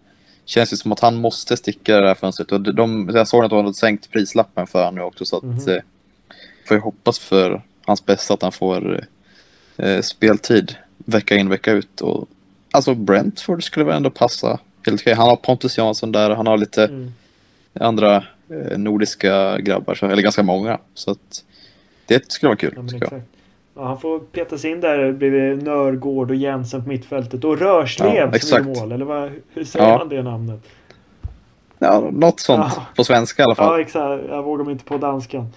känns 0.45 0.73
ju 0.73 0.77
som 0.77 0.93
att 0.93 1.01
han 1.01 1.15
måste 1.17 1.57
sticka 1.57 2.01
det 2.01 2.09
här 2.09 2.15
fönstret. 2.15 2.53
Och 2.53 2.61
de, 2.75 3.11
jag 3.15 3.29
såg 3.29 3.45
att 3.45 3.51
de 3.51 3.65
hade 3.65 3.75
sänkt 3.75 4.11
prislappen 4.11 4.67
för 4.67 4.79
honom 4.79 4.95
nu 4.95 5.03
också, 5.03 5.25
så 5.25 5.37
att 5.37 5.43
mm 5.43 5.59
-hmm. 5.59 5.83
får 6.69 6.77
jag 6.77 6.83
hoppas 6.83 7.19
för 7.19 7.63
hans 7.85 8.07
bästa 8.07 8.35
att 8.35 8.43
han 8.43 8.53
får 8.53 9.07
eh, 9.77 10.01
speltid 10.01 10.77
vecka 10.97 11.37
in 11.37 11.49
vecka 11.49 11.73
ut. 11.73 12.01
Och, 12.01 12.29
alltså 12.71 12.95
Brentford 12.95 13.65
skulle 13.65 13.85
väl 13.85 13.97
ändå 13.97 14.11
passa 14.11 14.59
helt 14.87 15.01
okej. 15.01 15.15
Han 15.15 15.29
har 15.29 15.37
Pontus 15.37 15.79
Jansson 15.79 16.13
där, 16.13 16.31
han 16.31 16.47
har 16.47 16.59
lite 16.59 16.85
mm. 16.85 17.13
andra 17.81 18.17
eh, 18.49 18.79
nordiska 18.79 19.59
grabbar, 19.59 19.95
så, 19.95 20.07
eller 20.07 20.23
ganska 20.23 20.43
många. 20.43 20.79
Så 20.95 21.11
att 21.11 21.45
det 22.07 22.33
skulle 22.33 22.49
vara 22.49 22.57
kul. 22.57 22.75
Ja, 22.77 22.83
tycker 22.83 23.09
jag. 23.11 23.23
Ja, 23.77 23.85
han 23.85 24.01
får 24.01 24.19
peta 24.19 24.59
sig 24.59 24.71
in 24.71 24.81
där 24.81 25.13
bredvid 25.13 25.63
Nörgård 25.63 26.31
och 26.31 26.37
Jensen 26.37 26.83
på 26.83 26.89
mittfältet. 26.89 27.45
Och 27.45 27.59
Rörslev 27.59 28.31
ja, 28.33 28.39
som 28.39 28.59
gör 28.59 28.81
mål. 28.81 28.93
Eller 28.93 29.05
vad, 29.05 29.33
hur 29.53 29.65
säger 29.65 29.89
ja. 29.89 29.99
man 29.99 30.09
det 30.09 30.23
namnet? 30.23 30.61
Ja, 31.79 32.09
något 32.13 32.41
sånt 32.41 32.73
ja. 32.77 32.87
på 32.97 33.05
svenska 33.05 33.43
i 33.43 33.45
alla 33.45 33.55
fall. 33.55 33.73
Ja, 33.73 33.81
exakt. 33.81 34.25
Jag 34.29 34.43
vågar 34.43 34.65
mig 34.65 34.73
inte 34.73 34.85
på 34.85 34.97
danskan. 34.97 35.53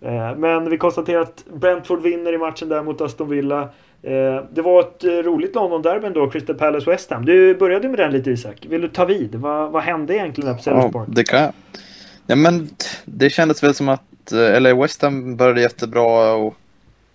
Eh, 0.00 0.36
men 0.36 0.70
vi 0.70 0.78
konstaterar 0.78 1.20
att 1.20 1.44
Brentford 1.54 2.02
vinner 2.02 2.32
i 2.32 2.38
matchen 2.38 2.68
där 2.68 2.82
mot 2.82 3.00
Aston 3.00 3.28
Villa. 3.28 3.62
Eh, 4.02 4.42
det 4.52 4.62
var 4.62 4.80
ett 4.80 5.04
eh, 5.04 5.10
roligt 5.10 5.54
London-derby 5.54 6.08
då, 6.08 6.30
Crystal 6.30 6.56
Palace 6.56 6.90
West 6.90 7.10
Ham. 7.10 7.24
Du 7.24 7.54
började 7.54 7.88
med 7.88 7.98
den 7.98 8.12
lite 8.12 8.30
Isak. 8.30 8.66
Vill 8.68 8.80
du 8.80 8.88
ta 8.88 9.04
vid? 9.04 9.34
Vad, 9.34 9.72
vad 9.72 9.82
hände 9.82 10.14
egentligen 10.14 10.48
där 10.48 10.56
på 10.56 10.62
Sellers 10.62 10.90
Ja, 10.94 11.04
det 11.08 11.24
kan 11.24 11.42
jag. 11.42 11.52
Ja, 12.26 12.36
men 12.36 12.68
det 13.04 13.30
kändes 13.30 13.62
väl 13.62 13.74
som 13.74 13.88
att, 13.88 14.32
eller 14.32 14.74
West 14.74 15.02
Ham 15.02 15.36
började 15.36 15.60
jättebra 15.60 16.32
och 16.32 16.54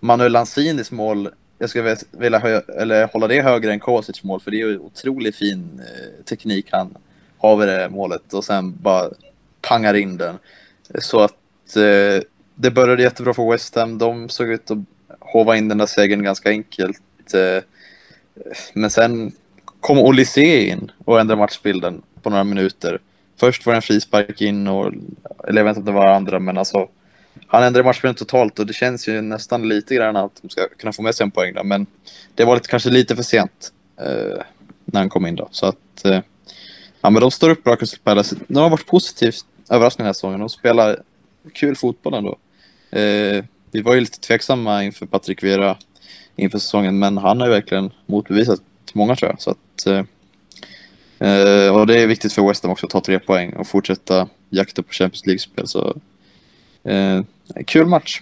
Manuel 0.04 0.32
Lanzinis 0.32 0.90
mål, 0.90 1.28
jag 1.58 1.70
skulle 1.70 1.96
vilja 2.10 2.38
hö- 2.38 2.60
eller 2.78 3.06
hålla 3.06 3.28
det 3.28 3.42
högre 3.42 3.72
än 3.72 3.80
Kosic 3.80 4.24
mål, 4.24 4.40
för 4.40 4.50
det 4.50 4.56
är 4.56 4.66
ju 4.66 4.78
otroligt 4.78 5.36
fin 5.36 5.80
eh, 5.80 6.24
teknik 6.24 6.68
han 6.72 6.96
har 7.38 7.56
vid 7.56 7.68
det 7.68 7.88
målet 7.90 8.32
och 8.34 8.44
sen 8.44 8.76
bara 8.82 9.10
pangar 9.60 9.94
in 9.94 10.16
den. 10.16 10.38
Så 10.98 11.20
att 11.20 11.76
eh, 11.76 12.22
det 12.54 12.70
började 12.70 13.02
jättebra 13.02 13.34
för 13.34 13.50
West 13.50 13.74
Ham. 13.74 13.98
De 13.98 14.28
såg 14.28 14.48
ut 14.48 14.70
att 14.70 14.78
hova 15.20 15.56
in 15.56 15.68
den 15.68 15.78
där 15.78 15.86
segern 15.86 16.22
ganska 16.22 16.48
enkelt. 16.50 17.34
Eh, 17.34 17.62
men 18.74 18.90
sen 18.90 19.32
kom 19.80 19.98
Olysée 19.98 20.68
in 20.68 20.92
och 21.04 21.20
ändrade 21.20 21.40
matchbilden 21.40 22.02
på 22.22 22.30
några 22.30 22.44
minuter. 22.44 23.00
Först 23.36 23.66
var 23.66 23.72
det 23.72 23.78
en 23.78 23.82
frispark 23.82 24.40
in 24.40 24.66
och, 24.66 24.92
eller 25.48 25.60
jag 25.60 25.64
vet 25.64 25.76
inte 25.76 25.90
om 25.90 25.94
det 25.96 26.00
var 26.00 26.14
andra, 26.14 26.38
men 26.38 26.58
alltså 26.58 26.88
han 27.52 27.62
ändrade 27.62 27.84
matchbilden 27.84 28.14
totalt 28.14 28.58
och 28.58 28.66
det 28.66 28.72
känns 28.72 29.08
ju 29.08 29.20
nästan 29.20 29.68
lite 29.68 29.94
grann 29.94 30.16
att 30.16 30.38
de 30.42 30.48
ska 30.48 30.68
kunna 30.78 30.92
få 30.92 31.02
med 31.02 31.14
sig 31.14 31.24
en 31.24 31.30
poäng 31.30 31.54
där. 31.54 31.64
Men 31.64 31.86
det 32.34 32.44
var 32.44 32.54
lite, 32.54 32.68
kanske 32.68 32.90
lite 32.90 33.16
för 33.16 33.22
sent 33.22 33.72
eh, 34.00 34.42
när 34.84 35.00
han 35.00 35.08
kom 35.08 35.26
in 35.26 35.36
då. 35.36 35.48
Så 35.50 35.66
att, 35.66 36.04
eh, 36.04 36.20
ja 37.00 37.10
men 37.10 37.20
de 37.20 37.30
står 37.30 37.50
upp 37.50 37.64
bra, 37.64 37.76
Crystal 37.76 38.00
Palace. 38.04 38.36
De 38.48 38.58
har 38.58 38.70
varit 38.70 38.86
positivt 38.86 39.44
överraskande 39.68 40.04
den 40.04 40.06
här 40.06 40.12
säsongen. 40.12 40.40
De 40.40 40.48
spelar 40.48 41.02
kul 41.54 41.76
fotboll 41.76 42.14
ändå. 42.14 42.38
Eh, 42.90 43.44
vi 43.70 43.82
var 43.82 43.94
ju 43.94 44.00
lite 44.00 44.20
tveksamma 44.20 44.84
inför 44.84 45.06
Patrik 45.06 45.42
Vera 45.42 45.76
inför 46.36 46.58
säsongen, 46.58 46.98
men 46.98 47.18
han 47.18 47.40
har 47.40 47.46
ju 47.46 47.52
verkligen 47.52 47.90
motbevisat 48.06 48.60
många 48.92 49.16
tror 49.16 49.30
jag. 49.30 49.40
Så 49.40 49.50
att, 49.50 49.86
eh, 49.86 50.04
eh, 51.28 51.76
och 51.76 51.86
det 51.86 52.00
är 52.00 52.06
viktigt 52.06 52.32
för 52.32 52.48
West 52.48 52.62
Ham 52.62 52.72
också 52.72 52.86
att 52.86 52.92
ta 52.92 53.00
tre 53.00 53.18
poäng 53.18 53.52
och 53.52 53.66
fortsätta 53.66 54.28
jakta 54.50 54.82
på 54.82 54.92
Champions 54.92 55.26
League-spel. 55.26 55.68
Så 55.68 55.96
eh, 56.84 57.20
kul 57.66 57.86
match. 57.86 58.20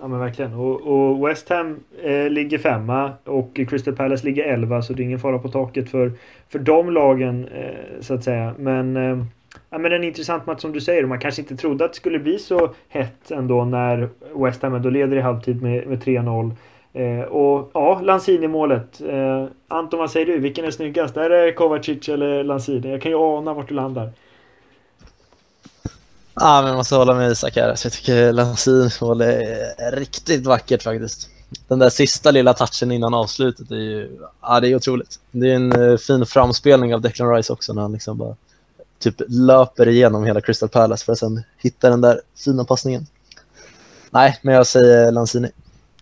Ja 0.00 0.08
men 0.08 0.18
verkligen. 0.18 0.54
Och, 0.54 0.80
och 0.80 1.28
West 1.28 1.48
Ham 1.48 1.80
eh, 2.02 2.28
ligger 2.30 2.58
femma 2.58 3.12
och 3.24 3.56
Crystal 3.68 3.96
Palace 3.96 4.26
ligger 4.26 4.44
elva 4.44 4.82
så 4.82 4.92
det 4.92 5.02
är 5.02 5.04
ingen 5.04 5.18
fara 5.18 5.38
på 5.38 5.48
taket 5.48 5.90
för, 5.90 6.12
för 6.48 6.58
de 6.58 6.90
lagen 6.90 7.48
eh, 7.48 8.00
så 8.00 8.14
att 8.14 8.24
säga. 8.24 8.54
Men, 8.58 8.96
eh, 8.96 9.24
ja, 9.70 9.78
men 9.78 9.92
en 9.92 10.04
intressant 10.04 10.46
match 10.46 10.60
som 10.60 10.72
du 10.72 10.80
säger. 10.80 11.06
Man 11.06 11.18
kanske 11.18 11.42
inte 11.42 11.56
trodde 11.56 11.84
att 11.84 11.92
det 11.92 11.96
skulle 11.96 12.18
bli 12.18 12.38
så 12.38 12.74
hett 12.88 13.30
ändå 13.30 13.64
när 13.64 14.08
West 14.44 14.62
Ham 14.62 14.74
ändå 14.74 14.90
leder 14.90 15.16
i 15.16 15.20
halvtid 15.20 15.62
med, 15.62 15.86
med 15.86 16.02
3-0. 16.02 16.52
Eh, 16.92 17.20
och 17.20 17.70
ja, 17.74 18.00
Lanzini-målet. 18.02 19.00
Eh, 19.00 19.46
Anton, 19.68 19.98
vad 19.98 20.10
säger 20.10 20.26
du? 20.26 20.38
Vilken 20.38 20.64
är 20.64 20.70
snyggast? 20.70 21.16
Är 21.16 21.30
det 21.30 21.52
Kovacic 21.52 22.08
eller 22.08 22.44
Lanzini? 22.44 22.90
Jag 22.90 23.02
kan 23.02 23.10
ju 23.10 23.18
ana 23.18 23.54
vart 23.54 23.68
du 23.68 23.74
landar. 23.74 24.10
Ja, 26.34 26.60
men 26.60 26.68
jag 26.68 26.76
måste 26.76 26.94
hålla 26.94 27.14
med 27.14 27.30
Isak 27.30 27.56
här. 27.56 27.74
Så 27.74 27.86
jag 27.86 27.92
tycker 27.92 28.32
Lanzins 28.32 29.00
mål 29.00 29.20
är 29.20 29.96
riktigt 29.96 30.46
vackert 30.46 30.82
faktiskt. 30.82 31.28
Den 31.68 31.78
där 31.78 31.90
sista 31.90 32.30
lilla 32.30 32.54
touchen 32.54 32.92
innan 32.92 33.14
avslutet 33.14 33.70
är 33.70 33.76
ju 33.76 34.18
ja, 34.40 34.60
det 34.60 34.68
är 34.68 34.76
otroligt. 34.76 35.20
Det 35.30 35.50
är 35.50 35.54
en 35.54 35.72
eh, 35.72 35.96
fin 35.96 36.26
framspelning 36.26 36.94
av 36.94 37.00
Declan 37.00 37.34
Rice 37.34 37.52
också 37.52 37.72
när 37.72 37.82
han 37.82 37.92
liksom 37.92 38.18
bara 38.18 38.36
typ 38.98 39.14
löper 39.28 39.88
igenom 39.88 40.24
hela 40.24 40.40
Crystal 40.40 40.68
Palace 40.68 41.04
för 41.04 41.12
att 41.12 41.18
sen 41.18 41.42
hitta 41.58 41.90
den 41.90 42.00
där 42.00 42.20
fina 42.44 42.64
passningen. 42.64 43.06
Nej, 44.10 44.38
men 44.42 44.54
jag 44.54 44.66
säger 44.66 45.12
Lanzini. 45.12 45.50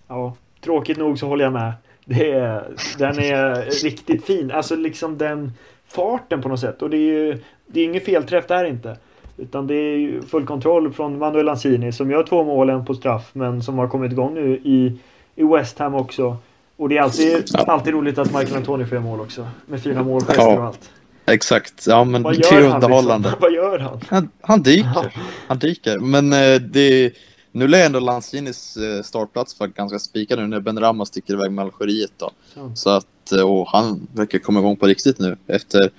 Ja, 0.09 0.35
tråkigt 0.65 0.99
nog 0.99 1.19
så 1.19 1.27
håller 1.27 1.45
jag 1.45 1.53
med. 1.53 1.73
Det 2.05 2.33
är, 2.33 2.77
den 2.99 3.19
är 3.19 3.55
riktigt 3.83 4.25
fin. 4.25 4.51
Alltså 4.51 4.77
liksom 4.77 5.19
den 5.19 5.53
farten 5.87 6.43
på 6.43 6.49
något 6.49 6.61
sätt. 6.61 6.83
Och 6.83 6.91
det 6.91 6.97
är 6.97 7.13
ju 7.15 7.43
det 7.67 7.81
är 7.81 7.85
ingen 7.85 8.01
felträff 8.01 8.47
där 8.47 8.65
inte. 8.65 8.97
Utan 9.37 9.67
det 9.67 9.75
är 9.75 9.97
ju 9.97 10.23
full 10.23 10.47
kontroll 10.47 10.93
från 10.93 11.19
Manuel 11.19 11.47
Lanzini 11.47 11.93
som 11.93 12.11
gör 12.11 12.23
två 12.23 12.45
målen 12.45 12.85
på 12.85 12.95
straff 12.95 13.31
men 13.33 13.63
som 13.63 13.79
har 13.79 13.89
kommit 13.89 14.13
igång 14.13 14.35
nu 14.35 14.55
i, 14.57 14.99
i 15.35 15.43
West 15.45 15.79
Ham 15.79 15.95
också. 15.95 16.37
Och 16.77 16.89
det 16.89 16.99
är 16.99 17.03
alltid, 17.03 17.45
ja. 17.53 17.65
alltid 17.67 17.93
roligt 17.93 18.19
att 18.19 18.27
Michael 18.35 18.57
Antoni 18.57 18.87
får 18.87 18.99
mål 18.99 19.21
också. 19.21 19.49
Med 19.67 19.83
fina 19.83 20.03
målgester 20.03 20.43
ja. 20.43 20.59
och 20.59 20.65
allt. 20.65 20.91
Exakt, 21.27 21.87
ja 21.87 22.05
men 22.05 22.23
Vad 22.23 22.39
det 22.39 22.51
är 22.51 22.75
underhållande. 22.75 23.29
Liksom? 23.29 23.41
Vad 23.41 23.53
gör 23.53 23.79
han? 23.79 24.01
Han, 24.09 24.29
han 24.41 24.63
dyker. 24.63 25.17
Han 25.47 25.59
dyker. 25.59 25.99
Men 25.99 26.33
eh, 26.33 26.61
det 26.61 27.13
nu 27.53 27.69
lär 27.69 27.87
ändå 27.87 28.01
Lanzinis 28.01 28.77
eh, 28.77 29.03
startplats 29.03 29.61
vara 29.61 29.71
ganska 29.71 29.99
spikad 29.99 30.39
nu 30.39 30.47
när 30.47 30.61
Ben 30.61 30.81
Rama 30.81 31.07
sticker 31.07 31.35
iväg 31.35 31.53
med 31.53 31.65
Algeriet 31.65 32.13
då. 32.17 32.31
Ja. 32.55 32.71
Så 32.75 32.91
att, 32.91 33.33
eh, 33.33 33.51
och 33.51 33.69
han 33.69 34.07
verkar 34.13 34.39
komma 34.39 34.61
igång 34.61 34.77
på 34.77 34.87
riktigt 34.87 35.19
nu 35.19 35.37
efter 35.47 35.91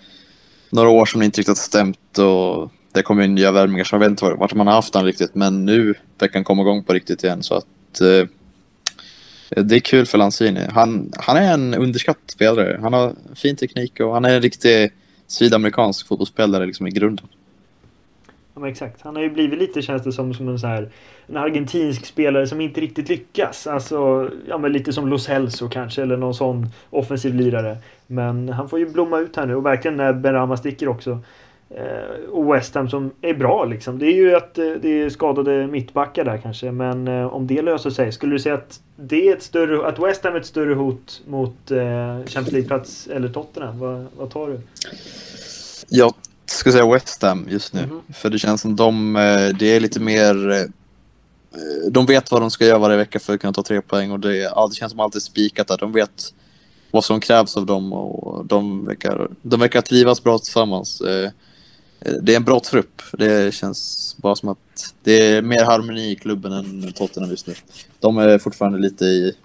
några 0.69 0.89
år 0.89 1.06
som 1.06 1.22
inte 1.22 1.39
riktigt 1.39 1.58
stämt 1.58 2.17
och 2.17 2.72
det 2.94 3.02
kommer 3.04 3.22
ju 3.22 3.28
nya 3.28 3.52
värvningar 3.52 3.84
så 3.84 3.96
jag 3.96 4.00
vet 4.00 4.10
inte 4.10 4.26
vart 4.26 4.54
man 4.54 4.68
har 4.68 4.74
haft 4.74 4.96
han 4.96 5.06
riktigt. 5.06 5.36
Men 5.36 5.66
nu 5.66 5.94
verkar 6.20 6.34
han 6.34 6.44
komma 6.44 6.62
igång 6.62 6.84
på 6.84 6.94
riktigt 6.94 7.24
igen. 7.24 7.44
Så 7.44 7.56
att 7.56 8.02
eh, 8.02 8.28
det 9.64 9.76
är 9.76 9.80
kul 9.80 10.06
för 10.06 10.18
Lanzini. 10.18 10.68
Han, 10.72 11.12
han 11.18 11.38
är 11.38 11.54
en 11.54 11.74
underskattad 11.74 12.32
spelare. 12.32 12.80
Han 12.82 12.94
har 12.94 13.14
fin 13.36 13.56
teknik 13.56 14.00
och 14.00 14.14
han 14.14 14.26
är 14.26 14.36
en 14.36 14.42
riktig 14.42 14.92
sydamerikansk 15.28 16.08
fotbollsspelare 16.08 16.66
liksom 16.66 16.88
i 16.88 16.90
grunden. 16.90 17.28
Ja, 18.54 18.60
men 18.60 18.70
exakt. 18.70 19.02
Han 19.02 19.16
har 19.16 19.24
ju 19.24 19.30
blivit 19.30 19.60
lite, 19.60 19.82
känns 19.82 20.04
det 20.04 20.12
som, 20.12 20.34
som 20.34 20.48
en, 20.50 20.60
så 20.60 20.68
här, 20.68 20.90
en 21.28 21.38
argentinsk 21.38 22.06
spelare 22.06 22.48
som 22.48 22.62
inte 22.62 22.82
riktigt 22.82 23.10
lyckas. 23.10 23.68
Alltså, 23.68 24.30
ja, 24.48 24.58
men 24.58 24.72
lite 24.72 24.94
som 24.94 25.08
Los 25.08 25.28
Helso 25.28 25.70
kanske, 25.70 26.02
eller 26.02 26.18
någon 26.18 26.34
sån 26.34 26.70
offensiv 26.90 27.36
lirare. 27.36 27.78
Men 28.08 28.50
han 28.50 28.70
får 28.70 28.80
ju 28.80 28.90
blomma 28.90 29.20
ut 29.20 29.36
här 29.36 29.46
nu 29.46 29.56
och 29.56 29.66
verkligen 29.66 29.98
när 29.98 30.14
Benrahma 30.14 30.58
sticker 30.58 30.88
också. 30.88 31.20
Eh, 31.78 32.30
och 32.32 32.56
West 32.56 32.76
Ham 32.76 32.90
som 32.90 33.12
är 33.22 33.34
bra 33.34 33.66
liksom. 33.66 34.00
Det 34.00 34.06
är 34.06 34.16
ju 34.16 34.36
att 34.36 34.58
eh, 34.58 34.72
det 34.82 35.02
är 35.02 35.10
skadade 35.10 35.68
mittbackar 35.68 36.26
där 36.26 36.38
kanske. 36.38 36.72
Men 36.72 37.08
eh, 37.08 37.26
om 37.26 37.48
det 37.48 37.62
löser 37.62 37.90
sig. 37.90 38.12
Skulle 38.12 38.36
du 38.36 38.40
säga 38.40 38.56
att 38.56 38.80
det 38.96 39.30
är 39.30 39.36
ett 39.36 39.44
större, 39.44 39.88
att 39.88 40.00
West 40.00 40.24
Ham 40.24 40.36
är 40.36 40.40
ett 40.40 40.46
större 40.46 40.74
hot 40.74 41.22
mot 41.28 41.72
eh, 41.72 41.78
Champions 42.26 42.52
League-plats 42.52 43.08
eller 43.08 43.30
Tottenham? 43.30 43.80
Vad, 43.80 44.06
vad 44.18 44.30
tar 44.30 44.48
du? 44.48 44.60
Jag 45.90 46.14
skulle 46.46 46.74
säga 46.74 46.92
West 46.94 47.22
Ham 47.22 47.46
just 47.50 47.74
nu. 47.74 47.80
Mm 47.80 47.92
-hmm. 47.92 48.14
För 48.14 48.30
det 48.30 48.40
känns 48.40 48.62
som 48.62 48.76
de, 48.76 49.14
det 49.60 49.76
är 49.76 49.80
lite 49.80 50.00
mer 50.00 50.68
de 51.92 52.06
vet 52.06 52.32
vad 52.32 52.42
de 52.42 52.52
ska 52.52 52.66
göra 52.66 52.78
varje 52.78 52.98
vecka 52.98 53.20
för 53.20 53.34
att 53.34 53.42
kunna 53.42 53.54
ta 53.54 53.64
tre 53.64 53.82
poäng 53.82 54.12
och 54.12 54.20
det, 54.20 54.30
det 54.70 54.76
känns 54.76 54.92
som 54.92 55.00
alltid 55.00 55.22
spikat 55.22 55.68
där. 55.68 55.78
De 55.78 55.92
vet 55.92 56.34
vad 56.92 57.04
som 57.04 57.20
krävs 57.20 57.58
av 57.58 57.66
dem 57.66 57.94
och 57.94 58.46
de 58.46 58.86
verkar, 58.86 59.28
de 59.42 59.60
verkar 59.60 59.82
trivas 59.82 60.24
bra 60.24 60.38
tillsammans. 60.38 61.02
Det 62.22 62.34
är 62.34 62.38
en 62.38 62.44
bra 62.44 62.60
trupp. 62.60 63.02
Det 63.13 63.54
känns 63.54 64.16
bara 64.22 64.36
som 64.36 64.50
att 64.50 64.94
det 65.04 65.28
är 65.28 65.42
mer 65.42 65.66
harmoni 65.66 66.12
i 66.12 66.16
klubben 66.16 66.52
än 66.52 66.94
Tottenham 66.94 67.30
just 67.30 67.48
nu. 67.48 67.54
De 68.00 68.18
är 68.18 68.38
fortfarande 68.38 68.80
lite 68.80 69.06
i 69.06 69.36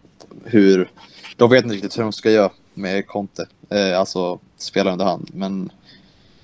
hur... 0.44 0.90
De 1.36 1.50
vet 1.50 1.64
inte 1.64 1.74
riktigt 1.74 1.98
hur 1.98 2.02
de 2.02 2.12
ska 2.12 2.30
göra 2.30 2.50
med 2.74 3.06
Conte. 3.06 3.46
Eh, 3.68 3.98
alltså 3.98 4.38
spela 4.56 4.92
under 4.92 5.04
hand. 5.04 5.30
Men 5.34 5.70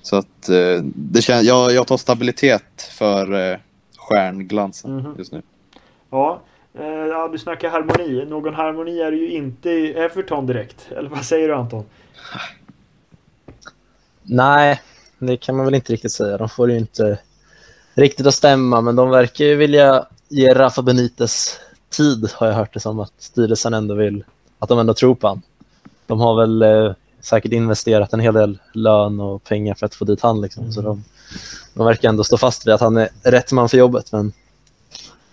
så 0.02 0.16
att 0.16 0.48
eh, 0.48 0.82
det 0.84 1.22
känns, 1.22 1.42
jag, 1.42 1.72
jag 1.72 1.86
tar 1.86 1.96
stabilitet 1.96 2.82
för 2.92 3.52
eh, 3.52 3.58
stjärnglansen 3.96 4.98
mm 4.98 5.06
-hmm. 5.06 5.18
just 5.18 5.32
nu. 5.32 5.42
Ja, 6.10 6.40
ja, 7.08 7.28
du 7.32 7.38
snackar 7.38 7.70
harmoni. 7.70 8.24
Någon 8.24 8.54
harmoni 8.54 9.00
är 9.00 9.10
det 9.10 9.16
ju 9.16 9.30
inte 9.30 9.70
i 9.70 9.92
Everton 9.92 10.46
direkt. 10.46 10.88
Eller 10.96 11.08
vad 11.08 11.24
säger 11.24 11.48
du 11.48 11.54
Anton? 11.54 11.84
Nej, 14.22 14.80
det 15.26 15.36
kan 15.36 15.56
man 15.56 15.64
väl 15.64 15.74
inte 15.74 15.92
riktigt 15.92 16.12
säga. 16.12 16.38
De 16.38 16.48
får 16.48 16.70
ju 16.70 16.78
inte 16.78 17.18
riktigt 17.94 18.26
att 18.26 18.34
stämma, 18.34 18.80
men 18.80 18.96
de 18.96 19.10
verkar 19.10 19.44
ju 19.44 19.56
vilja 19.56 20.06
ge 20.28 20.54
Rafa 20.54 20.82
Benitez 20.82 21.60
tid, 21.90 22.28
har 22.32 22.46
jag 22.46 22.54
hört 22.54 22.74
det 22.74 22.80
som. 22.80 23.00
Att 23.00 23.12
styrelsen 23.18 23.74
ändå 23.74 23.94
vill, 23.94 24.24
att 24.58 24.68
de 24.68 24.78
ändå 24.78 24.94
tror 24.94 25.14
på 25.14 25.28
honom. 25.28 25.42
De 26.06 26.20
har 26.20 26.40
väl 26.40 26.62
eh, 26.62 26.92
säkert 27.20 27.52
investerat 27.52 28.12
en 28.12 28.20
hel 28.20 28.34
del 28.34 28.58
lön 28.72 29.20
och 29.20 29.44
pengar 29.44 29.74
för 29.74 29.86
att 29.86 29.94
få 29.94 30.04
dit 30.04 30.20
han. 30.20 30.40
Liksom. 30.40 30.72
Så 30.72 30.80
de, 30.80 31.04
de 31.74 31.86
verkar 31.86 32.08
ändå 32.08 32.24
stå 32.24 32.36
fast 32.36 32.66
vid 32.66 32.74
att 32.74 32.80
han 32.80 32.96
är 32.96 33.08
rätt 33.22 33.52
man 33.52 33.68
för 33.68 33.78
jobbet. 33.78 34.12
Men 34.12 34.32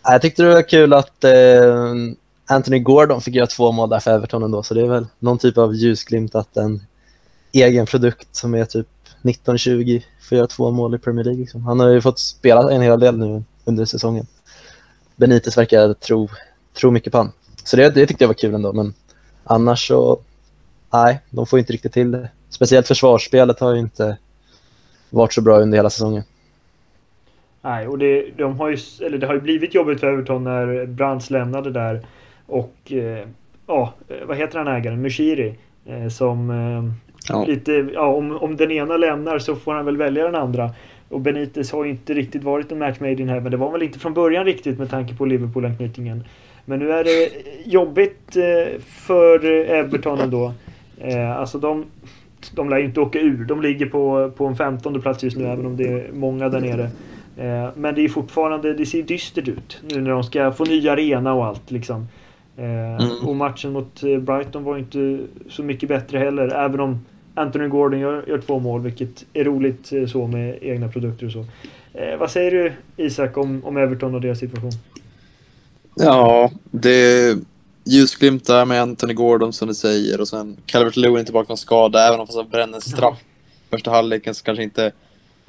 eh, 0.07 0.11
jag 0.11 0.21
tyckte 0.21 0.43
det 0.43 0.53
var 0.53 0.69
kul 0.69 0.93
att 0.93 1.23
eh, 1.23 1.93
Anthony 2.45 2.79
Gordon 2.79 3.21
fick 3.21 3.35
göra 3.35 3.47
två 3.47 3.71
mål 3.71 3.89
där 3.89 3.99
för 3.99 4.11
Everton 4.11 4.43
ändå, 4.43 4.63
så 4.63 4.73
det 4.73 4.81
är 4.81 4.87
väl 4.87 5.07
någon 5.19 5.37
typ 5.37 5.57
av 5.57 5.75
ljusglimt 5.75 6.35
att 6.35 6.57
en 6.57 6.81
egen 7.51 7.85
produkt 7.85 8.35
som 8.35 8.53
är 8.53 8.65
typ 8.65 8.87
19-20 9.21 10.03
får 10.29 10.37
göra 10.37 10.47
två 10.47 10.71
mål 10.71 10.95
i 10.95 10.97
Premier 10.97 11.25
League. 11.25 11.41
Liksom. 11.41 11.63
Han 11.63 11.79
har 11.79 11.89
ju 11.89 12.01
fått 12.01 12.19
spela 12.19 12.71
en 12.71 12.81
hel 12.81 12.99
del 12.99 13.17
nu 13.17 13.43
under 13.65 13.85
säsongen. 13.85 14.25
Benitez 15.15 15.57
verkar 15.57 15.93
tro, 15.93 16.29
tro 16.73 16.91
mycket 16.91 17.11
på 17.11 17.17
honom. 17.17 17.33
Så 17.63 17.77
det, 17.77 17.89
det 17.89 18.07
tyckte 18.07 18.23
jag 18.23 18.29
var 18.29 18.33
kul 18.33 18.53
ändå, 18.53 18.73
men 18.73 18.93
annars 19.43 19.87
så... 19.87 20.19
Nej, 20.93 21.19
de 21.29 21.45
får 21.45 21.59
inte 21.59 21.73
riktigt 21.73 21.93
till 21.93 22.11
det. 22.11 22.29
Speciellt 22.49 22.87
försvarsspelet 22.87 23.59
har 23.59 23.73
ju 23.73 23.79
inte 23.79 24.17
varit 25.09 25.33
så 25.33 25.41
bra 25.41 25.59
under 25.59 25.77
hela 25.77 25.89
säsongen. 25.89 26.23
Nej, 27.61 27.87
och 27.87 27.97
det, 27.97 28.31
de 28.37 28.59
har 28.59 28.69
ju, 28.69 28.77
eller 29.05 29.17
det 29.17 29.27
har 29.27 29.33
ju 29.33 29.41
blivit 29.41 29.73
jobbigt 29.75 29.99
för 29.99 30.13
Everton 30.13 30.43
när 30.43 30.85
Brands 30.85 31.29
lämnade 31.29 31.71
där. 31.71 32.05
Och 32.47 32.91
eh, 32.91 33.27
ja, 33.67 33.93
vad 34.25 34.37
heter 34.37 34.57
han 34.57 34.67
ägaren? 34.67 35.01
Mushiri. 35.01 35.55
Eh, 35.85 36.07
som 36.07 36.49
eh, 36.49 37.10
ja. 37.29 37.45
lite, 37.45 37.87
ja, 37.93 38.07
om, 38.07 38.31
om 38.31 38.57
den 38.57 38.71
ena 38.71 38.97
lämnar 38.97 39.39
så 39.39 39.55
får 39.55 39.73
han 39.73 39.85
väl 39.85 39.97
välja 39.97 40.23
den 40.23 40.35
andra. 40.35 40.69
Och 41.09 41.21
Benitez 41.21 41.71
har 41.71 41.83
ju 41.83 41.89
inte 41.89 42.13
riktigt 42.13 42.43
varit 42.43 42.71
en 42.71 42.79
match 42.79 42.99
made 42.99 43.21
in 43.21 43.29
heaven. 43.29 43.51
Det 43.51 43.57
var 43.57 43.71
väl 43.71 43.83
inte 43.83 43.99
från 43.99 44.13
början 44.13 44.45
riktigt 44.45 44.79
med 44.79 44.89
tanke 44.89 45.15
på 45.15 45.25
Liverpool-anknytningen. 45.25 46.23
Men 46.65 46.79
nu 46.79 46.91
är 46.91 47.03
det 47.03 47.29
jobbigt 47.65 48.35
eh, 48.35 48.81
för 48.81 49.45
Everton 49.45 50.19
ändå. 50.19 50.53
Eh, 50.97 51.37
alltså 51.37 51.57
de, 51.57 51.85
de 52.55 52.69
lär 52.69 52.77
ju 52.77 52.85
inte 52.85 52.99
åka 52.99 53.19
ur. 53.19 53.45
De 53.45 53.61
ligger 53.61 53.85
på, 53.85 54.31
på 54.37 54.45
en 54.45 54.55
15 54.55 55.01
plats 55.01 55.23
just 55.23 55.37
nu 55.37 55.45
även 55.45 55.65
om 55.65 55.77
det 55.77 55.87
är 55.87 56.11
många 56.13 56.49
där 56.49 56.59
nere. 56.59 56.83
Eh, 57.37 57.69
men 57.75 57.95
det 57.95 58.01
är 58.01 58.09
fortfarande, 58.09 58.73
det 58.73 58.85
ser 58.85 59.03
dystert 59.03 59.47
ut 59.47 59.81
nu 59.89 60.01
när 60.01 60.11
de 60.11 60.23
ska 60.23 60.51
få 60.51 60.65
ny 60.65 60.89
arena 60.89 61.33
och 61.33 61.45
allt 61.45 61.71
liksom. 61.71 62.07
Eh, 62.57 62.95
mm. 62.95 63.27
Och 63.27 63.35
matchen 63.35 63.71
mot 63.71 64.03
eh, 64.03 64.17
Brighton 64.17 64.63
var 64.63 64.77
inte 64.77 65.19
så 65.49 65.63
mycket 65.63 65.89
bättre 65.89 66.17
heller. 66.17 66.47
Även 66.47 66.79
om 66.79 67.05
Anthony 67.35 67.67
Gordon 67.67 67.99
gör, 67.99 68.23
gör 68.27 68.41
två 68.41 68.59
mål, 68.59 68.81
vilket 68.81 69.25
är 69.33 69.43
roligt 69.43 69.91
så 70.07 70.27
med 70.27 70.57
egna 70.61 70.87
produkter 70.87 71.25
och 71.25 71.31
så. 71.31 71.45
Eh, 71.93 72.17
vad 72.19 72.31
säger 72.31 72.51
du 72.51 72.73
Isak 72.97 73.37
om, 73.37 73.65
om 73.65 73.77
Everton 73.77 74.15
och 74.15 74.21
deras 74.21 74.39
situation? 74.39 74.71
Ja, 75.95 76.51
det 76.71 76.89
är 76.89 77.37
ljusglimtar 77.83 78.65
med 78.65 78.81
Anthony 78.81 79.13
Gordon 79.13 79.53
som 79.53 79.67
du 79.67 79.73
säger 79.73 80.21
och 80.21 80.27
sen 80.27 80.57
Calvert 80.65 80.95
Lewin 80.95 81.25
tillbaka 81.25 81.47
från 81.47 81.57
skada, 81.57 82.07
även 82.07 82.19
om 82.19 82.27
han 82.35 82.49
bränner 82.49 82.79
straff 82.79 83.19
första 83.71 83.91
halvleken 83.91 84.35
så 84.35 84.43
kanske 84.43 84.63
inte 84.63 84.91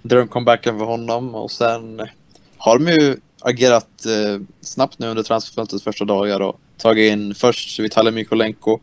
drömcomebacken 0.03 0.79
för 0.79 0.85
honom 0.85 1.35
och 1.35 1.51
sen 1.51 2.01
har 2.57 2.79
de 2.79 2.93
ju 2.93 3.17
agerat 3.44 4.07
eh, 4.07 4.40
snabbt 4.61 4.98
nu 4.98 5.09
under 5.09 5.22
transferfönstrets 5.22 5.85
första 5.85 6.05
dagar 6.05 6.40
och 6.40 6.61
tagit 6.76 7.12
in 7.12 7.35
först 7.35 7.81
Vitalij 7.81 8.12
Mykolenko 8.12 8.78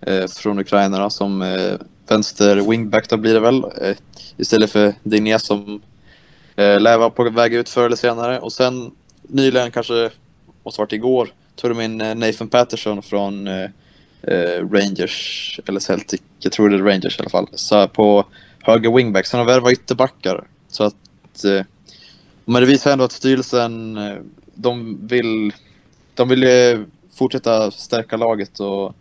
eh, 0.00 0.26
från 0.26 0.58
Ukraina 0.58 1.10
som 1.10 1.42
eh, 1.42 1.74
vänster 2.08 2.56
wingback 2.56 3.08
då 3.08 3.16
blir 3.16 3.34
det 3.34 3.40
väl 3.40 3.64
eh, 3.64 3.96
istället 4.36 4.70
för 4.70 4.94
Digné 5.02 5.38
som 5.38 5.82
eh, 6.56 6.80
lär 6.80 6.98
vara 6.98 7.10
på 7.10 7.30
väg 7.30 7.54
ut 7.54 7.68
förr 7.68 7.86
eller 7.86 7.96
senare. 7.96 8.40
Och 8.40 8.52
sen 8.52 8.90
nyligen 9.22 9.70
kanske 9.70 10.10
måste 10.64 10.80
varit 10.80 10.92
igår 10.92 11.32
tog 11.56 11.70
de 11.70 11.80
in 11.80 12.00
eh, 12.00 12.14
Nathan 12.14 12.48
Patterson 12.48 13.02
från 13.02 13.46
eh, 13.46 13.70
eh, 14.22 14.68
Rangers 14.70 15.60
eller 15.66 15.80
Celtic, 15.80 16.20
jag 16.38 16.52
tror 16.52 16.68
det 16.68 16.76
är 16.76 16.82
Rangers 16.82 17.18
i 17.18 17.20
alla 17.20 17.30
fall, 17.30 17.48
så 17.54 17.88
på 17.88 18.24
höger 18.62 18.96
wingback. 18.96 19.26
Sen 19.26 19.40
har 19.40 19.46
värvat 19.46 19.72
ytterbackar. 19.72 20.44
Så 20.68 20.84
att, 20.84 21.44
eh, 21.44 21.64
men 22.46 22.62
det 22.62 22.68
visar 22.68 22.92
ändå 22.92 23.04
att 23.04 23.12
styrelsen, 23.12 23.96
eh, 23.96 24.16
de 24.54 25.06
vill, 25.06 25.52
de 26.14 26.28
vill 26.28 26.42
eh, 26.42 26.80
fortsätta 27.14 27.70
stärka 27.70 28.16
laget 28.16 28.60
och 28.60 28.94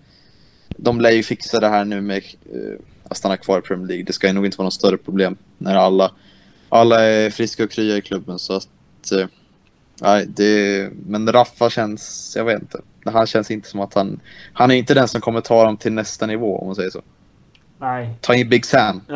de 0.77 1.01
lär 1.01 1.11
ju 1.11 1.23
fixa 1.23 1.59
det 1.59 1.67
här 1.67 1.85
nu 1.85 2.01
med 2.01 2.17
eh, 2.17 2.79
att 3.03 3.17
stanna 3.17 3.37
kvar 3.37 3.59
i 3.59 3.61
Premier 3.61 3.87
League. 3.87 4.03
Det 4.03 4.13
ska 4.13 4.33
nog 4.33 4.45
inte 4.45 4.57
vara 4.57 4.65
något 4.65 4.73
större 4.73 4.97
problem 4.97 5.37
när 5.57 5.75
alla, 5.75 6.11
alla 6.69 7.03
är 7.03 7.29
friska 7.29 7.63
och 7.63 7.71
krya 7.71 7.97
i 7.97 8.01
klubben 8.01 8.39
så 8.39 8.53
att 8.53 8.67
Nej, 10.01 10.25
det, 10.27 10.89
men 11.05 11.31
Raffa 11.31 11.69
känns, 11.69 12.33
jag 12.35 12.45
vet 12.45 12.61
inte. 12.61 12.81
Han 13.05 13.27
känns 13.27 13.51
inte 13.51 13.69
som 13.69 13.79
att 13.79 13.93
han, 13.93 14.19
han 14.53 14.71
är 14.71 14.75
inte 14.75 14.93
den 14.93 15.07
som 15.07 15.21
kommer 15.21 15.41
ta 15.41 15.65
dem 15.65 15.77
till 15.77 15.93
nästa 15.93 16.25
nivå 16.25 16.57
om 16.57 16.65
man 16.67 16.75
säger 16.75 16.89
så. 16.89 17.01
Nej. 17.85 18.09
Ta 18.21 18.35
in 18.35 18.49
Big 18.49 18.65
Sam. 18.65 19.01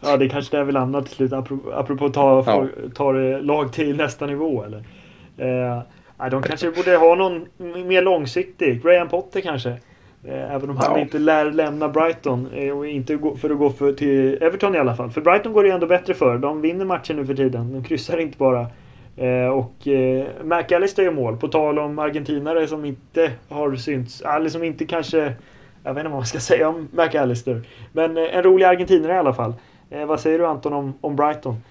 ja, 0.00 0.16
det 0.16 0.24
är 0.24 0.28
kanske 0.28 0.56
där 0.56 0.64
vi 0.64 0.72
landar 0.72 1.02
till 1.02 1.14
slut. 1.14 1.32
Apropå, 1.32 1.72
apropå 1.72 2.08
ta, 2.08 2.44
ja. 2.46 2.66
ta 2.94 3.12
lag 3.40 3.72
till 3.72 3.96
nästa 3.96 4.26
nivå 4.26 4.64
eller? 4.64 4.78
Eh, 5.36 6.28
de 6.30 6.42
kanske 6.42 6.70
borde 6.70 6.96
ha 6.96 7.14
någon 7.14 7.46
mer 7.86 8.02
långsiktig. 8.02 8.82
Graham 8.82 9.08
Potter 9.08 9.40
kanske. 9.40 9.70
Eh, 10.24 10.54
även 10.54 10.70
om 10.70 10.76
han 10.76 10.92
ja. 10.94 10.98
inte 10.98 11.18
lär 11.18 11.50
lämna 11.50 11.88
Brighton. 11.88 12.48
Eh, 12.54 12.78
och 12.78 12.86
inte 12.86 13.18
för 13.40 13.50
att 13.50 13.58
gå 13.58 13.70
för, 13.70 13.92
till 13.92 14.38
Everton 14.42 14.74
i 14.74 14.78
alla 14.78 14.96
fall. 14.96 15.10
För 15.10 15.20
Brighton 15.20 15.52
går 15.52 15.62
det 15.62 15.68
ju 15.68 15.74
ändå 15.74 15.86
bättre 15.86 16.14
för. 16.14 16.38
De 16.38 16.60
vinner 16.60 16.84
matchen 16.84 17.16
nu 17.16 17.26
för 17.26 17.34
tiden. 17.34 17.72
De 17.72 17.84
kryssar 17.84 18.18
inte 18.18 18.38
bara. 18.38 18.66
Eh, 19.16 19.48
och 19.48 19.88
eh, 19.88 20.26
McAllister 20.44 21.02
gör 21.02 21.12
mål. 21.12 21.36
På 21.36 21.48
tal 21.48 21.78
om 21.78 21.98
argentinare 21.98 22.66
som 22.66 22.84
inte 22.84 23.30
har 23.48 23.76
synts. 23.76 24.20
Eller 24.20 24.48
som 24.48 24.64
inte 24.64 24.84
kanske 24.84 25.34
jag 25.88 25.94
vet 25.94 26.00
inte 26.00 26.10
vad 26.10 26.18
man 26.18 26.26
ska 26.26 26.40
säga 26.52 26.68
om 26.68 26.88
McAllister. 26.92 27.68
Men 27.92 28.16
eh, 28.16 28.36
en 28.36 28.42
rolig 28.42 28.64
argentinare 28.64 29.14
i 29.14 29.18
alla 29.18 29.34
fall. 29.34 29.54
Eh, 29.90 30.06
vad 30.06 30.20
säger 30.20 30.38
du 30.38 30.46
Anton 30.46 30.72
om, 30.72 30.94
om 31.00 31.16
Brighton? 31.16 31.62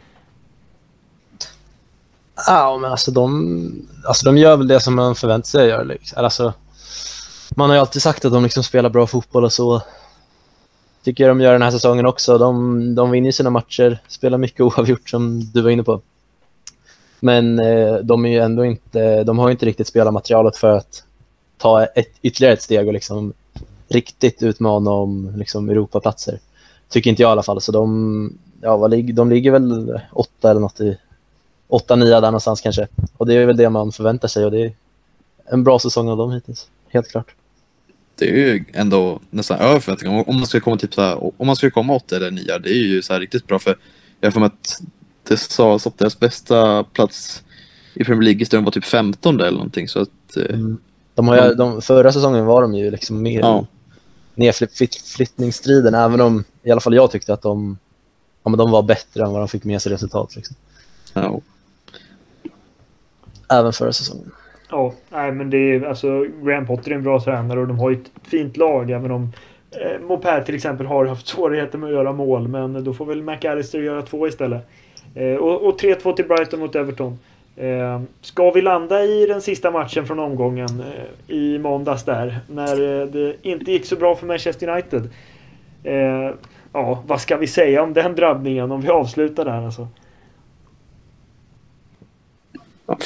Ja, 2.48 2.78
men 2.82 2.92
alltså 2.92 3.12
de, 3.12 3.88
alltså 4.08 4.26
de 4.26 4.38
gör 4.38 4.58
väl 4.58 4.68
det 4.68 4.80
som 4.80 4.96
man 4.96 5.16
förväntar 5.16 5.48
sig 5.48 5.64
att 5.64 5.70
göra. 5.70 5.84
Liksom. 5.84 6.24
Alltså, 6.24 6.54
man 7.50 7.70
har 7.70 7.76
ju 7.76 7.80
alltid 7.80 8.02
sagt 8.02 8.26
att 8.26 8.32
de 8.34 8.44
liksom 8.44 8.64
spelar 8.64 8.90
bra 8.90 9.08
fotboll 9.08 9.44
och 9.44 9.54
så. 9.54 9.82
Tycker 11.04 11.24
jag 11.24 11.32
de 11.32 11.42
gör 11.42 11.52
den 11.52 11.62
här 11.62 11.72
säsongen 11.72 12.06
också. 12.06 12.38
De, 12.38 12.96
de 12.96 13.12
vinner 13.12 13.32
sina 13.32 13.50
matcher, 13.50 14.00
spelar 14.08 14.38
mycket 14.38 14.62
oavgjort 14.62 15.10
som 15.10 15.40
du 15.54 15.62
var 15.62 15.70
inne 15.70 15.84
på. 15.84 16.02
Men 17.20 17.60
eh, 17.60 17.96
de 17.96 18.26
är 18.26 18.30
ju 18.30 18.40
ändå 18.40 18.66
inte, 18.66 19.24
de 19.24 19.40
har 19.40 19.48
ju 19.48 19.52
inte 19.52 19.66
riktigt 19.66 19.88
spelarmaterialet 19.88 20.58
för 20.58 20.70
att 20.70 21.04
ta 21.58 21.86
ett, 21.86 22.12
ytterligare 22.22 22.54
ett 22.54 22.62
steg 22.62 22.88
och 22.88 22.94
liksom 22.94 23.34
riktigt 23.88 24.44
utmana 24.44 24.92
om 24.92 25.34
liksom, 25.38 25.70
Europaplatser. 25.70 26.40
Tycker 26.90 27.10
inte 27.10 27.22
jag 27.22 27.30
i 27.30 27.32
alla 27.32 27.44
fall. 27.44 27.62
Så 27.62 27.72
de, 27.72 28.38
ja, 28.62 28.78
vad 28.78 28.92
lig 28.92 29.16
de 29.16 29.30
ligger 29.30 29.52
väl 29.52 30.02
åtta 30.12 30.52
eller 30.52 30.62
något 30.62 30.80
i 30.80 30.98
åtta, 31.68 31.96
nio 31.96 32.10
där 32.10 32.22
någonstans 32.22 32.62
kanske. 32.62 32.88
Och 33.18 33.26
det 33.26 33.34
är 33.34 33.46
väl 33.46 33.58
det 33.58 33.70
man 33.70 33.92
förväntar 33.92 34.28
sig 34.28 34.46
och 34.46 34.52
det 34.52 34.62
är 34.62 34.74
en 35.46 35.64
bra 35.64 35.80
säsong 35.80 36.10
av 36.10 36.18
dem 36.18 36.32
hittills. 36.32 36.68
Helt 36.90 37.08
klart. 37.08 37.36
Det 38.16 38.30
är 38.30 38.34
ju 38.34 38.66
ändå 38.74 39.20
nästan 39.30 39.60
över 39.60 39.80
förväntningar. 39.80 40.30
Om 40.30 40.36
man 40.36 40.46
skulle 40.46 40.62
komma 40.62 40.78
typ 40.78 40.94
så 40.94 41.02
här, 41.02 41.32
om 41.42 41.48
man 41.48 41.56
skulle 41.56 41.72
komma 41.72 41.96
åtta 41.96 42.16
eller 42.16 42.32
nio, 42.32 42.58
det 42.58 42.70
är 42.70 42.88
ju 42.88 43.02
så 43.02 43.14
här 43.14 43.20
riktigt 43.20 43.48
bra 43.48 43.60
för 43.60 43.78
jag 44.20 44.34
får 44.34 44.44
att 44.44 44.82
det 45.24 45.38
sades 45.38 45.88
att 45.88 45.98
deras 45.98 46.20
bästa 46.20 46.84
plats 46.84 47.44
i 47.94 48.04
Premier 48.04 48.24
League 48.24 48.62
var 48.62 48.72
typ 48.72 48.86
15 48.86 49.40
eller 49.40 49.52
någonting 49.52 49.88
så 49.88 50.02
att 50.02 50.38
eh, 50.38 50.44
mm. 50.44 50.78
de 51.16 51.28
har 51.28 51.48
ju, 51.48 51.54
de, 51.54 51.82
förra 51.82 52.12
säsongen 52.12 52.46
var 52.46 52.62
de 52.62 52.76
ju 52.76 52.92
liksom 52.92 53.22
mer 53.22 53.40
ja 53.40 53.66
nedflyttningsstriden, 54.38 55.94
även 55.94 56.22
om 56.22 56.44
i 56.64 56.72
alla 56.72 56.82
fall 56.82 56.96
jag 56.96 57.12
tyckte 57.12 57.34
att 57.34 57.42
de, 57.42 57.78
ja, 58.44 58.50
men 58.50 58.58
de 58.58 58.72
var 58.72 58.84
bättre 58.84 59.24
än 59.24 59.32
vad 59.32 59.42
de 59.42 59.48
fick 59.48 59.64
med 59.64 59.82
sig 59.82 59.92
resultat. 59.92 60.36
Liksom. 60.36 60.56
Ja. 61.14 61.42
Även 63.50 63.74
förra 63.74 63.94
säsongen. 63.94 64.32
Ja, 64.70 64.94
nej, 65.10 65.32
men 65.32 65.50
det 65.50 65.58
är 65.58 65.82
alltså 65.82 66.26
Graham 66.44 66.68
Potter 66.68 66.92
är 66.92 66.96
en 66.96 67.04
bra 67.04 67.22
tränare 67.22 67.60
och 67.60 67.68
de 67.68 67.80
har 67.80 67.92
ett 67.92 68.12
fint 68.24 68.58
lag 68.58 68.92
även 68.92 69.12
om 69.12 69.34
eh, 69.72 70.02
Mopé 70.08 70.44
till 70.44 70.56
exempel 70.56 70.86
har 70.86 71.06
haft 71.06 71.28
svårigheter 71.36 71.78
med 71.78 71.88
att 71.88 71.94
göra 71.94 72.12
mål 72.12 72.48
men 72.48 72.84
då 72.84 72.94
får 72.94 73.06
väl 73.06 73.24
McAllister 73.24 73.80
göra 73.80 74.02
två 74.02 74.28
istället. 74.28 74.68
Eh, 75.16 75.36
och, 75.36 75.68
och 75.68 75.82
3-2 75.82 76.16
till 76.16 76.28
Brighton 76.28 76.60
mot 76.60 76.76
Everton. 76.76 77.20
Eh, 77.58 78.02
ska 78.22 78.52
vi 78.52 78.62
landa 78.62 79.04
i 79.04 79.26
den 79.26 79.42
sista 79.42 79.72
matchen 79.72 80.08
från 80.08 80.20
omgången 80.20 80.80
eh, 80.80 81.36
i 81.36 81.60
måndags 81.60 82.04
där 82.04 82.40
när 82.48 83.02
eh, 83.02 83.08
det 83.08 83.36
inte 83.42 83.72
gick 83.72 83.86
så 83.86 83.96
bra 83.96 84.16
för 84.16 84.28
Manchester 84.28 84.68
United. 84.68 85.10
Ja, 86.74 87.04
vad 87.08 87.22
ska 87.22 87.38
vi 87.38 87.48
säga 87.48 87.84
om 87.84 87.94
den 87.94 88.16
drabbningen 88.16 88.72
om 88.72 88.82
vi 88.82 88.90
avslutar 88.90 89.46
där 89.46 89.66
alltså? 89.66 89.88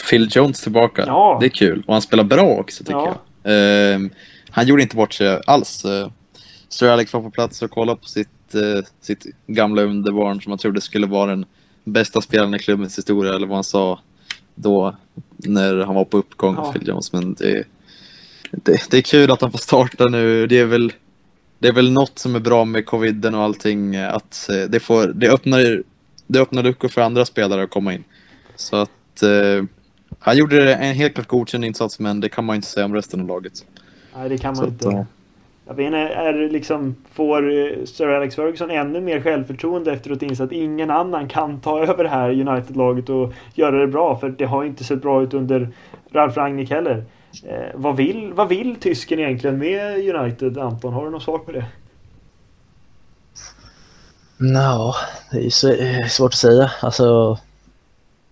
Phil 0.09 0.29
Jones 0.31 0.63
tillbaka. 0.63 1.03
Ja. 1.07 1.37
Det 1.39 1.45
är 1.45 1.49
kul. 1.49 1.83
Och 1.87 1.93
han 1.93 2.01
spelar 2.01 2.23
bra 2.23 2.47
också 2.47 2.83
tycker 2.83 2.99
ja. 2.99 3.15
jag. 3.43 4.01
Uh, 4.01 4.09
han 4.49 4.67
gjorde 4.67 4.81
inte 4.81 4.95
bort 4.95 5.13
sig 5.13 5.41
alls. 5.47 5.85
Sir 6.69 6.89
Alex 6.89 7.13
var 7.13 7.21
på 7.21 7.31
plats 7.31 7.61
och 7.61 7.71
kollade 7.71 7.99
på 8.01 8.07
sitt, 8.07 8.55
sitt 9.01 9.25
gamla 9.47 9.81
underbarn 9.81 10.41
som 10.41 10.51
han 10.51 10.59
trodde 10.59 10.81
skulle 10.81 11.07
vara 11.07 11.29
den 11.29 11.45
bästa 11.83 12.21
spelaren 12.21 12.53
i 12.53 12.59
klubbens 12.59 12.97
historia, 12.97 13.33
eller 13.33 13.47
vad 13.47 13.57
han 13.57 13.63
sa 13.63 13.99
då 14.61 14.95
när 15.37 15.85
han 15.85 15.95
var 15.95 16.05
på 16.05 16.17
uppgång, 16.17 16.55
ja. 16.55 16.71
Phil 16.71 16.87
Jones. 16.87 17.13
Men 17.13 17.33
det, 17.33 17.63
det, 18.51 18.91
det, 18.91 18.97
är 18.97 19.01
kul 19.01 19.31
att 19.31 19.41
han 19.41 19.51
får 19.51 19.59
starta 19.59 20.07
nu. 20.07 20.47
Det 20.47 20.59
är 20.59 20.65
väl, 20.65 20.93
det 21.59 21.67
är 21.67 21.73
väl 21.73 21.91
något 21.91 22.19
som 22.19 22.35
är 22.35 22.39
bra 22.39 22.65
med 22.65 22.85
coviden 22.85 23.35
och 23.35 23.41
allting, 23.41 23.95
att 23.95 24.49
det, 24.69 24.79
får, 24.79 25.07
det, 25.07 25.29
öppnar, 25.29 25.83
det 26.27 26.39
öppnar 26.39 26.63
luckor 26.63 26.87
för 26.87 27.01
andra 27.01 27.25
spelare 27.25 27.63
att 27.63 27.69
komma 27.69 27.93
in. 27.93 28.03
Så 28.55 28.75
att 28.75 29.23
eh, 29.23 29.63
han 30.19 30.37
gjorde 30.37 30.75
en 30.75 30.95
helt 30.95 31.13
klart 31.13 31.27
godkänd 31.27 31.65
insats, 31.65 31.99
men 31.99 32.19
det 32.19 32.29
kan 32.29 32.45
man 32.45 32.55
inte 32.55 32.67
säga 32.67 32.85
om 32.85 32.93
resten 32.93 33.21
av 33.21 33.27
laget. 33.27 33.65
Nej, 34.15 34.29
det 34.29 34.37
kan 34.37 34.47
man 34.47 34.55
Så 34.55 34.67
inte. 34.67 34.87
Att, 34.87 35.07
jag 35.65 35.73
vet 35.73 35.85
inte, 35.85 35.97
är 35.97 36.49
liksom, 36.49 36.95
får 37.13 37.51
eh, 37.51 37.85
Sir 37.85 38.07
Alex 38.07 38.35
Ferguson 38.35 38.71
ännu 38.71 39.01
mer 39.01 39.21
självförtroende 39.21 39.91
efter 39.93 40.11
att 40.11 40.21
inse 40.21 40.43
att 40.43 40.51
ingen 40.51 40.91
annan 40.91 41.27
kan 41.27 41.61
ta 41.61 41.79
över 41.83 42.03
det 42.03 42.09
här 42.09 42.29
United-laget 42.29 43.09
och 43.09 43.33
göra 43.53 43.79
det 43.79 43.87
bra? 43.87 44.19
För 44.19 44.29
det 44.29 44.45
har 44.45 44.63
inte 44.63 44.83
sett 44.83 45.01
bra 45.01 45.23
ut 45.23 45.33
under 45.33 45.69
Ralf 46.11 46.37
Rangnick 46.37 46.69
heller. 46.69 47.03
Eh, 47.45 47.69
vad, 47.73 47.95
vill, 47.95 48.33
vad 48.33 48.49
vill 48.49 48.75
tysken 48.75 49.19
egentligen 49.19 49.57
med 49.57 50.15
United, 50.15 50.57
Anton? 50.57 50.93
Har 50.93 51.05
du 51.05 51.11
något 51.11 51.23
svar 51.23 51.37
på 51.37 51.51
det? 51.51 51.65
No, 54.37 54.93
det 55.31 55.37
är 55.63 56.01
eh, 56.01 56.07
svårt 56.07 56.33
att 56.33 56.37
säga. 56.37 56.71
Alltså, 56.81 57.37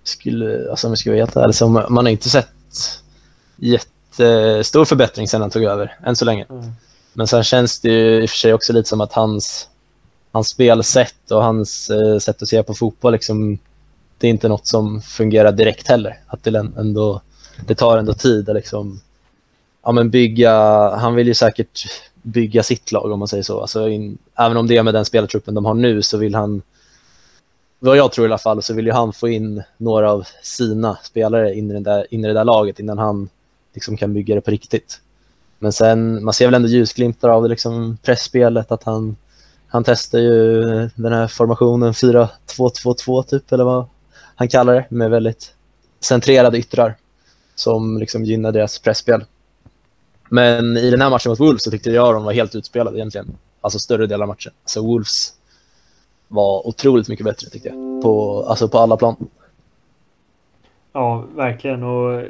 skulle, 0.04 0.70
alltså 0.70 0.88
om 0.88 0.92
jag 0.92 0.98
ska 0.98 1.10
vara 1.10 1.20
helt 1.20 1.36
ärlig, 1.36 1.56
så 1.56 1.68
man 1.68 2.06
har 2.06 2.10
inte 2.10 2.30
sett 2.30 2.50
jättestor 3.56 4.86
förbättring 4.86 5.28
sedan 5.28 5.42
han 5.42 5.50
tog 5.50 5.64
över, 5.64 5.98
än 6.06 6.16
så 6.16 6.26
länge. 6.26 6.46
Mm. 6.50 6.72
Men 7.14 7.28
sen 7.28 7.44
känns 7.44 7.80
det 7.80 7.90
ju 7.90 8.24
i 8.24 8.26
och 8.26 8.30
för 8.30 8.38
sig 8.38 8.54
också 8.54 8.74
lite 8.74 8.90
som 8.90 9.02
att 9.02 9.14
hans, 9.14 9.70
hans 10.32 10.48
spelsätt 10.48 11.32
och 11.32 11.44
hans 11.44 11.90
eh, 11.90 12.18
sätt 12.18 12.42
att 12.42 12.50
se 12.50 12.64
på 12.64 12.74
fotboll, 12.74 13.14
liksom, 13.14 13.58
det 14.18 14.28
är 14.28 14.32
inte 14.32 14.48
något 14.48 14.68
som 14.68 15.02
fungerar 15.02 15.52
direkt 15.52 15.88
heller. 15.88 16.20
Att 16.28 16.44
det, 16.44 16.58
ändå, 16.78 17.22
det 17.68 17.76
tar 17.76 17.98
ändå 17.98 18.14
tid 18.14 18.50
att 18.50 18.56
liksom, 18.56 19.02
ja, 19.84 19.92
men 19.92 20.10
bygga, 20.10 20.54
han 20.96 21.16
vill 21.16 21.28
ju 21.28 21.34
säkert 21.34 21.86
bygga 22.22 22.64
sitt 22.64 22.92
lag 22.92 23.12
om 23.12 23.20
man 23.20 23.28
säger 23.28 23.44
så. 23.44 23.62
Alltså 23.62 23.90
in, 23.90 24.18
även 24.38 24.58
om 24.58 24.68
det 24.68 24.78
är 24.78 24.84
med 24.84 24.94
den 24.94 25.06
spelartruppen 25.06 25.54
de 25.54 25.66
har 25.66 25.74
nu 25.74 26.02
så 26.02 26.18
vill 26.18 26.36
han 26.36 26.62
vad 27.80 27.98
jag 27.98 28.12
tror 28.12 28.26
i 28.26 28.30
alla 28.30 28.38
fall, 28.38 28.64
så 28.64 28.74
vill 28.74 28.86
ju 28.86 28.92
han 28.92 29.14
få 29.14 29.28
in 29.28 29.64
några 29.78 30.12
av 30.12 30.28
sina 30.44 30.98
spelare 31.04 31.56
in 31.56 31.72
i, 31.72 31.74
den 31.74 31.84
där, 31.84 32.14
in 32.14 32.26
i 32.26 32.28
det 32.28 32.34
där 32.34 32.44
laget 32.44 32.80
innan 32.80 32.98
han 32.98 33.30
liksom 33.74 33.98
kan 33.98 34.14
bygga 34.14 34.36
det 34.36 34.42
på 34.42 34.52
riktigt. 34.52 35.02
Men 35.60 35.74
sen, 35.74 36.24
man 36.24 36.34
ser 36.34 36.46
väl 36.46 36.54
ändå 36.54 36.68
ljusglimtar 36.68 37.30
av 37.30 37.44
det, 37.44 37.50
liksom 37.50 37.98
pressspelet, 38.04 38.72
att 38.72 38.84
han, 38.84 39.16
han 39.68 39.84
testar 39.84 40.20
ju 40.20 40.64
den 40.96 41.14
här 41.14 41.28
formationen 41.28 41.92
4-2-2-2 41.92 43.24
typ, 43.24 43.52
eller 43.52 43.64
vad 43.64 43.86
han 44.36 44.48
kallar 44.48 44.74
det, 44.74 44.86
med 44.90 45.12
väldigt 45.12 45.54
centrerade 46.00 46.58
yttrar 46.58 46.96
som 47.56 47.98
liksom 47.98 48.26
gynnar 48.26 48.52
deras 48.52 48.80
pressspel. 48.80 49.26
Men 50.30 50.78
i 50.78 50.92
den 50.92 51.02
här 51.02 51.10
matchen 51.10 51.30
mot 51.30 51.40
Wolves 51.40 51.64
så 51.64 51.72
tyckte 51.72 51.92
jag 51.92 52.14
de 52.14 52.24
var 52.24 52.34
helt 52.34 52.56
utspelade 52.56 52.98
egentligen. 52.98 53.38
Alltså 53.62 53.80
större 53.80 54.08
delen 54.08 54.22
av 54.22 54.28
matchen. 54.28 54.54
Alltså 54.64 54.82
Wolves 54.82 55.34
var 56.28 56.68
otroligt 56.68 57.08
mycket 57.08 57.26
bättre 57.26 57.50
tyckte 57.50 57.70
jag. 57.70 58.02
På, 58.04 58.44
alltså 58.48 58.68
på 58.68 58.78
alla 58.78 58.98
plan. 58.98 59.16
Ja, 60.94 61.26
verkligen. 61.36 61.84
Och 61.84 62.24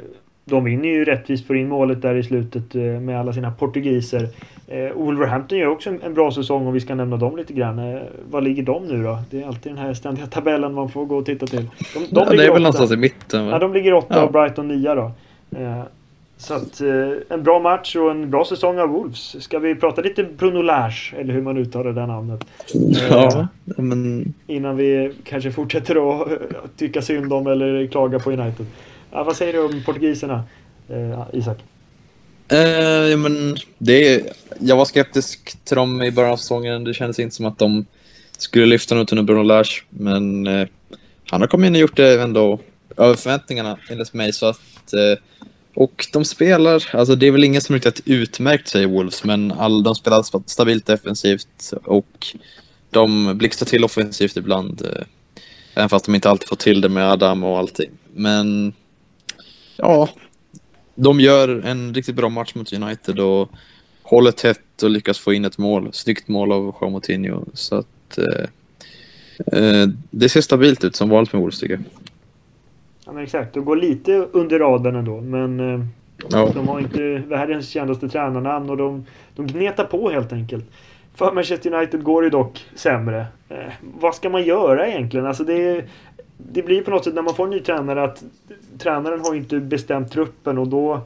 de 0.50 0.64
vinner 0.64 0.88
ju 0.88 1.04
rättvist 1.04 1.46
för 1.46 1.54
in 1.54 1.68
målet 1.68 2.02
där 2.02 2.14
i 2.14 2.22
slutet 2.22 2.74
eh, 2.74 2.82
med 2.82 3.20
alla 3.20 3.32
sina 3.32 3.50
portugiser. 3.50 4.28
Eh, 4.68 4.92
Wolverhampton 4.94 5.58
gör 5.58 5.68
också 5.68 5.90
en, 6.02 6.14
bra 6.14 6.32
säsong 6.32 6.66
om 6.66 6.72
vi 6.72 6.80
ska 6.80 6.94
nämna 6.94 7.16
dem 7.16 7.36
lite 7.36 7.52
grann. 7.52 7.78
Eh, 7.78 8.00
vad 8.30 8.44
ligger 8.44 8.62
de 8.62 8.86
nu 8.86 9.02
då? 9.04 9.18
Det 9.30 9.42
är 9.42 9.46
alltid 9.46 9.72
den 9.72 9.78
här 9.78 9.94
ständiga 9.94 10.26
tabellen 10.26 10.74
man 10.74 10.88
får 10.88 11.04
gå 11.04 11.16
och 11.16 11.26
titta 11.26 11.46
till. 11.46 11.68
De, 11.94 11.98
de 11.98 12.06
ja, 12.10 12.36
det 12.36 12.46
är 12.46 12.52
väl 12.52 12.62
någonstans 12.62 12.92
i 12.92 12.96
mitten? 12.96 13.46
Va? 13.46 13.52
Ja, 13.52 13.58
de 13.58 13.72
ligger 13.72 13.94
åtta 13.94 14.14
ja. 14.14 14.22
och 14.22 14.32
Brighton 14.32 14.68
nia 14.68 14.94
då. 14.94 15.12
Så 16.36 16.54
att 16.54 16.80
en 17.28 17.42
bra 17.42 17.58
match 17.58 17.96
och 17.96 18.10
en 18.10 18.30
bra 18.30 18.44
säsong 18.44 18.78
av 18.78 18.88
Wolves. 18.88 19.42
Ska 19.42 19.58
vi 19.58 19.74
prata 19.74 20.02
lite 20.02 20.24
Bruno 20.24 20.62
Lage, 20.62 21.14
eller 21.18 21.34
hur 21.34 21.42
man 21.42 21.56
uttalar 21.56 21.92
det 21.92 22.06
namnet? 22.06 22.44
Ja, 23.10 23.48
men... 23.76 24.34
Innan 24.46 24.76
vi 24.76 25.12
kanske 25.24 25.52
fortsätter 25.52 26.20
att 26.20 26.28
tycka 26.76 27.02
synd 27.02 27.32
om 27.32 27.46
eller 27.46 27.86
klaga 27.86 28.18
på 28.18 28.30
United. 28.30 28.66
Ja, 29.12 29.24
vad 29.24 29.36
säger 29.36 29.52
du 29.52 29.64
om 29.64 29.82
portugiserna, 29.84 30.44
eh, 30.88 31.24
Isak? 31.32 31.58
Eh, 32.48 33.18
men 33.18 33.56
det 33.78 34.22
jag 34.60 34.76
var 34.76 34.84
skeptisk 34.84 35.64
till 35.64 35.76
dem 35.76 36.02
i 36.02 36.10
början 36.10 36.32
av 36.32 36.36
säsongen. 36.36 36.84
Det 36.84 36.94
kändes 36.94 37.18
inte 37.18 37.36
som 37.36 37.46
att 37.46 37.58
de 37.58 37.86
skulle 38.38 38.66
lyfta 38.66 38.94
något 38.94 39.12
under 39.12 39.22
Bruno 39.22 39.42
Lars, 39.42 39.84
men 39.88 40.46
eh, 40.46 40.68
han 41.30 41.40
har 41.40 41.48
kommit 41.48 41.68
in 41.68 41.74
och 41.74 41.80
gjort 41.80 41.96
det 41.96 42.22
ändå 42.22 42.58
över 42.96 43.14
förväntningarna 43.14 43.78
enligt 43.90 44.12
mig. 44.12 44.32
Så 44.32 44.46
att 44.46 44.92
eh, 44.92 45.22
och 45.74 46.06
de 46.12 46.24
spelar, 46.24 46.84
alltså 46.92 47.14
det 47.14 47.26
är 47.26 47.30
väl 47.30 47.44
ingen 47.44 47.60
som 47.60 47.74
riktigt 47.74 48.02
utmärkt 48.04 48.68
sig 48.68 48.86
Wolves, 48.86 49.24
men 49.24 49.52
all, 49.52 49.82
de 49.82 49.94
spelar 49.94 50.48
stabilt 50.48 50.86
defensivt 50.86 51.72
och 51.84 52.26
de 52.90 53.38
blixtrar 53.38 53.66
till 53.66 53.84
offensivt 53.84 54.36
ibland. 54.36 54.82
Eh, 54.82 55.04
även 55.74 55.88
fast 55.88 56.04
de 56.04 56.14
inte 56.14 56.30
alltid 56.30 56.48
får 56.48 56.56
till 56.56 56.80
det 56.80 56.88
med 56.88 57.10
Adam 57.12 57.44
och 57.44 57.58
allting. 57.58 57.90
Men 58.14 58.72
ja, 59.82 60.08
de 60.94 61.20
gör 61.20 61.66
en 61.66 61.94
riktigt 61.94 62.14
bra 62.14 62.28
match 62.28 62.54
mot 62.54 62.72
United 62.72 63.20
och 63.20 63.50
håller 64.02 64.30
tätt 64.32 64.82
och 64.82 64.90
lyckas 64.90 65.18
få 65.18 65.32
in 65.32 65.44
ett 65.44 65.58
mål. 65.58 65.88
Snyggt 65.92 66.28
mål 66.28 66.52
av 66.52 66.74
Jean 66.80 66.92
Moutinho. 66.92 67.44
Så 67.54 67.76
att 67.76 68.18
eh, 68.18 68.44
eh, 69.62 69.88
det 70.10 70.28
ser 70.28 70.40
stabilt 70.40 70.84
ut 70.84 70.96
som 70.96 71.08
vanligt 71.08 71.32
med 71.32 71.42
Wolves 71.42 71.60
tycker 71.60 71.74
jag. 71.74 71.82
Ja, 73.06 73.12
men 73.12 73.24
exakt. 73.24 73.54
De 73.54 73.64
går 73.64 73.76
lite 73.76 74.12
under 74.12 74.58
radarn 74.58 74.96
ändå. 74.96 75.20
Men 75.20 75.60
eh, 75.60 75.86
ja. 76.30 76.50
de 76.54 76.68
har 76.68 76.80
inte 76.80 77.22
världens 77.26 77.68
kändaste 77.68 78.08
tränarnamn 78.08 78.70
och 78.70 78.76
de, 78.76 79.06
de 79.36 79.46
gnetar 79.46 79.84
på 79.84 80.10
helt 80.10 80.32
enkelt. 80.32 80.64
För 81.14 81.32
Manchester 81.32 81.74
United 81.74 82.02
går 82.02 82.22
det 82.22 82.30
dock 82.30 82.64
sämre. 82.74 83.26
Eh, 83.48 83.72
vad 84.00 84.14
ska 84.14 84.30
man 84.30 84.42
göra 84.42 84.88
egentligen? 84.88 85.26
Alltså 85.26 85.44
det, 85.44 85.84
det 86.52 86.62
blir 86.62 86.82
på 86.82 86.90
något 86.90 87.04
sätt 87.04 87.14
när 87.14 87.22
man 87.22 87.34
får 87.34 87.44
en 87.44 87.50
ny 87.50 87.60
tränare 87.60 88.04
att 88.04 88.24
tränaren 88.78 89.20
har 89.20 89.34
inte 89.34 89.60
bestämt 89.60 90.12
truppen 90.12 90.58
och 90.58 90.68
då 90.68 91.00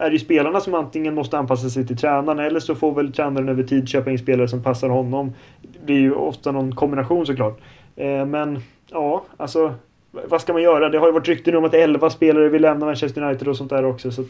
är 0.00 0.10
det 0.10 0.18
spelarna 0.18 0.60
som 0.60 0.74
antingen 0.74 1.14
måste 1.14 1.38
anpassa 1.38 1.70
sig 1.70 1.86
till 1.86 1.96
tränaren 1.96 2.38
eller 2.38 2.60
så 2.60 2.74
får 2.74 2.94
väl 2.94 3.12
tränaren 3.12 3.48
över 3.48 3.62
tid 3.62 3.88
köpa 3.88 4.10
in 4.10 4.18
spelare 4.18 4.48
som 4.48 4.62
passar 4.62 4.88
honom. 4.88 5.32
Det 5.62 5.86
blir 5.86 5.98
ju 5.98 6.14
ofta 6.14 6.52
någon 6.52 6.74
kombination 6.74 7.26
såklart. 7.26 7.60
Eh, 7.96 8.26
men 8.26 8.62
ja, 8.90 9.24
alltså 9.36 9.74
vad 10.10 10.40
ska 10.40 10.52
man 10.52 10.62
göra? 10.62 10.88
Det 10.88 10.98
har 10.98 11.06
ju 11.06 11.12
varit 11.12 11.28
rykten 11.28 11.56
om 11.56 11.64
att 11.64 11.74
11 11.74 12.10
spelare 12.10 12.48
vill 12.48 12.62
lämna 12.62 12.86
Manchester 12.86 13.22
United 13.22 13.48
och 13.48 13.56
sånt 13.56 13.70
där 13.70 13.84
också. 13.84 14.10
Så 14.10 14.24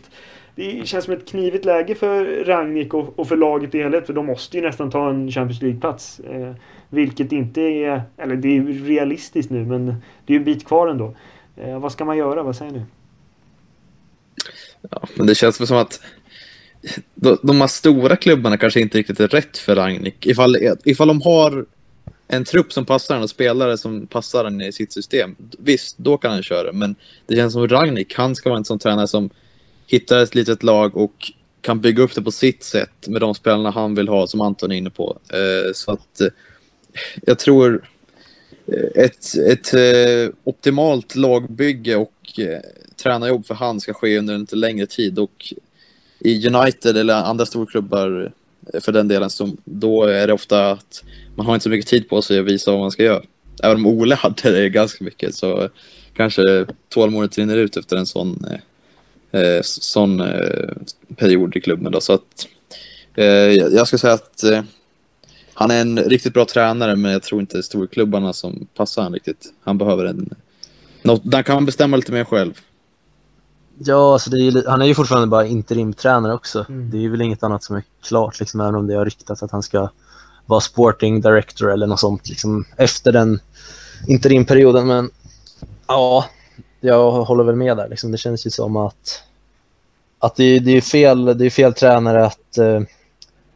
det 0.55 0.87
känns 0.89 1.05
som 1.05 1.15
ett 1.15 1.29
knivigt 1.29 1.65
läge 1.65 1.95
för 1.95 2.45
Rangnick 2.45 2.95
och, 2.95 3.19
och 3.19 3.29
för 3.29 3.37
laget 3.37 3.75
i 3.75 3.83
helhet. 3.83 4.07
För 4.07 4.13
de 4.13 4.27
måste 4.27 4.57
ju 4.57 4.63
nästan 4.63 4.91
ta 4.91 5.11
en 5.11 5.31
Champions 5.31 5.63
League-plats. 5.63 6.21
Eh, 6.21 6.53
vilket 6.91 7.33
inte 7.33 7.61
är... 7.61 8.03
Eller 8.17 8.37
det 8.37 8.57
är 8.57 8.63
realistiskt 8.63 9.51
nu, 9.51 9.65
men 9.65 9.87
det 9.87 10.33
är 10.33 10.35
ju 10.35 10.37
en 10.37 10.45
bit 10.45 10.67
kvar 10.67 10.89
ändå. 10.89 11.15
Eh, 11.57 11.79
vad 11.79 11.93
ska 11.93 12.05
man 12.05 12.17
göra? 12.17 12.43
Vad 12.43 12.57
säger 12.57 12.73
ni? 12.73 12.83
Ja, 14.91 15.09
men 15.15 15.27
det 15.27 15.35
känns 15.35 15.61
väl 15.61 15.67
som 15.67 15.77
att 15.77 16.01
de, 17.15 17.39
de 17.43 17.61
här 17.61 17.69
stora 17.69 18.17
klubbarna 18.17 18.57
kanske 18.57 18.81
inte 18.81 18.99
riktigt 18.99 19.21
är 19.21 19.29
rätt 19.29 19.59
för 19.59 19.77
Ragnik. 19.77 20.27
Ifall, 20.27 20.57
ifall 20.85 21.09
de 21.09 21.23
har 21.23 21.67
en 22.29 22.45
trupp 22.45 22.73
som 22.73 22.85
passar 22.85 23.17
en 23.17 23.23
och 23.23 23.31
spelare 23.31 23.79
som 23.79 24.07
passar 24.07 24.45
en 24.45 24.61
i 24.61 24.73
sitt 24.73 24.93
system, 24.93 25.37
visst, 25.59 25.99
då 25.99 26.19
kan 26.19 26.33
han 26.33 26.43
köra. 26.43 26.73
Men 26.73 26.95
det 27.27 27.37
känns 27.37 27.53
som 27.53 27.69
Ragnik, 27.69 28.15
han 28.15 28.35
ska 28.35 28.49
vara 28.49 28.59
en 28.59 28.65
sån 28.65 28.79
tränare 28.79 29.09
som 29.09 29.31
hittar 29.87 30.23
ett 30.23 30.35
litet 30.35 30.63
lag 30.63 30.97
och 30.97 31.33
kan 31.61 31.81
bygga 31.81 32.03
upp 32.03 32.15
det 32.15 32.23
på 32.23 32.31
sitt 32.31 32.63
sätt 32.63 33.09
med 33.09 33.21
de 33.21 33.35
spelarna 33.35 33.71
han 33.71 33.95
vill 33.95 34.09
ha, 34.09 34.27
som 34.27 34.41
Anton 34.41 34.73
är 34.73 34.77
inne 34.77 34.91
på. 34.91 35.19
Eh, 35.33 35.73
så 35.75 35.93
att 35.93 36.21
eh, 36.21 36.29
jag 37.27 37.39
tror 37.39 37.89
eh, 38.67 39.05
ett, 39.05 39.35
ett, 39.35 39.75
eh, 39.75 40.35
optimalt 40.45 41.15
lagbygge 41.15 41.97
och 41.97 42.39
eh, 42.39 42.61
tränarjobb 43.03 43.47
för 43.47 43.55
han 43.55 43.81
ska 43.81 43.95
ske 43.95 44.19
under 44.19 44.35
en 44.35 44.41
lite 44.41 44.57
längre 44.57 44.87
tid. 44.87 45.19
Och 45.19 45.55
i 46.21 46.49
United 46.49 46.97
eller 46.97 47.15
andra 47.15 47.47
storklubbar 47.47 48.33
eh, 48.75 48.81
för 48.81 48.93
den 48.93 49.09
delen, 49.09 49.31
som, 49.31 49.57
då 49.65 50.05
är 50.05 50.27
det 50.27 50.33
ofta 50.33 50.71
att 50.71 51.05
man 51.37 51.47
har 51.47 51.55
inte 51.55 51.65
så 51.65 51.71
mycket 51.71 51.91
tid 51.91 52.09
på 52.09 52.23
sig 52.23 52.39
att 52.39 52.47
visa 52.47 52.71
vad 52.71 52.81
man 52.81 52.91
ska 52.91 53.03
göra. 53.03 53.23
Även 53.63 53.77
om 53.77 53.87
Ole 53.87 54.15
hade 54.19 54.51
det 54.51 54.69
ganska 54.69 55.05
mycket 55.05 55.35
så 55.35 55.69
kanske 56.15 56.67
tålamodet 56.89 57.39
rinner 57.39 57.57
ut 57.57 57.77
efter 57.77 57.97
en 57.97 58.07
sån, 58.07 58.47
eh, 59.33 59.41
eh, 59.41 59.61
sån 59.63 60.21
eh, 60.21 60.71
period 61.17 61.57
i 61.57 61.61
klubben. 61.61 61.93
Då. 61.93 62.01
Så 62.01 62.13
att, 62.13 62.49
eh, 63.15 63.25
jag 63.53 63.89
ska 63.89 63.99
säga 63.99 64.13
att 64.13 64.45
eh, 64.45 64.63
han 65.59 65.71
är 65.71 65.81
en 65.81 65.99
riktigt 65.99 66.35
bra 66.35 66.45
tränare 66.45 66.97
men 66.97 67.13
jag 67.13 67.23
tror 67.23 67.41
inte 67.41 67.63
storklubbarna 67.63 68.33
som 68.33 68.67
passar 68.77 69.03
han 69.03 69.15
riktigt. 69.15 69.53
Han 69.65 69.79
behöver 69.79 70.05
en... 70.05 70.35
Något, 71.03 71.21
där 71.25 71.43
kan 71.43 71.55
han 71.55 71.67
bestämma 71.67 71.97
lite 71.97 72.13
mer 72.13 72.25
själv. 72.25 72.61
Ja, 73.79 74.13
alltså 74.13 74.31
är, 74.31 74.69
han 74.69 74.83
är 74.83 74.87
ju 74.87 74.95
fortfarande 74.95 75.27
bara 75.27 75.47
interimtränare 75.47 76.35
också. 76.35 76.67
Mm. 76.69 76.91
Det 76.91 77.05
är 77.05 77.09
väl 77.09 77.23
inget 77.23 77.43
annat 77.43 77.63
som 77.63 77.77
är 77.77 77.83
klart, 78.03 78.41
liksom, 78.41 78.61
även 78.61 78.75
om 78.75 78.87
det 78.87 78.95
har 78.95 79.05
ryktats 79.05 79.43
att 79.43 79.51
han 79.51 79.63
ska 79.63 79.89
vara 80.47 80.61
sporting 80.61 81.21
director 81.21 81.73
eller 81.73 81.87
något 81.87 82.01
sånt 82.01 82.29
liksom, 82.29 82.65
efter 82.77 83.13
den 83.13 83.41
interimperioden. 84.07 84.87
Men 84.87 85.11
ja, 85.87 86.25
jag 86.81 87.11
håller 87.11 87.45
väl 87.45 87.57
med 87.57 87.77
där. 87.77 87.89
Liksom. 87.89 88.13
Det 88.13 88.19
känns 88.19 88.47
ju 88.47 88.51
som 88.51 88.77
att, 88.77 89.23
att 90.19 90.37
det, 90.37 90.59
det, 90.59 90.77
är 90.77 90.81
fel, 90.81 91.39
det 91.39 91.47
är 91.47 91.51
fel 91.51 91.75
tränare 91.75 92.27
att 92.27 92.59
eh, 92.59 92.81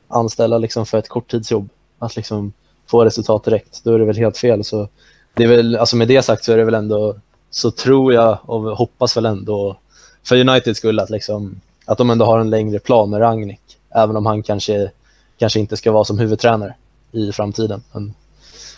anställa 0.09 0.59
liksom, 0.59 0.87
för 0.87 0.99
ett 0.99 1.09
korttidsjobb. 1.09 1.69
Att 2.03 2.17
liksom, 2.17 2.53
få 2.87 3.05
resultat 3.05 3.45
direkt. 3.45 3.85
Då 3.85 3.95
är 3.95 3.99
det 3.99 4.05
väl 4.05 4.17
helt 4.17 4.39
fel. 4.39 4.65
Så 4.65 4.89
det 5.35 5.45
är 5.45 5.49
väl, 5.49 5.77
alltså 5.77 5.97
med 5.97 6.09
det 6.09 6.23
sagt 6.23 6.45
så 6.45 6.53
är 6.53 6.57
det 6.57 6.65
väl 6.65 6.75
ändå, 6.75 7.17
så 7.51 7.71
tror 7.71 8.13
jag 8.13 8.39
och 8.43 8.63
hoppas 8.63 9.17
väl 9.17 9.27
ändå 9.27 9.77
för 10.25 10.37
Uniteds 10.37 10.79
skull 10.79 10.99
att, 10.99 11.11
liksom, 11.11 11.61
att 11.87 11.99
de 11.99 12.11
ändå 12.11 12.25
har 12.25 12.39
en 12.39 12.51
längre 12.51 12.79
plan 12.79 13.11
med 13.11 13.21
Rangnick. 13.21 13.79
Även 13.95 14.17
om 14.17 14.27
han 14.27 14.43
kanske, 14.43 14.91
kanske 15.39 15.61
inte 15.61 15.77
ska 15.77 15.93
vara 15.93 16.05
som 16.05 16.19
huvudtränare 16.19 16.75
i 17.13 17.33
framtiden. 17.33 17.83
Men 17.93 18.15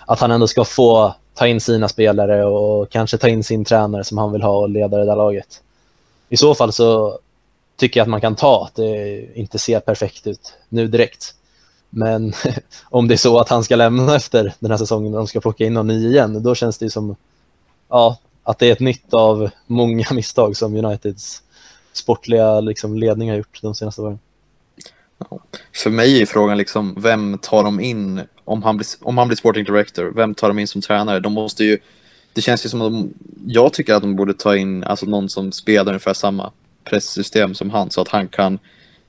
att 0.07 0.20
han 0.20 0.31
ändå 0.31 0.47
ska 0.47 0.64
få 0.64 1.14
ta 1.35 1.47
in 1.47 1.61
sina 1.61 1.89
spelare 1.89 2.45
och 2.45 2.91
kanske 2.91 3.18
ta 3.18 3.29
in 3.29 3.45
sin 3.45 3.64
tränare 3.64 4.05
som 4.05 4.18
han 4.18 4.33
vill 4.33 4.43
ha 4.43 4.57
och 4.57 4.68
leda 4.68 4.99
det 4.99 5.05
där 5.05 5.16
laget. 5.16 5.62
I 6.29 6.37
så 6.37 6.55
fall 6.55 6.72
så 6.72 7.18
tycker 7.77 8.01
jag 8.01 8.05
att 8.05 8.11
man 8.11 8.20
kan 8.20 8.37
ta 8.37 8.64
att 8.64 8.75
det 8.75 9.25
inte 9.35 9.59
ser 9.59 9.81
perfekt 9.81 10.27
ut 10.27 10.53
nu 10.68 10.87
direkt. 10.87 11.35
Men 11.95 12.32
om 12.84 13.09
det 13.09 13.14
är 13.14 13.18
så 13.18 13.38
att 13.38 13.49
han 13.49 13.64
ska 13.64 13.76
lämna 13.76 14.16
efter 14.16 14.55
den 14.59 14.70
här 14.70 14.78
säsongen 14.78 15.11
när 15.11 15.18
de 15.18 15.26
ska 15.26 15.40
plocka 15.40 15.64
in 15.64 15.74
någon 15.74 15.86
ny 15.86 16.09
igen, 16.09 16.42
då 16.42 16.55
känns 16.55 16.78
det 16.78 16.90
som 16.90 17.16
ja, 17.88 18.18
att 18.42 18.59
det 18.59 18.68
är 18.68 18.72
ett 18.72 18.80
nytt 18.80 19.14
av 19.14 19.51
många 19.66 20.07
misstag 20.12 20.57
som 20.57 20.76
Uniteds 20.76 21.42
sportliga 21.92 22.61
liksom, 22.61 22.99
ledning 22.99 23.30
har 23.30 23.36
gjort 23.36 23.59
de 23.62 23.74
senaste 23.74 24.03
åren. 24.03 24.18
För 25.74 25.90
mig 25.90 26.22
är 26.22 26.26
frågan 26.26 26.59
liksom, 26.59 26.95
vem 26.99 27.38
tar 27.38 27.64
de 27.64 27.80
in 27.80 28.20
om 28.45 28.62
han, 28.62 28.76
blir, 28.76 28.86
om 29.01 29.18
han 29.18 29.28
blir 29.28 29.36
sporting 29.36 29.64
director? 29.64 30.12
Vem 30.16 30.34
tar 30.34 30.49
de 30.49 30.59
in 30.59 30.68
som 30.68 30.80
tränare? 30.80 31.20
De 31.20 31.32
måste 31.32 31.64
ju, 31.64 31.78
det 32.32 32.40
känns 32.40 32.64
ju 32.64 32.68
som 32.68 32.82
att 32.82 32.92
de, 32.92 33.14
jag 33.47 33.72
tycker 33.72 33.95
att 33.95 34.03
de 34.03 34.16
borde 34.16 34.34
ta 34.34 34.57
in 34.57 34.84
alltså 34.84 35.07
någon 35.07 35.28
som 35.28 35.53
spelar 35.53 35.92
ungefär 35.92 36.14
samma 36.14 36.53
presssystem 36.84 37.55
som 37.55 37.70
han 37.70 37.90
så 37.90 38.01
att 38.01 38.09
han 38.09 38.28
kan 38.28 38.59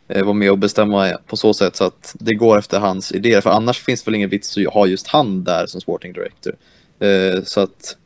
vara 0.07 0.33
med 0.33 0.51
och 0.51 0.57
bestämma 0.57 1.17
på 1.27 1.37
så 1.37 1.53
sätt 1.53 1.75
så 1.75 1.83
att 1.83 2.15
det 2.19 2.33
går 2.33 2.59
efter 2.59 2.79
hans 2.79 3.11
idéer. 3.11 3.41
För 3.41 3.49
annars 3.49 3.83
finns 3.83 4.03
det 4.03 4.11
väl 4.11 4.15
ingen 4.15 4.29
vits 4.29 4.57
att 4.57 4.73
ha 4.73 4.87
just 4.87 5.07
han 5.07 5.43
där 5.43 5.67
som 5.67 5.81
sporting 5.81 6.13
director. 6.13 6.55
Eh, 6.99 7.43
så 7.43 7.61
att 7.61 7.97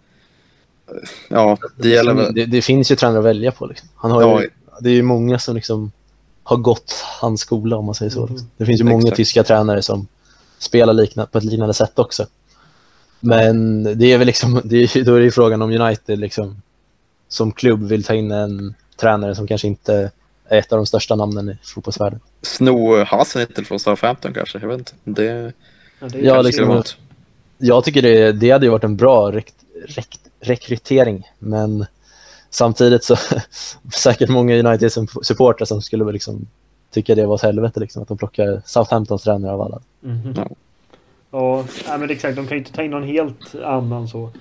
ja, 1.29 1.57
det 1.75 1.89
gäller 1.89 2.13
väl. 2.13 2.33
Det, 2.33 2.45
det, 2.45 2.61
finns 2.61 2.91
ju 2.91 2.95
tränare 2.95 3.19
att 3.19 3.25
välja 3.25 3.51
på. 3.51 3.65
Liksom. 3.65 3.89
Han 3.95 4.11
har 4.11 4.21
ja. 4.21 4.41
ju, 4.41 4.49
det 4.79 4.89
är 4.89 4.93
ju 4.93 5.03
många 5.03 5.39
som 5.39 5.55
liksom 5.55 5.91
har 6.43 6.57
gått 6.57 7.05
hans 7.21 7.41
skola 7.41 7.77
om 7.77 7.85
man 7.85 7.95
säger 7.95 8.11
så. 8.11 8.27
Mm. 8.27 8.41
Det 8.57 8.65
finns 8.65 8.81
ju 8.81 8.85
många 8.85 9.11
tyska 9.11 9.43
tränare 9.43 9.81
som 9.81 10.07
spelar 10.59 10.93
likna, 10.93 11.25
på 11.25 11.37
ett 11.37 11.43
liknande 11.43 11.73
sätt 11.73 11.99
också. 11.99 12.25
Men 13.19 13.83
det 13.83 14.11
är 14.11 14.17
väl 14.17 14.27
liksom, 14.27 14.61
det 14.63 14.77
är, 14.77 15.03
då 15.03 15.15
är 15.15 15.19
det 15.19 15.31
frågan 15.31 15.61
om 15.61 15.71
United 15.71 16.19
liksom, 16.19 16.61
som 17.27 17.51
klubb 17.51 17.83
vill 17.83 18.03
ta 18.03 18.13
in 18.13 18.31
en 18.31 18.73
tränare 18.99 19.35
som 19.35 19.47
kanske 19.47 19.67
inte 19.67 20.11
ett 20.49 20.71
av 20.71 20.77
de 20.77 20.85
största 20.85 21.15
namnen 21.15 21.49
i 21.49 21.57
fotbollsvärlden. 21.63 22.19
Sno 22.41 23.03
Hasenhüttl 23.03 23.63
från 23.63 23.79
Southampton 23.79 24.33
kanske, 24.33 24.59
jag 24.59 24.67
vet 24.67 24.77
inte. 24.77 24.93
Det, 25.03 25.53
ja, 25.99 26.07
det 26.07 26.19
är 26.19 26.23
ja, 26.23 26.41
liksom, 26.41 26.83
jag 27.57 27.83
tycker 27.83 28.01
det, 28.01 28.31
det 28.31 28.51
hade 28.51 28.65
ju 28.65 28.71
varit 28.71 28.83
en 28.83 28.97
bra 28.97 29.31
rekt, 29.31 29.55
rekt, 29.87 30.19
rekrytering, 30.39 31.27
men 31.39 31.85
samtidigt 32.49 33.03
så 33.03 33.15
säkert 33.93 34.29
många 34.29 34.55
United-supportrar 34.55 35.65
som 35.65 35.81
skulle 35.81 36.11
liksom 36.11 36.47
tycka 36.91 37.15
det 37.15 37.25
var 37.25 37.35
ett 37.35 37.41
helvete 37.41 37.79
liksom, 37.79 38.01
att 38.01 38.07
de 38.07 38.17
plockar 38.17 38.61
Southamptons 38.65 39.23
tränare 39.23 39.51
av 39.51 39.61
alla. 39.61 39.79
Mm 40.03 40.17
-hmm. 40.17 40.55
Ja, 41.31 41.65
ja 41.85 41.97
men 41.97 42.09
exakt. 42.09 42.35
De 42.35 42.47
kan 42.47 42.57
ju 42.57 42.59
inte 42.59 42.73
ta 42.73 42.83
in 42.83 42.91
någon 42.91 43.03
helt 43.03 43.55
annan 43.55 44.07
så. 44.07 44.31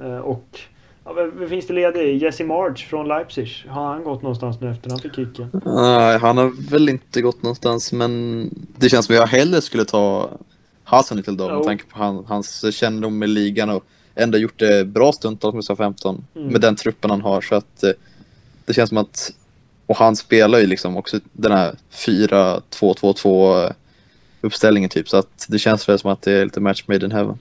Eh, 0.00 0.18
och 0.18 0.60
ja, 1.06 1.12
vem 1.12 1.48
finns 1.48 1.66
det 1.66 1.72
ledig? 1.72 2.22
Jesse 2.22 2.44
March 2.44 2.86
från 2.88 3.08
Leipzig. 3.08 3.64
Har 3.68 3.86
han 3.86 4.04
gått 4.04 4.22
någonstans 4.22 4.60
nu 4.60 4.70
efter 4.70 4.90
han 4.90 4.98
fick 4.98 5.14
kicken? 5.14 5.62
Nej, 5.64 6.18
han 6.18 6.38
har 6.38 6.70
väl 6.70 6.88
inte 6.88 7.22
gått 7.22 7.42
någonstans, 7.42 7.92
men 7.92 8.50
det 8.76 8.88
känns 8.88 9.06
som 9.06 9.14
att 9.14 9.20
jag 9.20 9.26
hellre 9.26 9.60
skulle 9.60 9.84
ta 9.84 10.30
Hasan 10.84 11.22
till 11.22 11.36
dem 11.36 11.54
med 11.54 11.64
tanke 11.64 11.84
på 11.84 11.98
han, 11.98 12.24
hans 12.26 12.74
kännedom 12.74 13.18
med 13.18 13.28
ligan 13.28 13.70
och 13.70 13.84
ändå 14.14 14.38
gjort 14.38 14.58
det 14.58 14.86
bra 14.86 15.12
stundtals 15.12 15.54
med 15.54 15.64
SA-15 15.64 16.22
mm. 16.34 16.48
med 16.48 16.60
den 16.60 16.76
truppen 16.76 17.10
han 17.10 17.20
har. 17.20 17.40
Så 17.40 17.54
att 17.54 17.82
eh, 17.82 17.90
det 18.64 18.74
känns 18.74 18.88
som 18.88 18.98
att, 18.98 19.32
och 19.86 19.96
han 19.96 20.16
spelar 20.16 20.58
ju 20.58 20.66
liksom 20.66 20.96
också 20.96 21.20
den 21.32 21.52
här 21.52 21.74
4-2-2-2 21.92 23.72
uppställningen 24.40 24.90
typ. 24.90 25.08
Så 25.08 25.16
att 25.16 25.46
det 25.48 25.58
känns 25.58 25.88
väl 25.88 25.98
som 25.98 26.10
att 26.10 26.22
det 26.22 26.32
är 26.32 26.44
lite 26.44 26.60
match 26.60 26.84
made 26.86 27.06
in 27.06 27.12
heaven. 27.12 27.38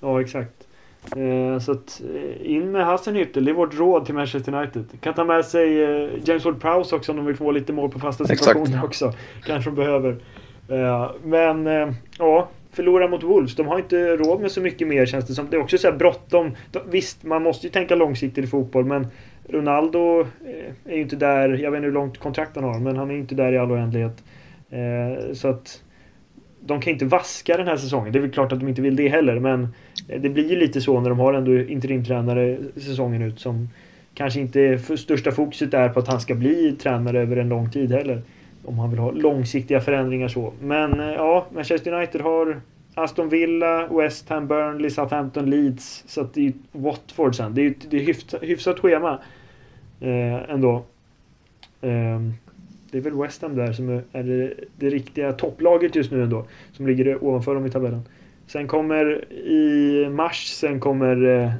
Ja, 0.00 0.20
exakt. 0.20 0.66
Eh, 1.16 1.58
så 1.58 1.72
att 1.72 2.02
eh, 2.14 2.50
in 2.52 2.72
med 2.72 2.86
Hassenhüttel, 2.86 3.44
det 3.44 3.50
är 3.50 3.54
vårt 3.54 3.78
råd 3.78 4.06
till 4.06 4.14
Manchester 4.14 4.54
United. 4.54 4.84
Kan 5.00 5.14
ta 5.14 5.24
med 5.24 5.44
sig 5.44 5.82
eh, 5.82 6.08
James 6.24 6.44
Ward-Prowse 6.44 6.94
också 6.94 7.12
om 7.12 7.16
de 7.16 7.26
vill 7.26 7.36
få 7.36 7.50
lite 7.50 7.72
mål 7.72 7.90
på 7.90 7.98
fasta 7.98 8.24
situationer 8.24 8.66
exakt. 8.66 8.84
också. 8.84 9.12
Kanske 9.46 9.70
de 9.70 9.76
behöver. 9.76 10.16
Eh, 10.68 11.10
men 11.22 11.66
ja, 12.18 12.48
förlora 12.72 13.08
mot 13.08 13.22
Wolves. 13.22 13.56
De 13.56 13.66
har 13.66 13.78
inte 13.78 14.16
råd 14.16 14.40
med 14.40 14.50
så 14.50 14.60
mycket 14.60 14.88
mer 14.88 15.06
känns 15.06 15.26
det 15.26 15.34
som. 15.34 15.50
Det 15.50 15.56
är 15.56 15.60
också 15.60 15.78
så 15.78 15.90
här 15.90 15.96
bråttom. 15.96 16.56
Visst, 16.90 17.24
man 17.24 17.42
måste 17.42 17.66
ju 17.66 17.72
tänka 17.72 17.94
långsiktigt 17.94 18.44
i 18.44 18.48
fotboll 18.48 18.84
men 18.84 19.06
Ronaldo 19.48 20.26
är 20.84 20.94
ju 20.94 21.00
inte 21.00 21.16
där. 21.16 21.48
Jag 21.48 21.70
vet 21.70 21.78
inte 21.78 21.86
hur 21.86 21.92
långt 21.92 22.18
kontrakt 22.18 22.56
han 22.56 22.64
har 22.64 22.78
men 22.78 22.96
han 22.96 23.10
är 23.10 23.14
inte 23.14 23.34
där 23.34 23.52
i 23.52 23.58
all 23.58 23.72
oändlighet. 23.72 24.22
Så 25.32 25.48
att 25.48 25.82
de 26.60 26.80
kan 26.80 26.92
inte 26.92 27.04
vaska 27.04 27.56
den 27.56 27.66
här 27.66 27.76
säsongen. 27.76 28.12
Det 28.12 28.18
är 28.18 28.20
väl 28.20 28.30
klart 28.30 28.52
att 28.52 28.60
de 28.60 28.68
inte 28.68 28.82
vill 28.82 28.96
det 28.96 29.08
heller 29.08 29.38
men 29.38 29.68
eh, 30.08 30.20
det 30.20 30.28
blir 30.28 30.50
ju 30.50 30.56
lite 30.56 30.80
så 30.80 31.00
när 31.00 31.08
de 31.08 31.18
har 31.18 31.34
ändå 31.34 31.58
interimtränare 31.58 32.58
säsongen 32.76 33.22
ut 33.22 33.40
som 33.40 33.68
kanske 34.14 34.40
inte 34.40 34.78
för 34.78 34.96
största 34.96 35.32
fokuset 35.32 35.74
är 35.74 35.88
på 35.88 36.00
att 36.00 36.08
han 36.08 36.20
ska 36.20 36.34
bli 36.34 36.76
tränare 36.82 37.20
över 37.20 37.36
en 37.36 37.48
lång 37.48 37.70
tid 37.70 37.92
heller 37.92 38.22
om 38.64 38.78
han 38.78 38.90
vill 38.90 38.98
ha 38.98 39.10
långsiktiga 39.10 39.80
förändringar 39.80 40.28
så. 40.28 40.52
Men 40.60 41.00
eh, 41.00 41.06
ja, 41.06 41.46
Manchester 41.54 41.92
United 41.92 42.20
har 42.20 42.60
Aston 42.94 43.28
Villa, 43.28 43.86
West 43.86 44.28
Ham, 44.28 44.48
Burnley, 44.48 44.90
Southampton, 44.90 45.50
Leeds. 45.50 46.04
Så 46.06 46.20
att 46.20 46.34
det 46.34 46.46
är 46.46 46.52
Watford 46.72 47.36
sen. 47.36 47.54
Det 47.54 47.66
är 47.66 47.70
ett 47.70 47.92
hyfsat, 47.92 48.42
hyfsat 48.42 48.78
schema 48.78 49.18
eh, 50.00 50.50
ändå. 50.50 50.84
Eh, 51.80 52.20
det 52.90 52.98
är 52.98 53.02
väl 53.02 53.14
West 53.14 53.42
Ham 53.42 53.56
där 53.56 53.72
som 53.72 53.88
är, 53.88 54.02
är 54.12 54.22
det, 54.22 54.54
det, 54.76 54.90
riktiga 54.90 55.32
topplaget 55.32 55.96
just 55.96 56.10
nu 56.10 56.22
ändå. 56.22 56.46
Som 56.72 56.86
ligger 56.86 57.24
ovanför 57.24 57.54
dem 57.54 57.66
i 57.66 57.70
tabellen. 57.70 58.02
Sen 58.46 58.68
kommer 58.68 59.32
i 59.32 60.08
mars, 60.10 60.46
sen 60.46 60.80
kommer 60.80 61.26
eh, 61.26 61.52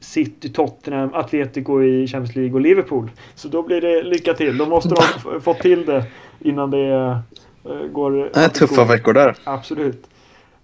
City, 0.00 0.48
Tottenham, 0.48 1.14
Atletico 1.14 1.82
i 1.82 2.06
Champions 2.06 2.36
League 2.36 2.54
och 2.54 2.60
Liverpool. 2.60 3.10
Så 3.34 3.48
då 3.48 3.62
blir 3.62 3.80
det 3.80 4.02
lycka 4.02 4.34
till. 4.34 4.58
Då 4.58 4.66
måste 4.66 4.94
de 4.94 5.40
få 5.40 5.54
till 5.54 5.86
det 5.86 6.06
innan 6.40 6.70
det 6.70 7.22
uh, 7.64 7.86
går... 7.86 8.30
Det 8.34 8.40
är 8.40 8.48
tuffa 8.48 8.84
veckor 8.84 9.12
där. 9.12 9.36
Absolut. 9.44 10.06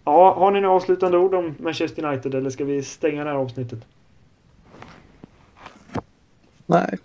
Ja, 0.04 0.34
har 0.34 0.50
ni 0.50 0.60
några 0.60 0.74
avslutande 0.74 1.18
ord 1.18 1.34
om 1.34 1.54
Manchester 1.58 2.04
United 2.04 2.34
eller 2.34 2.50
ska 2.50 2.64
vi 2.64 2.82
stänga 2.82 3.24
det 3.24 3.30
här 3.30 3.36
avsnittet? 3.36 3.78
Nej. 6.66 6.98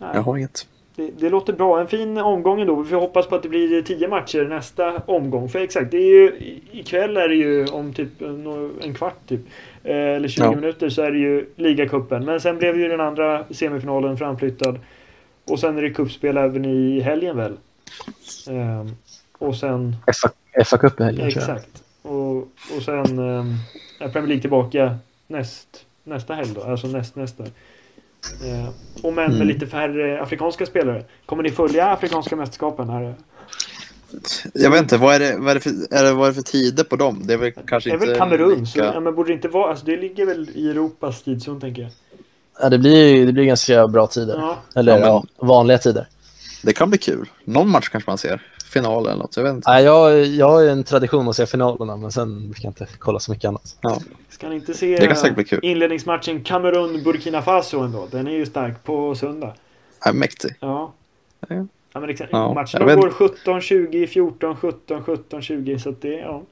Nej. 0.00 0.10
Jag 0.14 0.22
har 0.22 0.36
inget. 0.36 0.66
Det, 0.96 1.10
det, 1.18 1.30
låter 1.30 1.52
bra. 1.52 1.80
En 1.80 1.88
fin 1.88 2.18
omgång 2.18 2.60
ändå. 2.60 2.74
Vi 2.74 2.90
får 2.90 2.96
hoppas 2.96 3.26
på 3.26 3.34
att 3.34 3.42
det 3.42 3.48
blir 3.48 3.82
tio 3.82 4.08
matcher 4.08 4.44
nästa 4.44 5.02
omgång. 5.06 5.48
För 5.48 5.58
exakt, 5.58 5.90
det 5.90 5.96
är 5.96 6.22
ju, 6.22 6.58
ikväll 6.72 7.16
är 7.16 7.28
det 7.28 7.34
ju 7.34 7.66
om 7.66 7.92
typ 7.94 8.22
en, 8.22 8.70
en 8.82 8.94
kvart 8.94 9.28
typ. 9.28 9.40
Eh, 9.84 9.96
eller 9.96 10.28
20 10.28 10.42
ja. 10.42 10.50
minuter 10.50 10.88
så 10.88 11.02
är 11.02 11.10
det 11.10 11.18
ju 11.18 11.46
ligacupen. 11.56 12.24
Men 12.24 12.40
sen 12.40 12.58
blev 12.58 12.78
ju 12.78 12.88
den 12.88 13.00
andra 13.00 13.44
semifinalen 13.50 14.16
framflyttad. 14.16 14.78
Och 15.44 15.60
sen 15.60 15.78
är 15.78 15.82
det 15.82 15.90
cupspel 15.90 16.36
även 16.36 16.64
i 16.64 17.00
helgen 17.00 17.36
väl? 17.36 17.56
Um, 18.48 18.96
och 19.38 19.56
sen... 19.56 19.96
FA-cup 20.64 21.00
i 21.00 21.04
helgen 21.04 21.28
Exakt. 21.28 21.82
Och, 22.02 22.36
och 22.76 22.82
sen 22.84 23.18
um, 23.18 23.56
är 24.00 24.08
Premier 24.08 24.28
League 24.28 24.40
tillbaka 24.40 24.98
näst, 25.26 25.86
nästa 26.04 26.34
helg 26.34 26.50
då. 26.54 26.62
Alltså 26.62 26.86
näst 26.86 27.16
nästa. 27.16 27.44
Uh, 28.44 28.68
och 29.02 29.12
men 29.12 29.30
med 29.30 29.34
mm. 29.34 29.48
lite 29.48 29.66
färre 29.66 30.22
afrikanska 30.22 30.66
spelare. 30.66 31.04
Kommer 31.26 31.42
ni 31.42 31.50
följa 31.50 31.90
afrikanska 31.90 32.36
mästerskapen 32.36 32.88
här? 32.88 33.14
Jag 34.54 34.70
vet 34.70 34.80
inte, 34.80 34.96
vad 34.96 35.14
är 35.14 35.18
det, 35.20 35.36
vad 35.38 35.50
är 35.50 35.54
det, 35.54 35.60
för, 35.60 35.70
är 35.70 36.04
det, 36.04 36.12
vad 36.12 36.28
är 36.28 36.30
det 36.30 36.34
för 36.34 36.42
tider 36.42 36.84
på 36.84 36.96
dem? 36.96 37.22
Det 37.24 37.32
är 37.32 37.38
väl 37.38 37.52
kanske 37.66 37.90
inte... 37.90 38.04
Det 38.04 38.06
är 38.06 38.08
väl 38.10 38.18
Kamerun, 38.18 38.50
lika... 38.50 38.66
så, 38.66 38.78
ja, 38.78 39.00
men 39.00 39.14
borde 39.14 39.30
det 39.30 39.34
inte 39.34 39.48
vara... 39.48 39.70
Alltså 39.70 39.86
det 39.86 39.96
ligger 39.96 40.26
väl 40.26 40.50
i 40.54 40.70
Europas 40.70 41.22
tidszon 41.22 41.60
tänker 41.60 41.82
jag. 41.82 41.90
Ja, 42.60 42.68
det 42.68 42.78
blir, 42.78 43.26
det 43.26 43.32
blir 43.32 43.44
ganska 43.44 43.88
bra 43.88 44.06
tider. 44.06 44.34
Ja. 44.38 44.58
Eller 44.74 44.98
ja, 44.98 45.24
men... 45.38 45.48
vanliga 45.48 45.78
tider. 45.78 46.06
Det 46.62 46.72
kan 46.72 46.90
bli 46.90 46.98
kul. 46.98 47.28
Någon 47.44 47.68
match 47.68 47.88
kanske 47.88 48.10
man 48.10 48.18
ser. 48.18 48.42
Final 48.70 49.06
eller 49.06 49.16
något, 49.16 49.36
jag 49.36 49.44
vet 49.44 49.52
inte. 49.54 49.70
Nej, 49.70 49.84
jag, 49.84 50.24
jag 50.26 50.48
har 50.50 50.64
en 50.64 50.84
tradition 50.84 51.28
att 51.28 51.36
se 51.36 51.46
finalerna, 51.46 51.96
men 51.96 52.12
sen 52.12 52.50
brukar 52.50 52.64
jag 52.64 52.70
inte 52.70 52.86
kolla 52.98 53.18
så 53.18 53.32
mycket 53.32 53.48
annat. 53.48 53.76
Ja. 53.80 53.98
Ska 54.28 54.48
ni 54.48 54.54
inte 54.54 54.74
se 54.74 54.96
det 54.98 55.06
kan 55.06 55.16
säkert 55.16 55.34
bli 55.34 55.44
kul. 55.44 55.58
inledningsmatchen 55.62 56.44
Kamerun-Burkina 56.44 57.42
Faso 57.42 57.80
ändå? 57.80 58.06
Den 58.10 58.26
är 58.26 58.30
ju 58.32 58.46
stark 58.46 58.84
på 58.84 59.14
söndag. 59.14 59.54
är 60.06 60.12
mäktig. 60.12 60.50
Ja. 60.60 60.92
Ja. 61.48 61.66
Ja, 61.92 62.00
men 62.00 62.10
exakt. 62.10 62.32
Ja, 62.32 62.54
Matcherna 62.54 62.68
jag 62.72 62.86
vet- 62.86 62.96
går 63.00 63.10
17-20, 63.10 64.06
14-17, 64.06 65.02
17-20. 65.04 65.78
Så 65.78 65.88
att 65.90 66.02
det, 66.02 66.14
ja. 66.14 66.42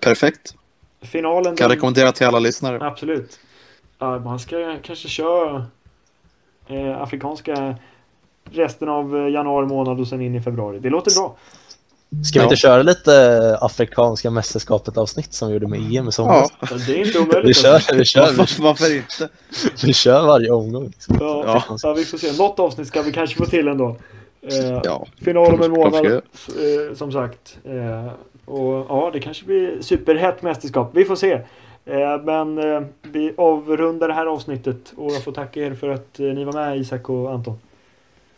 Perfekt. 0.00 0.54
Finalen. 1.02 1.56
Kan 1.56 1.68
den- 1.68 1.76
rekommendera 1.76 2.12
till 2.12 2.26
alla 2.26 2.38
lyssnare. 2.38 2.86
Absolut. 2.86 3.38
Ja, 3.98 4.18
man 4.18 4.38
ska 4.38 4.76
kanske 4.82 5.08
köra 5.08 5.66
eh, 6.68 7.02
afrikanska 7.02 7.74
resten 8.52 8.88
av 8.88 9.16
eh, 9.16 9.28
januari 9.32 9.66
månad 9.66 10.00
och 10.00 10.08
sen 10.08 10.20
in 10.20 10.34
i 10.34 10.40
februari. 10.40 10.78
Det 10.78 10.90
låter 10.90 11.14
bra. 11.20 11.36
Ska 12.24 12.38
vi 12.38 12.38
Ja. 12.38 12.44
inte 12.44 12.56
köra 12.56 12.82
lite 12.82 13.58
afrikanska 13.60 14.30
mästerskapet 14.30 14.96
avsnitt 14.98 15.32
som 15.34 15.48
vi 15.48 15.54
gjorde 15.54 15.66
med 15.68 15.80
EM 15.96 16.08
i 16.08 16.12
somras? 16.12 16.52
Ja, 16.60 16.68
Det 16.86 16.92
är 17.00 17.06
inte 17.06 17.18
omöjligt. 17.18 17.48
Vi 17.48 17.54
kör, 17.54 17.96
vi 17.96 18.04
kör, 18.04 18.30
vi, 18.30 18.36
varför, 18.36 18.62
varför 18.62 18.96
inte? 18.96 19.28
vi 19.86 19.92
kör 19.92 20.26
varje 20.26 20.50
omgång. 20.50 20.84
Liksom. 20.84 21.16
Ja, 21.20 21.62
Ja. 21.68 21.76
ja. 21.82 21.92
vi 21.92 22.04
får 22.04 22.18
se. 22.18 22.32
Något 22.42 22.58
avsnitt 22.58 22.88
ska 22.88 23.02
vi 23.02 23.12
kanske 23.12 23.36
få 23.36 23.44
till 23.46 23.68
ändå. 23.68 23.96
Eh, 24.42 24.80
Ja, 24.84 25.06
Final 25.24 25.54
om 25.54 25.62
en 25.62 25.70
månad, 25.70 26.06
eh, 26.06 26.20
som 26.94 27.12
sagt. 27.12 27.58
Eh, 27.64 28.06
och 28.54 28.86
ja, 28.88 29.10
det 29.12 29.20
kanske 29.20 29.44
blir 29.46 29.82
superhett 29.82 30.42
mästerskap. 30.42 30.90
Vi 30.94 31.04
får 31.04 31.16
se. 31.16 31.32
Eh, 31.84 32.22
men 32.24 32.58
eh, 32.58 32.80
vi 33.02 33.34
avrundar 33.36 34.08
det 34.08 34.14
här 34.14 34.26
avsnittet 34.26 34.92
och 34.96 35.12
jag 35.12 35.24
får 35.24 35.32
tacka 35.32 35.60
er 35.60 35.74
för 35.74 35.88
att 35.88 36.20
eh, 36.20 36.26
ni 36.26 36.44
var 36.44 36.52
med 36.52 36.78
Isak 36.78 37.08
och 37.08 37.32
Anton. 37.32 37.58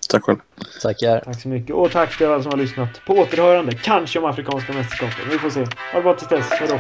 Tack 0.09 0.25
själv. 0.25 0.39
Tackar. 0.83 1.21
Tack 1.21 1.41
så 1.41 1.49
mycket. 1.49 1.77
Och 1.77 1.91
tack 1.91 2.19
till 2.19 2.27
alla 2.27 2.43
som 2.43 2.51
har 2.51 2.59
lyssnat. 2.59 3.05
På 3.07 3.13
återhörande. 3.15 3.73
Kanske 3.73 4.19
om 4.19 4.25
afrikanska 4.25 4.73
mästerskapen. 4.73 5.31
Vi 5.31 5.39
får 5.39 5.51
se. 5.51 5.61
Ha 5.61 5.67
det 5.95 6.03
bra 6.03 6.15
tills 6.15 6.29
dess. 6.29 6.51
Hej 6.51 6.69
då. 6.69 6.79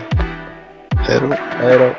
Hej 1.36 1.78
då. 1.78 1.94